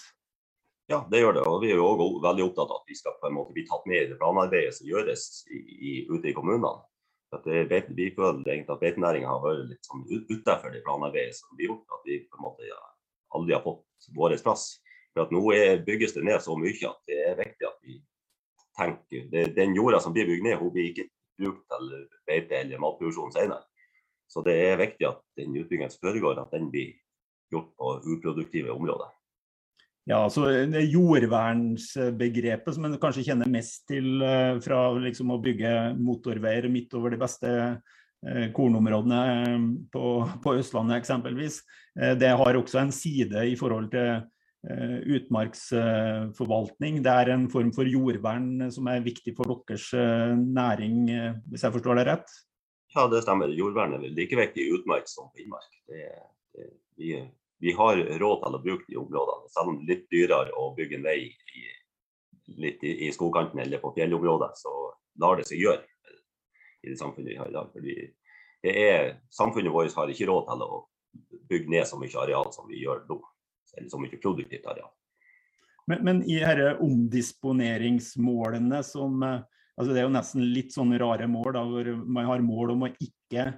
Ja, 0.86 1.00
det 1.10 1.18
gjør 1.18 1.34
det. 1.34 1.44
Og 1.48 1.62
vi 1.64 1.72
er 1.72 1.80
jo 1.80 1.86
også 1.88 2.20
veldig 2.22 2.44
opptatt 2.44 2.70
av 2.70 2.82
at 2.82 2.90
vi 2.90 2.98
skal 2.98 3.16
på 3.18 3.26
en 3.26 3.34
måte 3.34 3.54
bli 3.56 3.64
tatt 3.66 3.88
med 3.90 4.04
i 4.04 4.10
det 4.12 4.18
planarbeidet 4.20 4.76
som 4.76 4.86
gjøres 4.86 5.24
i, 5.50 5.58
i, 5.58 5.94
ute 6.12 6.30
i 6.30 6.34
kommunene. 6.36 6.76
Det, 7.44 7.82
vi 7.96 8.10
føler 8.16 8.42
egentlig 8.46 8.72
at 8.72 8.82
beitenæringa 8.82 9.28
har 9.28 9.42
vært 9.44 9.68
litt 9.70 9.88
sånn 9.88 10.04
utenfor 10.08 10.72
det 10.72 10.82
planarbeidet 10.86 11.36
som 11.38 11.56
blir 11.58 11.70
gjort. 11.70 11.96
At 11.98 12.08
vi 12.08 12.18
på 12.24 12.40
en 12.40 12.46
måte 12.46 12.68
ja, 12.68 12.80
aldri 13.36 13.56
har 13.56 13.64
fått 13.64 14.10
vår 14.16 14.36
plass. 14.44 14.66
For 15.16 15.32
Nå 15.32 15.42
er, 15.56 15.84
bygges 15.86 16.12
det 16.16 16.26
ned 16.26 16.42
så 16.44 16.56
mye 16.60 16.90
at 16.90 16.98
det 17.08 17.20
er 17.30 17.38
viktig 17.38 17.68
at 17.68 17.78
vi 17.84 18.00
tenker 18.76 19.30
det, 19.32 19.46
Den 19.56 19.74
jorda 19.76 20.00
som 20.04 20.12
blir 20.12 20.28
bygd 20.28 20.44
ned, 20.44 20.58
hun 20.60 20.72
blir 20.74 20.90
ikke 20.90 21.08
brukt 21.40 21.64
til 21.72 21.92
beite 22.28 22.60
eller 22.60 22.82
matproduksjon 22.82 23.32
senere. 23.32 23.64
Så 24.28 24.42
det 24.44 24.56
er 24.68 24.80
viktig 24.80 25.06
at 25.08 25.22
den 25.38 25.54
utbyggingen 25.56 25.92
som 25.92 26.08
foregår, 26.08 26.40
at 26.42 26.52
den 26.52 26.68
blir 26.72 26.92
gjort 27.52 27.70
på 27.78 27.92
uproduktive 28.12 28.74
områder. 28.74 29.15
Ja, 30.06 30.20
så 30.30 30.46
Jordvernsbegrepet 30.86 32.76
som 32.76 32.84
en 32.86 32.94
kanskje 33.02 33.24
kjenner 33.26 33.48
mest 33.50 33.88
til 33.90 34.22
eh, 34.22 34.54
fra 34.62 34.92
liksom 35.02 35.32
å 35.34 35.40
bygge 35.42 35.98
motorveier 35.98 36.68
midt 36.70 36.94
over 36.94 37.10
de 37.10 37.18
beste 37.18 37.50
eh, 37.50 38.46
kornområdene 38.54 39.22
eh, 39.32 39.64
på, 39.90 40.04
på, 40.44 40.54
Østlandet 40.60 41.00
eksempelvis. 41.00 41.58
Det 41.96 42.28
har 42.38 42.58
også 42.58 42.78
en 42.84 42.92
side 42.92 43.40
i 43.48 43.56
forhold 43.56 43.88
til 43.94 44.20
utmarksforvaltning. 45.16 46.98
Det 47.00 47.12
er 47.22 47.30
en 47.32 47.46
form 47.48 47.70
for 47.72 47.88
jordvern 47.88 48.66
som 48.74 48.90
er 48.92 49.04
viktig 49.04 49.32
for 49.38 49.48
deres 49.48 49.86
næring, 50.36 51.06
hvis 51.48 51.64
jeg 51.64 51.72
forstår 51.72 51.96
det 51.96 52.04
rett? 52.10 52.28
Ja, 52.92 53.06
det 53.08 53.22
stemmer. 53.24 53.48
Jordvern 53.56 53.96
er 53.96 54.04
like 54.12 54.36
viktig 54.36 54.66
i 54.66 54.74
utmark 54.76 55.08
som 55.08 55.30
på 55.32 55.40
innmark. 55.46 55.72
Det, 55.88 56.04
det, 56.52 56.68
vi 57.00 57.14
vi 57.58 57.72
har 57.72 57.96
råd 57.96 58.42
til 58.42 58.58
å 58.58 58.62
bruke 58.62 58.84
de 58.88 58.98
områdene. 59.00 59.50
Selv 59.52 59.72
om 59.72 59.78
det 59.78 59.84
er 59.84 59.92
litt 59.94 60.10
dyrere 60.12 60.56
å 60.60 60.68
bygge 60.76 60.98
en 60.98 61.06
vei 61.06 61.18
i, 61.24 61.64
litt 62.62 62.84
i, 62.84 62.92
i 63.06 63.12
skogkanten 63.14 63.62
eller 63.62 63.80
på 63.82 63.94
fjellområdet, 63.96 64.52
så 64.60 64.74
lar 65.22 65.40
det 65.40 65.48
seg 65.48 65.64
gjøre 65.64 65.82
i 66.84 66.92
det 66.92 66.98
samfunnet 67.00 67.32
vi 67.32 67.40
har 67.40 67.50
i 67.50 67.56
dag. 67.56 67.72
Fordi 67.72 67.96
er, 68.66 69.16
samfunnet 69.32 69.72
vårt 69.72 69.96
har 69.96 70.12
ikke 70.12 70.28
råd 70.28 70.50
til 70.50 70.66
å 70.66 70.84
bygge 71.50 71.72
ned 71.72 71.88
så 71.88 71.98
mye 72.00 72.22
areal 72.22 72.52
som 72.54 72.68
vi 72.70 72.82
gjør 72.82 73.04
nå. 73.08 73.18
Eller 73.76 73.90
så 73.92 74.00
mye 74.00 74.20
produktivt 74.20 74.68
areal. 74.68 74.92
Men, 75.86 76.00
men 76.02 76.22
i 76.26 76.40
disse 76.40 76.72
omdisponeringsmålene 76.82 78.80
som 78.86 79.22
altså 79.76 79.92
Det 79.92 80.00
er 80.00 80.06
jo 80.06 80.14
nesten 80.14 80.44
litt 80.54 80.72
sånne 80.72 80.96
rare 81.02 81.26
mål, 81.28 81.50
da, 81.52 81.60
hvor 81.68 81.88
man 82.08 82.24
har 82.24 82.40
mål 82.40 82.70
om 82.72 82.86
å 82.86 82.88
ikke 82.94 83.42
eh, 83.42 83.56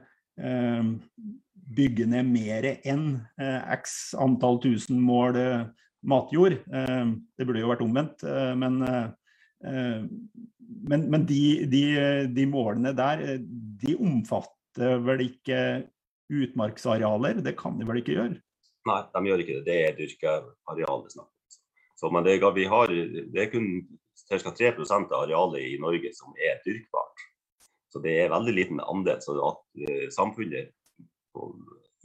bygge 1.76 2.06
ned 2.08 2.28
mer 2.32 2.66
enn 2.86 3.20
eh, 3.40 3.60
x 3.76 4.14
antall 4.18 4.60
tusen 4.62 5.00
mål 5.04 5.38
eh, 5.38 5.66
matjord. 6.08 6.58
Eh, 6.64 7.04
det 7.36 7.46
burde 7.46 7.62
jo 7.62 7.72
vært 7.72 7.84
omvendt. 7.84 8.24
men, 8.58 8.80
men, 9.58 11.06
men 11.10 11.24
de, 11.26 11.42
de, 11.70 11.84
de, 12.30 12.44
målene 12.46 12.92
der, 12.96 13.38
de 13.82 13.96
omfatter 13.96 15.00
vel 15.04 15.24
ikke 15.26 15.62
utmarksarealer? 16.28 17.42
Det 17.44 17.56
kan 17.58 17.78
de 17.80 17.88
vel 17.88 18.02
ikke 18.02 18.14
gjøre? 18.14 18.38
Nei, 18.88 19.00
de 19.14 19.24
gjør 19.26 19.42
ikke 19.42 19.58
det. 19.58 19.64
Det 19.66 19.80
er 19.84 19.96
dyrka 19.98 20.36
areal 20.70 21.02
det 21.04 21.16
snakker 21.16 21.32
om. 21.32 21.34
Så, 21.98 22.10
men 22.14 22.22
det, 22.22 22.38
vi 22.54 22.68
har, 22.70 22.92
det 23.34 23.40
er 23.42 23.50
kun 23.50 23.66
ca. 24.28 24.52
3 24.54 24.70
av 24.86 25.16
arealet 25.24 25.64
i 25.64 25.80
Norge 25.82 26.12
som 26.14 26.36
er 26.38 26.60
dyrkbart. 26.62 27.27
Så 27.98 28.04
det 28.04 28.14
er 28.22 28.30
veldig 28.30 28.52
liten 28.54 28.80
andel. 28.86 29.18
Så 29.24 29.34
at 29.42 29.62
uh, 29.82 30.04
samfunnet 30.14 30.70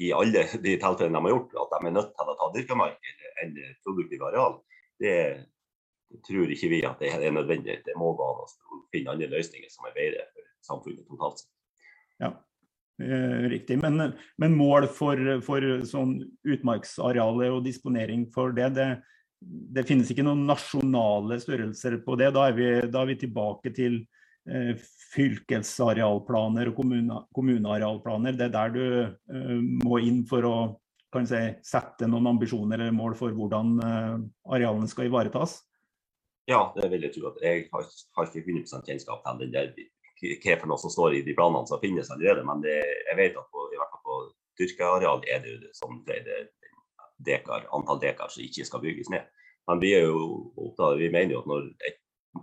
i 0.02 0.10
alle 0.14 0.46
de 0.58 0.74
tilfellene 0.82 1.20
de 1.20 1.28
har 1.28 1.34
gjort, 1.36 1.52
at 1.62 1.74
de 1.74 1.88
er 1.88 1.94
nødt 1.94 2.14
til 2.18 2.32
å 2.32 2.38
ta 2.40 2.48
dyrka 2.56 2.78
mark 2.78 3.12
eller, 3.12 3.34
eller 3.44 3.76
produktive 3.86 4.26
areal, 4.26 4.56
det 5.02 5.18
tror 6.26 6.50
ikke 6.54 6.70
vi 6.72 6.80
at 6.88 6.98
det 7.02 7.12
er 7.14 7.36
nødvendig. 7.36 7.78
Det 7.86 7.94
må 7.98 8.16
gå 8.18 8.26
an 8.26 8.42
å 8.42 8.80
finne 8.94 9.14
andre 9.14 9.30
løsninger 9.36 9.70
som 9.70 9.86
er 9.86 9.94
bedre 9.94 10.26
for 10.32 10.50
samfunnet 10.66 11.06
totalt 11.12 11.44
sett. 11.44 11.52
Ja, 12.22 12.32
eh, 13.06 13.46
riktig. 13.54 13.78
Men, 13.86 14.16
men 14.42 14.58
mål 14.58 14.90
for, 14.98 15.22
for 15.46 15.70
sånn 15.90 16.18
utmarksarealet 16.42 17.54
og 17.54 17.64
disponering 17.70 18.26
for 18.34 18.54
det, 18.58 18.72
det, 18.80 18.90
det, 19.78 19.86
finnes 19.90 20.10
ikke 20.10 20.26
noen 20.26 20.46
nasjonale 20.50 21.38
størrelser 21.42 22.02
på 22.06 22.18
det. 22.18 22.34
Da 22.34 22.50
er 22.50 22.58
vi, 22.58 22.70
da 22.90 23.06
er 23.06 23.14
vi 23.14 23.22
tilbake 23.28 23.74
til 23.78 24.02
eh, 24.02 24.23
fylkesarealplaner 25.14 26.72
og 26.72 26.76
kommune, 26.80 27.20
kommunearealplaner. 27.36 28.36
Det 28.38 28.50
er 28.50 28.56
der 28.56 28.74
du 28.74 28.86
eh, 29.04 29.60
må 29.84 30.02
inn 30.04 30.24
for 30.30 30.48
å 30.50 30.56
si, 31.30 31.44
sette 31.64 32.10
noen 32.10 32.34
ambisjoner 32.34 32.82
eller 32.82 32.96
mål 32.96 33.16
for 33.20 33.36
hvordan 33.38 33.78
eh, 33.80 34.18
arealene 34.58 34.90
skal 34.92 35.08
ivaretas. 35.08 35.62
Ja, 36.50 36.66
det 36.76 36.90
vil 36.92 37.06
jeg 37.08 37.16
tro. 37.16 37.30
at 37.32 37.44
Jeg 37.46 37.68
har, 37.72 37.86
har 38.18 38.28
ikke 38.28 38.44
100 38.44 38.84
kjennskap 38.88 39.24
til 39.24 39.46
den 39.46 39.54
der 39.56 39.72
hva 40.24 40.56
for 40.60 40.70
noe 40.72 40.80
som 40.80 40.92
står 40.92 41.18
i 41.18 41.24
de 41.26 41.36
planene 41.36 41.68
som 41.68 41.82
finnes 41.82 42.12
allerede. 42.12 42.44
Men 42.48 42.62
det, 42.64 42.80
jeg 43.10 43.20
vet 43.20 43.40
at 43.40 43.48
på, 43.52 43.70
i 43.72 43.80
hvert 43.80 43.96
fall 43.96 44.04
på 44.08 44.20
dyrkeareal 44.60 45.24
er 45.32 45.44
det 45.44 45.56
jo 45.56 45.72
som 45.76 46.02
flere 46.08 46.46
dekar, 47.24 47.68
antall 47.76 48.02
dekar 48.02 48.32
som 48.32 48.44
ikke 48.44 48.68
skal 48.68 48.84
bygges 48.84 49.12
ned. 49.14 49.28
Men 49.70 49.80
vi 49.80 49.94
er 49.96 50.08
jo 50.10 50.52
opptatt, 50.60 51.00
vi 51.00 51.12
mener 51.12 51.38
jo 51.38 51.44
at 51.44 51.52
når 51.52 51.68
et, 51.88 52.00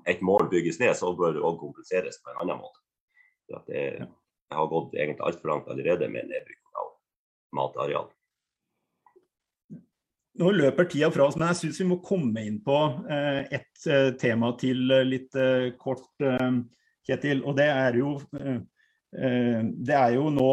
et 0.07 0.22
mål 0.22 0.49
bygges 0.53 0.78
ned, 0.80 0.95
så 0.99 1.12
bør 1.16 1.34
det 1.36 1.45
òg 1.45 1.59
kompenseres 1.61 2.20
på 2.22 2.32
en 2.32 2.41
annen 2.45 2.62
måte. 2.62 2.80
Det, 3.51 3.61
det, 3.66 4.55
har 4.55 4.66
gått 4.70 4.95
egentlig 4.95 5.26
altfor 5.26 5.53
langt 5.53 5.68
allerede 5.70 6.09
med 6.11 6.26
nedbygging 6.30 6.80
av 6.80 6.91
matareal. 7.55 8.09
Nå 10.41 10.51
løper 10.55 10.86
tida 10.91 11.11
fra 11.12 11.26
oss, 11.26 11.36
men 11.38 11.51
jeg 11.51 11.59
syns 11.61 11.80
vi 11.82 11.88
må 11.91 11.99
komme 12.03 12.43
inn 12.47 12.61
på 12.64 12.76
eh, 13.11 13.43
et 13.59 13.86
eh, 13.91 14.12
tema 14.18 14.53
til 14.59 14.91
eh, 14.95 15.07
litt 15.07 15.36
eh, 15.38 15.72
kort. 15.78 16.09
Eh, 16.22 16.62
Kjetil. 17.07 17.43
Og 17.49 17.57
det 17.59 17.66
er 17.72 17.97
jo, 17.99 18.14
eh, 18.38 19.62
det 19.64 19.97
er 19.97 20.14
jo 20.14 20.28
nå 20.34 20.51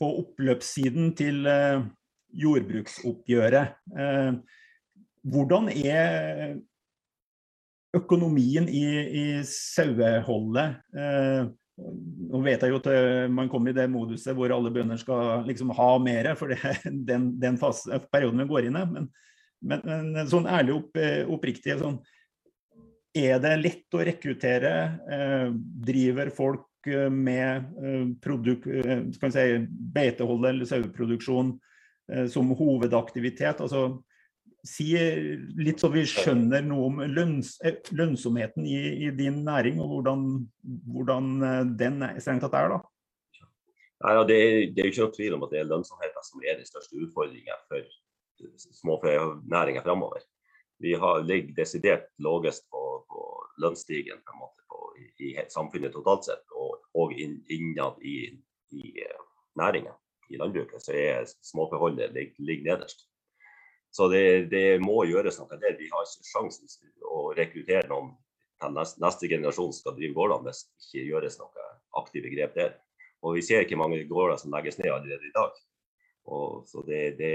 på 0.00 0.10
oppløpssiden 0.22 1.12
til 1.18 1.44
eh, 1.46 1.84
jordbruksoppgjøret. 2.34 3.76
Hvordan 5.24 5.68
er 5.70 6.56
økonomien 7.94 8.66
i, 8.68 8.86
i 9.04 9.26
saueholdet? 9.48 10.80
Nå 11.74 12.40
vet 12.44 12.62
jeg 12.62 12.70
jo 12.70 12.78
at 12.78 12.88
man 13.34 13.48
kommer 13.50 13.72
i 13.72 13.76
det 13.76 13.88
moduset 13.90 14.36
hvor 14.36 14.52
alle 14.54 14.70
bønder 14.74 14.98
skal 15.00 15.46
liksom 15.48 15.72
ha 15.74 15.88
mer, 16.02 16.30
for 16.38 16.52
det 16.52 16.60
er 16.62 16.82
den, 17.10 17.32
den 17.42 17.58
fase, 17.58 17.98
perioden 18.14 18.44
vi 18.44 18.50
går 18.50 18.68
inn 18.68 18.78
i. 18.78 18.84
Men, 18.92 19.08
men, 19.64 19.82
men 20.14 20.30
sånn 20.30 20.46
ærlig 20.50 20.76
opp, 20.76 21.00
oppriktig, 21.34 21.78
sånn, 21.80 21.98
er 23.14 23.38
det 23.38 23.52
lett 23.60 23.94
å 23.94 24.02
rekruttere? 24.02 24.72
Eh, 25.06 25.50
driver 25.86 26.30
folk 26.34 26.88
eh, 26.90 27.06
med 27.10 27.68
eh, 27.78 28.08
produk, 28.22 28.66
si, 29.14 29.44
beitehold 29.94 30.50
eller 30.50 30.68
saueproduksjon 30.68 31.54
som 32.28 32.50
hovedaktivitet? 32.52 33.62
Altså, 33.64 34.02
si 34.64 34.88
litt 35.60 35.82
så 35.82 35.90
vi 35.92 36.06
skjønner 36.08 36.64
noe 36.64 36.88
om 36.88 37.02
lønns, 37.12 37.56
lønnsomheten 37.92 38.66
i, 38.66 38.78
i, 39.06 39.10
din 39.16 39.42
næring, 39.46 39.80
og 39.84 39.92
hvordan, 39.92 40.24
hvordan 40.94 41.30
den 41.80 42.04
strengt 42.16 42.46
tatt 42.46 42.56
er. 42.58 42.74
da. 42.76 42.80
Ja, 44.04 44.24
det, 44.28 44.36
er, 44.36 44.56
det 44.72 44.82
er 44.82 44.90
ikke 44.90 45.04
noe 45.06 45.16
tvil 45.16 45.36
om 45.36 45.44
at 45.46 45.52
det 45.52 45.60
er 45.62 45.68
lønnsomheten 45.68 46.26
som 46.26 46.42
er 46.44 46.58
den 46.60 46.68
største 46.68 46.98
utfordringen 47.00 47.68
for 47.68 47.92
småfenæringa 48.80 49.84
framover. 49.84 50.24
Vi 50.82 50.96
har, 51.00 51.22
ligger 51.24 51.54
desidert 51.56 52.10
lavest 52.24 52.66
på 52.72 52.84
lønnsstigen 53.62 54.22
på 54.26 54.38
måte 54.38 54.62
på, 54.68 54.80
i, 54.98 55.06
i, 55.28 55.34
samfunnet 55.48 55.94
totalt 55.94 56.26
sett, 56.26 56.44
og, 56.52 56.82
og 56.98 57.14
innad 57.14 58.00
i, 58.02 58.16
i 58.74 58.94
næringen, 59.58 59.94
i 60.30 60.40
landbruket, 60.40 60.82
så 60.82 60.94
er 60.98 61.28
småforholdet 61.44 62.12
ligger, 62.14 62.34
ligger 62.38 62.72
nederst. 62.72 63.06
Så 63.94 64.08
det, 64.10 64.24
det, 64.50 64.64
må 64.82 65.04
gjøres 65.06 65.38
noe 65.38 65.54
der. 65.54 65.76
Vi 65.78 65.86
har 65.92 66.06
ikke 66.06 66.26
sjansen 66.26 66.70
å 67.06 67.28
rekruttere 67.36 67.86
noen 67.90 68.10
til 68.58 68.74
neste, 68.74 68.98
neste 69.02 69.30
generasjon 69.30 69.74
skal 69.76 69.94
drive 69.94 70.16
gårdene 70.16 70.50
hvis 70.50 70.64
det 70.64 70.88
ikke 70.88 71.10
gjøres 71.12 71.38
noe 71.38 71.68
aktive 72.00 72.32
grep 72.32 72.56
der. 72.58 72.74
Og 73.24 73.38
vi 73.38 73.44
ser 73.46 73.64
ikke 73.64 73.78
mange 73.78 74.02
gårder 74.10 74.40
som 74.40 74.52
legges 74.52 74.80
ned 74.80 74.90
allerede 74.92 75.28
i 75.28 75.34
dag. 75.34 75.60
Og, 76.34 76.66
det, 76.88 77.02
det, 77.20 77.34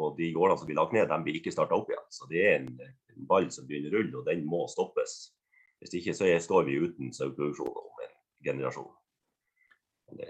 og 0.00 0.16
de 0.18 0.32
gårdene 0.34 0.58
som 0.58 0.68
blir 0.68 0.78
lagt 0.80 0.96
ned, 0.96 1.06
de 1.10 1.18
blir 1.24 1.38
ikke 1.38 1.54
starta 1.54 1.78
opp 1.78 1.92
igjen. 1.92 2.08
Så 2.12 2.28
det 2.32 2.42
er 2.44 2.56
en, 2.58 2.80
ball 3.28 3.48
som 3.50 3.66
begynner 3.66 3.90
å 3.90 3.98
rulle, 3.98 4.20
og 4.20 4.28
den 4.28 4.44
må 4.46 4.64
stoppes. 4.70 5.16
Hvis 5.82 5.96
ikke 5.98 6.14
så 6.14 6.28
er, 6.28 6.42
står 6.42 6.68
vi 6.68 6.76
uten 6.78 7.10
saueproduksjon 7.14 7.70
om 7.70 8.02
en 8.04 8.12
generasjon. 8.46 8.90
Eller, 10.12 10.28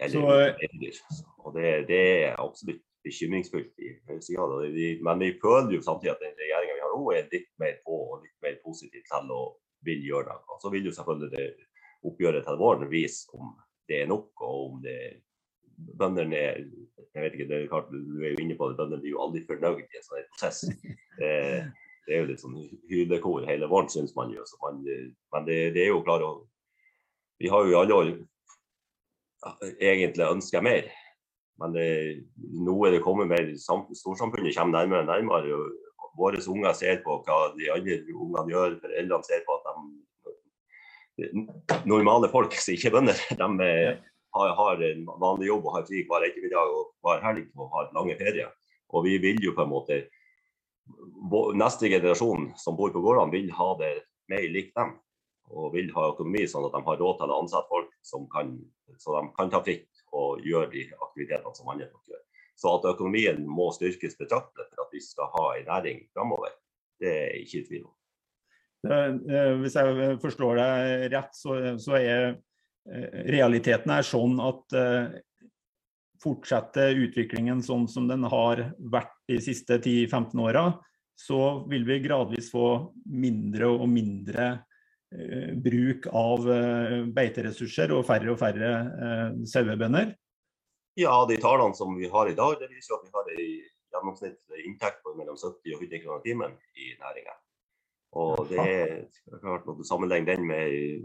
eller, 0.65 0.95
så, 0.97 1.27
og 1.45 1.57
det, 1.57 1.73
det, 1.91 1.99
er 2.25 2.41
absolutt 2.41 2.81
bekymringsfullt. 3.09 3.73
I, 3.81 4.91
men 5.05 5.25
vi 5.25 5.33
føler 5.43 5.79
jo 5.79 5.85
samtidig 5.85 6.15
at 6.15 6.23
den 6.25 6.37
regjeringa 6.39 6.77
vi 6.77 6.85
har 6.85 6.93
nå, 6.95 7.07
er 7.17 7.33
litt 7.33 7.51
mer 7.63 7.81
på 7.87 8.03
og 8.05 8.21
litt 8.27 8.37
mer 8.45 8.61
positiv 8.65 9.03
til 9.09 9.35
å 9.35 9.43
vil 9.87 10.05
gjøre 10.05 10.35
noe. 10.35 10.59
Så 10.63 10.73
vil 10.75 10.89
jo 10.89 10.95
selvfølgelig 10.95 11.33
det 11.35 11.47
oppgjøret 12.09 12.47
til 12.47 12.61
våren 12.61 12.91
vise 12.91 13.27
om 13.39 13.51
det 13.89 14.03
er 14.03 14.11
nok, 14.11 14.31
og 14.45 14.65
om 14.69 14.81
det 14.85 14.99
bøndene 15.99 16.37
er 16.37 16.63
jeg 17.15 17.23
vet 17.25 17.35
ikke, 17.35 17.49
det 17.49 17.57
er 17.57 17.71
klart 17.71 17.91
Du 17.91 18.23
er 18.23 18.35
jo 18.35 18.43
inne 18.43 18.55
på 18.59 18.69
det, 18.69 18.77
bøndene 18.79 19.03
blir 19.03 19.15
jo 19.15 19.23
aldri 19.25 19.45
fornøyd 19.49 19.81
i 19.83 19.99
en 19.99 20.07
sånn 20.07 20.27
prosess. 20.35 20.61
Det, 21.19 21.31
det 22.07 22.15
er 22.15 22.23
jo 22.23 22.29
litt 22.31 22.43
sånn 22.43 22.59
hylekor 22.91 23.47
hele 23.49 23.69
våren, 23.71 23.91
syns 23.93 24.15
man 24.19 24.35
jo. 24.35 24.45
Man, 24.63 24.83
men 24.85 25.49
det, 25.49 25.59
det, 25.77 25.85
er 25.85 25.93
jo 25.93 26.05
klart 26.07 26.27
å 26.27 26.33
Vi 27.39 27.51
har 27.51 27.65
jo 27.65 27.73
i 27.73 27.79
alle 27.79 27.97
år 27.97 28.13
egentlig 29.79 30.27
ønska 30.27 30.63
mer. 30.63 30.89
Men 31.59 31.75
det, 31.75 31.89
nå 32.39 32.75
er 32.87 32.95
det 32.95 33.05
kommet 33.05 33.31
mer 33.31 33.49
Storsamfunnet 33.59 34.55
kommer 34.57 34.79
nærmere 34.79 35.03
og 35.03 35.09
nærmere. 35.11 35.55
og 35.59 36.19
Våre 36.19 36.43
unger 36.51 36.75
ser 36.75 37.01
på 37.05 37.21
hva 37.27 37.39
de 37.55 37.71
andre 37.75 37.99
ungene 38.15 38.53
gjør. 38.53 38.77
Foreldrene 38.83 39.27
ser 39.27 39.43
på 39.47 39.57
at 39.59 39.73
de 41.19 41.33
normale 41.87 42.31
folk 42.31 42.55
som 42.55 42.75
ikke 42.75 42.91
er 42.91 42.95
bønder, 42.95 43.25
de 43.41 43.49
har, 44.37 44.55
har, 44.61 44.85
en 44.87 45.03
vanlig 45.19 45.49
jobb 45.51 45.67
og 45.67 45.75
har 45.75 45.89
fri 45.89 46.05
hver 46.07 46.27
ettermiddag 46.29 46.77
og 46.79 46.93
hver 47.03 47.23
helg 47.27 47.49
og 47.59 47.75
har 47.75 47.91
lange 47.97 48.15
ferier. 48.21 48.55
Og 48.95 49.05
vi 49.05 49.19
vil 49.23 49.43
jo 49.43 49.55
på 49.57 49.65
en 49.65 49.73
måte 49.73 50.03
neste 51.59 51.91
generasjon 51.91 52.53
som 52.57 52.77
bor 52.79 52.93
på 52.95 53.03
gårdene, 53.05 53.35
vil 53.35 53.51
ha 53.59 53.73
det 53.83 53.93
mer 54.31 54.47
likt 54.55 54.77
dem. 54.79 54.95
Og 55.49 55.73
vil 55.73 55.89
ha 55.95 56.11
økonomi 56.13 56.45
sånn 56.49 56.67
at 56.69 56.75
de 56.77 56.85
har 56.85 56.99
råd 57.01 57.19
til 57.19 57.33
å 57.33 57.39
ansette 57.43 57.73
folk 57.73 57.93
som 58.05 58.27
kan, 58.33 58.53
så 59.01 59.17
de 59.17 59.31
kan 59.37 59.53
ta 59.53 59.63
fritt 59.65 59.89
og 60.17 60.43
gjøre 60.47 60.71
de 60.73 60.87
aktivitetene 60.97 61.55
som 61.57 61.71
andre 61.73 61.89
folk 61.91 62.13
gjør. 62.13 62.25
Så 62.59 62.73
at 62.75 62.89
økonomien 62.91 63.45
må 63.47 63.69
styrkes 63.75 64.19
betraktelig 64.19 64.67
for 64.73 64.85
at 64.85 64.95
vi 64.95 65.03
skal 65.05 65.31
ha 65.35 65.47
en 65.59 65.69
næring 65.69 66.03
framover, 66.15 66.57
det 66.99 67.15
er 67.15 67.39
ikke 67.39 67.61
i 67.61 67.69
tvil 67.69 67.87
om. 67.87 67.95
Eh, 68.89 69.55
hvis 69.63 69.79
jeg 69.79 70.19
forstår 70.23 70.59
deg 70.59 71.07
rett, 71.15 71.39
så, 71.39 71.55
så 71.83 71.97
er 71.99 72.27
eh, 72.29 73.23
realiteten 73.31 73.95
er 73.95 74.07
sånn 74.07 74.39
at 74.43 74.79
fortsetter 76.23 76.99
utviklingen 76.99 77.63
sånn 77.63 77.87
som 77.91 78.09
den 78.11 78.27
har 78.29 78.63
vært 78.79 79.15
de 79.31 79.39
siste 79.43 79.79
10-15 79.79 80.43
åra, 80.43 80.65
så 81.19 81.65
vil 81.71 81.85
vi 81.87 81.99
gradvis 82.05 82.51
få 82.53 82.69
mindre 83.11 83.71
og 83.73 83.89
mindre 83.91 84.47
eh, 84.47 84.65
bruk 85.65 86.07
av 86.13 86.49
eh, 86.53 87.03
beiteressurser 87.17 87.93
og 87.97 88.05
færre 88.09 88.33
og 88.35 88.39
færre 88.41 88.71
eh, 89.07 89.39
sauebønder? 89.49 90.13
Ja, 90.99 91.15
de 91.31 91.39
tallene 91.41 91.77
som 91.79 91.95
vi 91.97 92.11
har 92.13 92.29
i 92.29 92.37
dag, 92.37 92.59
det 92.61 92.69
viser 92.73 92.97
at 92.97 93.07
vi 93.07 93.13
har 93.15 93.31
en 93.33 93.43
gjennomsnittlig 93.95 94.65
inntekt 94.67 95.01
på 95.05 95.15
mellom 95.17 95.39
70 95.39 95.77
og 95.77 95.85
100 95.85 96.03
kroner 96.05 96.25
timen 96.27 96.57
i 96.77 96.91
næringa. 96.99 97.37
Og 98.19 98.49
det 98.49 98.59
er 98.59 99.41
klart, 99.41 99.67
Når 99.67 99.79
du 99.79 99.85
sammenligner 99.85 100.37
den 100.37 100.47
med 100.49 101.05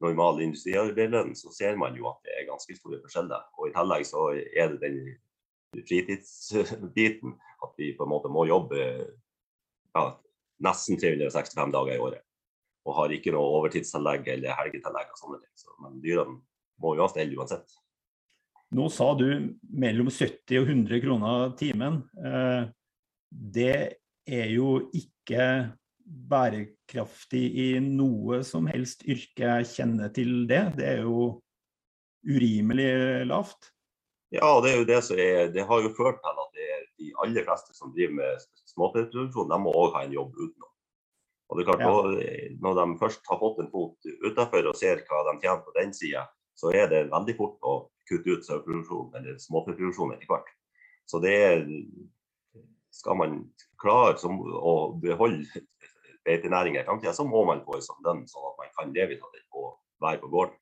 normal 0.00 0.40
industriarbeiderlønn, 0.44 1.34
så 1.34 1.50
ser 1.52 1.76
man 1.76 1.96
jo 1.96 2.08
at 2.10 2.20
det 2.24 2.36
er 2.36 2.50
ganske 2.50 2.76
store 2.76 3.00
forskjeller. 3.02 3.48
Og 3.58 3.68
i 3.68 3.74
tillegg 3.74 4.06
så 4.06 4.26
er 4.56 4.74
det 4.74 4.80
den 4.84 4.98
fritidsbiten 5.88 7.34
at 7.64 7.72
vi 7.78 7.94
på 7.96 8.04
en 8.04 8.12
måte 8.12 8.30
må 8.30 8.44
jobbe 8.46 8.78
ja, 9.96 10.04
nesten 10.62 11.00
365 11.00 11.72
dager 11.74 11.96
i 11.96 11.98
året. 11.98 12.22
Og 12.84 12.98
har 12.98 13.14
ikke 13.14 13.32
noe 13.32 13.60
overtidstillegg 13.60 14.28
eller 14.34 14.58
helgetillegg 14.58 15.12
og 15.12 15.20
sånne 15.20 15.40
ting. 15.40 15.52
Så, 15.56 15.72
men 15.80 16.00
dyrene 16.04 16.38
må 16.82 16.94
jo 16.98 17.04
ha 17.04 17.10
stell 17.12 17.32
uansett. 17.38 17.76
Nå 18.74 18.88
sa 18.90 19.12
du 19.16 19.28
mellom 19.70 20.10
70 20.10 20.58
og 20.60 20.72
100 20.72 21.00
kroner 21.04 21.54
timen. 21.58 22.02
Eh, 22.18 22.66
det 23.30 23.78
er 24.24 24.50
jo 24.52 24.90
ikke 24.96 25.46
bærekraftig 26.04 27.44
i 27.60 27.68
noe 27.80 28.42
som 28.44 28.68
helst 28.68 29.06
yrke 29.08 29.46
jeg 29.46 29.70
kjenner 29.70 30.12
til 30.14 30.44
det. 30.50 30.64
Det 30.78 30.90
er 30.96 31.04
jo 31.06 31.38
urimelig 32.24 33.24
lavt. 33.30 33.70
Ja, 34.34 34.48
det 34.64 34.72
er 34.72 34.80
jo 34.80 34.88
det 34.88 35.00
som 35.06 35.20
er 35.20 35.52
Det 35.54 35.62
har 35.68 35.82
jo 35.84 35.92
ført 35.94 36.18
til 36.24 36.40
at 36.42 36.56
det 36.58 36.70
de 36.98 37.12
aller 37.22 37.44
fleste 37.46 37.74
som 37.76 37.92
driver 37.94 38.14
med 38.18 38.46
småfeproduksjon, 38.72 39.50
de 39.50 39.58
må 39.60 39.72
òg 39.74 39.96
ha 39.96 40.04
en 40.06 40.14
jobb 40.14 40.34
utenom. 40.36 40.70
Og 41.48 41.58
det 41.58 41.64
er 41.64 41.68
klart, 41.68 41.84
ja. 41.84 42.54
Når 42.64 42.78
de 42.78 42.84
først 43.00 43.28
har 43.28 43.40
fått 43.40 43.60
en 43.60 43.70
fot 43.72 44.08
utenfor 44.24 44.70
og 44.70 44.78
ser 44.78 45.02
hva 45.08 45.20
de 45.28 45.34
tjener 45.42 45.62
på 45.66 45.74
den 45.76 45.92
sida, 45.96 46.24
så 46.56 46.72
er 46.72 46.88
det 46.90 47.06
veldig 47.12 47.36
fort 47.38 47.66
å 47.66 47.74
kutte 48.08 48.36
ut 48.36 48.46
saueproduksjon 48.46 49.16
eller 49.18 49.38
småfeproduksjon 49.42 50.14
etter 50.14 50.30
hvert. 50.30 50.50
Så 51.10 51.20
det 51.20 51.34
er 51.34 51.64
skal 52.94 53.18
man 53.18 53.38
klare 53.82 54.16
som, 54.22 54.38
å 54.38 54.94
beholde 55.02 55.64
beitenæringa 56.24 56.82
i 56.82 56.86
framtida, 56.86 57.12
så 57.12 57.26
må 57.28 57.42
man 57.48 57.64
få 57.66 57.78
en 57.78 57.84
sånn 57.84 58.04
lønn, 58.06 58.22
sånn 58.30 58.46
at 58.52 58.60
man 58.62 58.70
kan 58.78 58.94
leve 58.94 59.18
av 59.18 59.34
det 59.34 59.42
og 59.52 59.74
være 60.04 60.22
på 60.22 60.30
gården. 60.32 60.56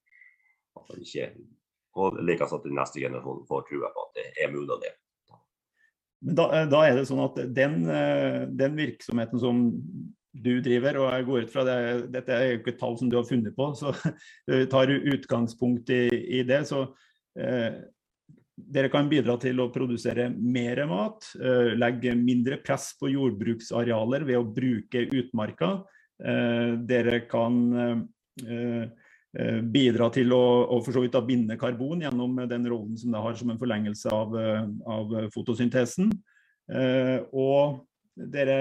At 0.80 0.88
man 0.88 1.04
ikke, 1.04 1.28
og 2.00 2.18
likeså 2.24 2.58
at 2.58 2.66
den 2.66 2.78
neste 2.78 3.02
generasjonen 3.02 3.46
får 3.50 3.68
trua 3.68 3.92
på 3.92 4.06
at 4.06 4.18
det 4.18 4.26
er 4.40 4.52
mulig 4.54 4.72
å 4.72 4.80
leve. 4.80 4.98
Men 6.22 6.38
da, 6.38 6.48
da, 6.70 6.80
er 6.86 6.96
det 6.96 7.06
sånn 7.08 7.22
at 7.24 7.38
den, 7.54 7.80
eh, 7.90 8.42
den, 8.48 8.76
virksomheten 8.78 9.40
som 9.42 9.62
du 10.32 10.52
driver, 10.64 10.96
og 10.96 11.10
jeg 11.12 11.26
går 11.28 11.46
ut 11.46 11.52
fra 11.52 11.64
det, 11.68 11.78
dette 12.14 12.32
er 12.32 12.46
jo 12.46 12.60
ikke 12.60 12.72
et 12.72 12.78
tall 12.80 12.94
som 13.00 13.10
du 13.12 13.18
har 13.18 13.26
funnet 13.28 13.56
på, 13.56 13.66
så 13.76 13.92
tar 14.72 14.88
du 14.88 15.10
utgangspunkt 15.12 15.92
i, 15.92 16.06
i 16.38 16.44
det. 16.48 16.62
så 16.70 16.86
eh, 17.36 17.82
dere 18.52 18.90
kan 18.92 19.08
bidra 19.10 19.36
til 19.40 19.60
å 19.62 19.70
produsere 19.72 20.28
mer 20.30 20.84
mat, 20.90 21.24
eh, 21.40 21.72
legge 21.76 22.14
mindre 22.16 22.58
press 22.62 22.92
på 22.98 23.10
jordbruksarealer 23.12 24.26
ved 24.28 24.38
å 24.38 24.48
bruke 24.48 25.06
utmarka. 25.08 25.72
Eh, 26.22 26.74
dere 26.88 27.24
kan 27.30 27.56
eh, 28.42 28.84
bidra 29.72 30.10
til 30.12 30.32
å, 30.36 30.44
å 30.76 30.80
for 30.84 30.92
så 30.92 31.00
vidt 31.00 31.16
binde 31.24 31.56
karbon 31.56 32.04
gjennom 32.04 32.36
den 32.48 32.68
rollen 32.68 32.98
som 33.00 33.14
det 33.14 33.22
har 33.24 33.38
som 33.38 33.50
en 33.50 33.60
forlengelse 33.60 34.12
av, 34.12 34.36
av 34.84 35.14
fotosyntesen. 35.32 36.10
Og 37.32 37.78
dere 38.12 38.58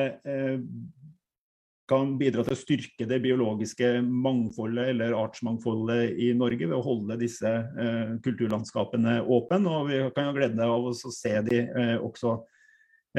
kan 1.91 2.15
bidra 2.19 2.45
til 2.47 2.55
å 2.55 2.59
styrke 2.59 3.05
det 3.09 3.19
biologiske 3.23 3.89
mangfoldet 4.01 4.93
eller 4.93 5.15
artsmangfoldet 5.19 6.15
i 6.23 6.31
Norge 6.37 6.69
ved 6.69 6.77
å 6.77 6.85
holde 6.85 7.19
disse 7.19 7.51
eh, 7.51 8.15
kulturlandskapene 8.23 9.19
åpne. 9.21 9.59
Og 9.67 9.91
vi 9.91 9.99
kan 10.15 10.29
ha 10.29 10.35
glede 10.35 10.67
av 10.67 10.87
å 10.87 10.95
se 10.95 11.35
de 11.49 11.59
eh, 11.67 11.95
også. 11.99 12.37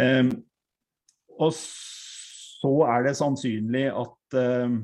Eh, 0.00 0.32
og 1.38 1.54
så 1.56 2.74
er 2.88 3.08
det 3.08 3.16
sannsynlig 3.20 3.86
at 3.90 4.38
eh, 4.40 4.76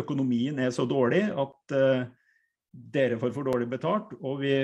økonomien 0.00 0.58
er 0.62 0.74
så 0.74 0.86
dårlig 0.88 1.26
at 1.30 1.76
eh, 1.76 2.06
dere 2.94 3.18
får 3.20 3.34
for 3.34 3.46
dårlig 3.46 3.70
betalt. 3.70 4.14
og 4.20 4.42
vi 4.42 4.56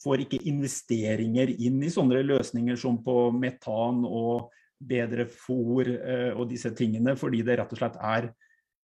får 0.00 0.24
ikke 0.24 0.40
investeringer 0.48 1.52
inn 1.60 1.82
i 1.84 1.92
sånne 1.92 2.22
løsninger 2.24 2.78
som 2.80 2.96
på 3.04 3.28
metan 3.36 4.00
og 4.08 4.48
bedre 4.80 5.26
fôr 5.28 5.88
eh, 5.88 6.30
og 6.32 6.48
disse 6.50 6.72
tingene, 6.76 7.16
fordi 7.18 7.42
det 7.46 7.58
rett 7.60 7.74
og 7.74 7.80
slett 7.80 7.98
er 8.00 8.30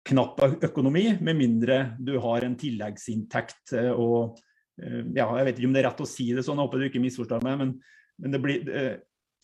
knapp 0.09 0.41
økonomi, 0.67 1.13
med 1.23 1.39
mindre 1.39 1.79
du 2.03 2.17
har 2.23 2.47
en 2.47 2.59
tilleggsinntekt. 2.59 3.75
Eh, 3.79 3.91
og 3.91 4.39
eh, 4.83 5.03
ja, 5.17 5.27
Jeg 5.39 5.49
vet 5.49 5.59
ikke 5.59 5.71
om 5.71 5.75
det 5.75 5.83
er 5.83 5.89
rett 5.91 6.05
å 6.05 6.11
si 6.11 6.31
det 6.35 6.47
sånn, 6.47 6.61
jeg 6.61 6.69
håper 6.69 6.83
du 6.83 6.91
ikke 6.91 7.03
misforstår 7.03 7.43
meg, 7.47 7.59
men, 7.65 7.75
men 8.23 8.37
det, 8.37 8.43
blir, 8.45 8.63
det, 8.69 8.87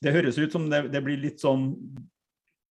det, 0.05 0.15
høres 0.15 0.39
ut 0.39 0.55
som 0.55 0.71
det, 0.71 0.87
det, 0.95 1.03
blir 1.05 1.21
litt 1.25 1.43
sånn 1.43 1.73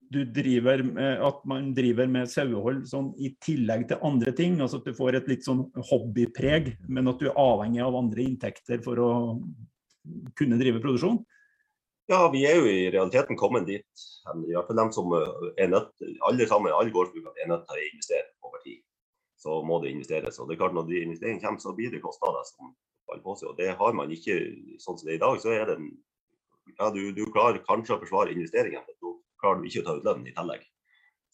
du 0.07 0.21
driver 0.23 0.79
at 1.27 1.41
man 1.51 1.73
driver 1.75 2.07
med 2.07 2.29
sauehold 2.31 2.85
sånn, 2.87 3.09
i 3.19 3.33
tillegg 3.43 3.89
til 3.89 4.05
andre 4.07 4.31
ting. 4.31 4.53
altså 4.63 4.79
At 4.79 4.85
du 4.87 4.93
får 4.95 5.17
et 5.17 5.27
litt 5.27 5.43
sånn 5.43 5.65
hobbypreg, 5.89 6.69
men 6.87 7.11
at 7.11 7.19
du 7.19 7.25
er 7.27 7.35
avhengig 7.35 7.81
av 7.83 7.97
andre 7.99 8.23
inntekter 8.23 8.79
for 8.85 9.01
å 9.03 9.09
kunne 10.39 10.55
drive 10.61 10.79
produksjon. 10.79 11.19
Ja, 12.07 12.29
vi 12.31 12.45
er 12.47 12.55
jo 12.55 12.67
i 12.71 12.87
realiteten 12.87 13.35
kommet 13.35 13.65
dit. 13.67 14.03
I 14.31 14.53
hvert 14.53 14.69
fall 14.69 14.79
dem 14.79 14.91
som 14.95 15.11
eh, 15.17 15.47
er 15.59 15.67
nødt, 15.67 15.89
alle 16.23 16.45
sammen, 16.47 16.71
alle 16.71 16.93
gårdsbrukene 16.95 17.33
er 17.43 17.49
nødt 17.51 17.65
til 17.67 17.79
å 17.81 17.87
investere 17.89 18.27
over 18.47 18.61
tid. 18.63 18.77
Så 19.35 19.57
må 19.67 19.81
det 19.83 19.91
investeres. 19.91 20.37
og 20.39 20.47
det 20.47 20.55
er 20.55 20.61
klart 20.61 20.75
Når 20.77 20.85
de 20.87 21.01
investeringene 21.03 21.43
kommer, 21.43 21.59
så 21.59 21.73
blir 21.75 21.91
det 21.91 21.99
kostnader 22.05 22.45
som 22.47 22.69
faller 23.09 23.23
på 23.25 23.35
seg. 23.35 23.49
og 23.49 23.57
Det 23.57 23.73
har 23.81 23.97
man 23.99 24.13
ikke 24.15 24.37
sånn 24.79 24.95
som 24.95 25.03
det 25.03 25.17
er 25.17 25.19
i 25.19 25.23
dag. 25.25 25.41
så 25.43 25.51
er 25.51 25.65
det 25.67 25.75
en, 25.81 25.89
ja, 26.79 26.87
du, 26.95 27.01
du 27.17 27.25
klarer 27.35 27.59
kanskje 27.67 27.97
å 27.97 27.99
forsvare 28.05 28.31
investeringene, 28.31 28.85
men 28.87 28.99
du 29.03 29.09
klarer 29.43 29.67
ikke 29.67 29.83
å 29.83 29.87
ta 29.89 29.95
ut 29.97 30.07
lønnen 30.07 30.29
i 30.31 30.35
tillegg. 30.37 30.63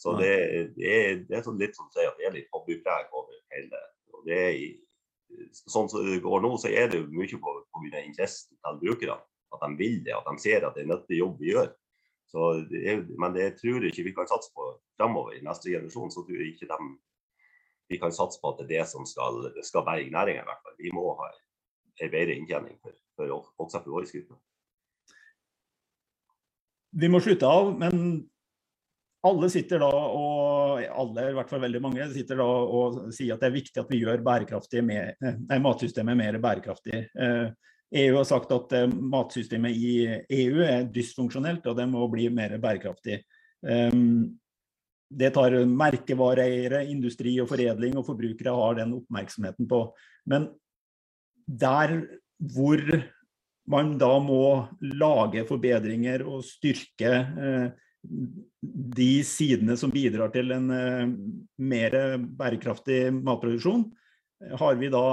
Så 0.01 0.15
det, 0.17 0.31
det, 0.79 0.87
er, 0.89 1.21
det 1.27 1.37
er 1.37 1.45
sånn 1.45 1.61
litt 1.61 1.77
som 1.77 1.85
å 1.85 1.93
si 1.93 2.07
at 2.07 2.17
det 2.17 2.25
er 2.27 2.33
litt 2.33 2.49
hobbypreg 2.53 3.13
over 3.13 3.37
hele 3.53 3.83
og 4.09 4.25
det 4.25 4.41
er, 4.47 4.57
Sånn 5.53 5.87
som 5.89 6.03
det 6.05 6.19
går 6.21 6.43
nå, 6.43 6.51
så 6.61 6.69
er 6.69 6.91
det 6.91 6.99
mye 7.09 7.37
på, 7.41 7.53
på 7.73 7.79
interessen 7.89 8.53
til 8.53 8.75
brukerne 8.83 9.15
at 9.53 9.63
de 9.63 9.77
vil 9.79 10.01
det, 10.05 10.15
at 10.17 10.27
de 10.27 10.41
ser 10.41 10.65
at 10.67 10.75
det 10.75 10.83
er 10.83 10.91
nyttig 10.91 11.19
jobb 11.19 11.39
vi 11.41 11.53
gjør. 11.53 11.71
Det 12.69 12.93
men 13.21 13.33
det 13.35 13.59
tror 13.59 13.83
jeg 13.83 13.93
ikke 13.93 14.07
vi 14.07 14.15
kan 14.17 14.29
satse 14.29 14.49
på 14.57 14.71
fremover. 14.97 15.35
I 15.37 15.45
neste 15.45 15.69
generasjon 15.69 16.11
så 16.11 16.23
tror 16.25 16.39
jeg 16.39 16.55
ikke 16.55 16.69
de, 16.71 16.87
vi 17.93 17.99
kan 18.01 18.15
satse 18.15 18.41
på 18.41 18.53
at 18.53 18.63
det 18.63 18.65
er 18.65 18.71
det 18.79 18.89
som 18.89 19.05
skal, 19.05 19.51
skal 19.61 19.85
berge 19.85 20.09
næringa. 20.09 20.41
i 20.41 20.49
hvert 20.49 20.63
fall. 20.65 20.77
Vi 20.79 20.91
må 20.95 21.13
ha 21.19 21.29
en 22.01 22.11
bedre 22.11 22.35
inntjening 22.39 22.79
for, 22.81 22.97
for 23.15 23.37
også 23.37 23.83
for 23.83 23.99
våre 23.99 24.09
grupper. 24.09 24.41
Vi 26.93 27.09
må 27.09 27.21
slutte 27.25 27.49
av, 27.49 27.71
men 27.77 27.99
alle 29.25 29.49
sitter 29.49 29.81
da 29.81 29.89
og 29.89 30.81
alle, 30.83 31.29
i 31.31 31.35
hvert 31.37 31.49
fall 31.49 31.61
veldig 31.63 31.81
mange, 31.81 32.07
sitter 32.13 32.41
da 32.41 32.45
og 32.45 32.97
sier 33.15 33.35
at 33.35 33.43
det 33.43 33.49
er 33.49 33.55
viktig 33.55 33.81
at 33.81 33.91
vi 33.91 34.01
gjør 34.01 34.23
med, 34.83 35.21
nei, 35.21 35.59
matsystemet 35.63 36.17
mer 36.19 36.37
bærekraftig. 36.43 37.05
Eh, 37.13 37.47
EU 37.93 38.15
har 38.17 38.25
sagt 38.27 38.51
at 38.53 38.73
eh, 38.73 38.87
matsystemet 38.89 39.75
i 39.77 39.93
EU 40.41 40.63
er 40.65 40.87
dysfunksjonelt, 40.93 41.65
og 41.69 41.77
det 41.77 41.87
må 41.89 42.07
bli 42.11 42.29
mer 42.33 42.55
bærekraftig. 42.61 43.19
Ehm, 43.69 44.33
det 45.13 45.29
tar 45.35 45.55
merkevareeiere, 45.69 46.83
industri 46.89 47.35
og 47.41 47.51
foredling 47.51 47.99
og 47.99 48.07
forbrukere 48.07 48.55
har 48.57 48.79
den 48.79 48.95
oppmerksomheten 48.97 49.69
på. 49.69 49.85
Men 50.25 50.49
der 51.45 51.99
hvor 52.53 52.81
man 53.69 53.93
da 54.01 54.11
må 54.19 54.65
lage 54.81 55.45
forbedringer 55.47 56.25
og 56.27 56.43
styrke 56.47 57.11
eh, 57.13 57.67
de 58.97 59.11
sidene 59.23 59.77
som 59.79 59.93
bidrar 59.93 60.33
til 60.33 60.51
en 60.55 60.71
eh, 60.73 61.05
mer 61.61 61.99
bærekraftig 62.41 63.05
matproduksjon, 63.21 63.85
har 64.59 64.75
vi 64.81 64.89
da 64.91 65.05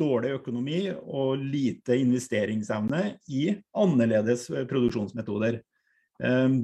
dårlig 0.00 0.34
økonomi 0.40 0.82
og 0.90 1.40
lite 1.40 1.98
investeringsevne 2.00 3.02
i 3.30 3.50
annerledes 3.76 4.48
produksjonsmetoder. 4.70 5.60
Ehm, 6.24 6.62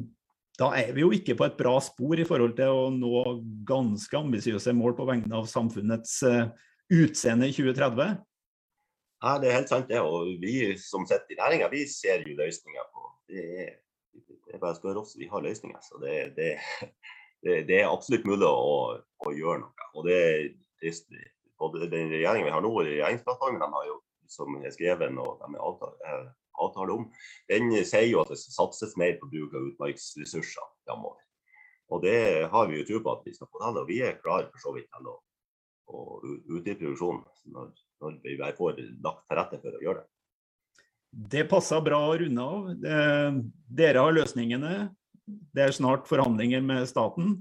da 0.56 0.70
er 0.78 0.94
vi 0.96 1.04
jo 1.04 1.10
ikke 1.12 1.36
på 1.36 1.44
et 1.46 1.58
bra 1.58 1.74
spor 1.84 2.16
i 2.16 2.24
forhold 2.28 2.54
til 2.56 2.72
å 2.72 2.86
nå 2.92 3.24
ganske 3.68 4.16
ambisiøse 4.16 4.72
mål 4.76 4.96
på 4.96 5.06
vegne 5.08 5.36
av 5.36 5.48
samfunnets 5.50 6.22
eh, 6.24 6.48
utseende 6.96 7.50
i 7.50 7.52
2030. 7.56 8.16
Ja, 9.24 9.38
Det 9.40 9.50
er 9.50 9.58
helt 9.58 9.72
sant, 9.72 9.88
det. 9.88 10.00
Og 10.00 10.36
vi 10.40 10.76
som 10.80 11.06
sitter 11.08 11.34
i 11.34 11.40
næringa, 11.40 11.68
vi 11.72 11.84
ser 11.88 12.24
jo 12.24 12.36
løsninger 12.38 12.88
på 12.92 13.04
det. 13.28 13.44
Er, 13.64 13.76
det 14.46 14.56
er 14.56 14.62
bare 14.62 14.76
å 14.76 14.80
spørre 14.80 15.02
oss, 15.02 15.16
vi 15.18 15.28
har 15.28 15.44
løsninger. 15.44 15.80
Så 15.84 16.00
det, 16.00 16.16
det, 16.36 16.50
det, 17.44 17.62
det 17.68 17.80
er 17.80 17.90
absolutt 17.90 18.28
mulig 18.28 18.48
å, 18.48 18.96
å, 18.96 19.32
gjøre 19.36 19.64
noe. 19.64 19.90
Og 19.96 20.08
det, 20.08 20.20
både 21.58 21.90
den 21.92 22.10
regjeringen 22.12 22.48
vi 22.48 22.54
har 22.54 22.64
nå 22.64 22.72
og 22.72 22.84
regjeringsplattformen 22.86 23.62
de 23.62 23.68
har 23.76 23.86
jo, 23.88 24.00
som 24.30 24.58
er 24.60 24.74
skrevet 24.74 25.20
og 25.22 25.38
de 25.42 25.52
er 25.54 25.94
eh, 26.10 26.26
avtale 26.56 26.96
om, 26.96 27.06
den 27.50 27.70
sier 27.84 28.08
jo 28.08 28.22
at 28.22 28.32
det 28.32 28.40
satses 28.40 28.96
mer 29.00 29.16
på 29.20 29.28
bruk 29.32 29.54
av 29.54 29.70
utmarksressurser 29.70 30.74
framover. 30.86 31.22
Og 31.92 32.02
det 32.02 32.18
har 32.50 32.68
vi 32.68 32.80
jo 32.80 32.86
tro 32.88 33.00
på 33.04 33.14
at 33.14 33.26
vi 33.28 33.34
skal 33.36 33.48
få 33.50 33.62
til. 33.62 33.80
Og 33.82 33.88
vi 33.90 34.00
er 34.02 34.18
klare 34.18 34.48
for 34.50 34.62
så 34.62 34.74
vidt 34.74 34.88
til 34.90 35.10
å, 35.12 35.16
å 35.94 36.00
i 36.56 36.74
produksjonen 36.74 37.22
når, 37.54 37.72
når 38.02 38.16
vi 38.24 38.36
får 38.58 38.80
lagt 39.04 39.26
til 39.28 39.38
rette 39.38 39.60
for 39.62 39.76
å 39.76 39.82
gjøre 39.84 40.02
det. 40.02 40.10
Det 41.36 41.46
passer 41.48 41.84
bra 41.84 42.00
å 42.08 42.16
runde 42.18 42.42
av. 42.42 42.72
Dere 43.78 44.02
har 44.02 44.16
løsningene. 44.16 44.72
Det 45.26 45.62
er 45.62 45.74
snart 45.74 46.10
forhandlinger 46.10 46.64
med 46.66 46.88
staten. 46.90 47.38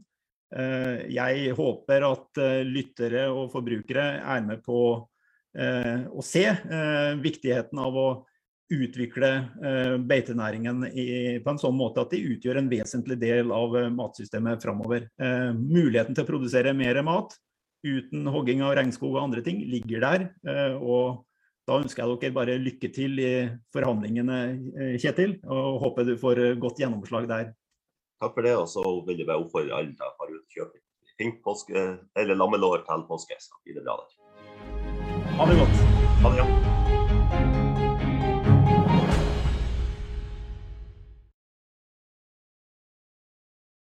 Eh, 0.55 1.09
jeg 1.11 1.51
håper 1.57 2.05
at 2.07 2.39
eh, 2.39 2.61
lyttere 2.63 3.25
og 3.27 3.49
forbrukere 3.51 4.05
er 4.23 4.45
med 4.45 4.61
på 4.63 4.79
eh, 5.57 6.05
å 6.07 6.23
se 6.23 6.45
viktigheten 7.19 7.81
av 7.81 7.99
å 7.99 8.07
utvikle 8.65 9.27
beitenæringen 10.09 10.87
på 11.45 11.51
en 11.51 11.59
sånn 11.61 11.75
måte 11.77 12.01
at 12.01 12.15
de 12.15 12.17
utgjør 12.33 12.57
en 12.57 12.69
vesentlig 12.71 13.19
del 13.21 13.51
av 13.53 13.75
matsystemet 13.93 14.63
framover. 14.65 15.03
Muligheten 15.53 16.17
til 16.17 16.25
å 16.25 16.29
produsere 16.31 16.73
mer 16.73 16.97
mat 17.05 17.35
uten 17.85 18.25
hogging 18.33 18.63
av 18.65 18.73
regnskog 18.79 19.11
og 19.11 19.21
andre 19.21 19.43
ting 19.45 19.59
ligger 19.69 20.01
der. 20.01 20.25
og 20.81 21.21
da 21.69 21.77
ønsker 21.77 22.01
jeg 22.01 22.17
dere 22.23 22.37
bare 22.39 22.57
lykke 22.57 22.89
til 22.97 23.21
i 23.21 23.31
forhandlingene, 23.69 24.39
Kjetil, 24.97 25.37
og 25.45 25.77
håper 25.85 26.09
du 26.09 26.15
får 26.17 26.41
godt 26.57 26.81
gjennomslag 26.81 27.29
der. 27.29 27.53
Takk 28.21 28.33
for 28.37 28.47
det. 28.47 28.55
Og 28.57 28.67
så 28.71 28.83
vil 29.07 29.21
jeg 29.21 29.29
bare 29.29 29.43
oppfordre 29.43 29.79
alle 29.79 29.95
til 29.95 30.07
å 30.07 30.15
fare 30.19 30.35
ut 30.35 30.43
og 30.43 30.59
kjøpe 30.59 30.81
fint 31.15 31.37
påske, 31.43 31.83
eller 32.19 32.39
lammelår 32.39 32.85
til 32.87 33.05
påske. 33.09 33.39
Så 33.39 33.59
blir 33.63 33.79
det 33.79 33.85
bra 33.87 33.99
der. 34.01 34.15
Ha 35.35 35.51
det 35.51 35.59
godt. 35.61 35.85
Ha 36.23 36.31
det, 36.31 36.41
ja. 36.43 36.74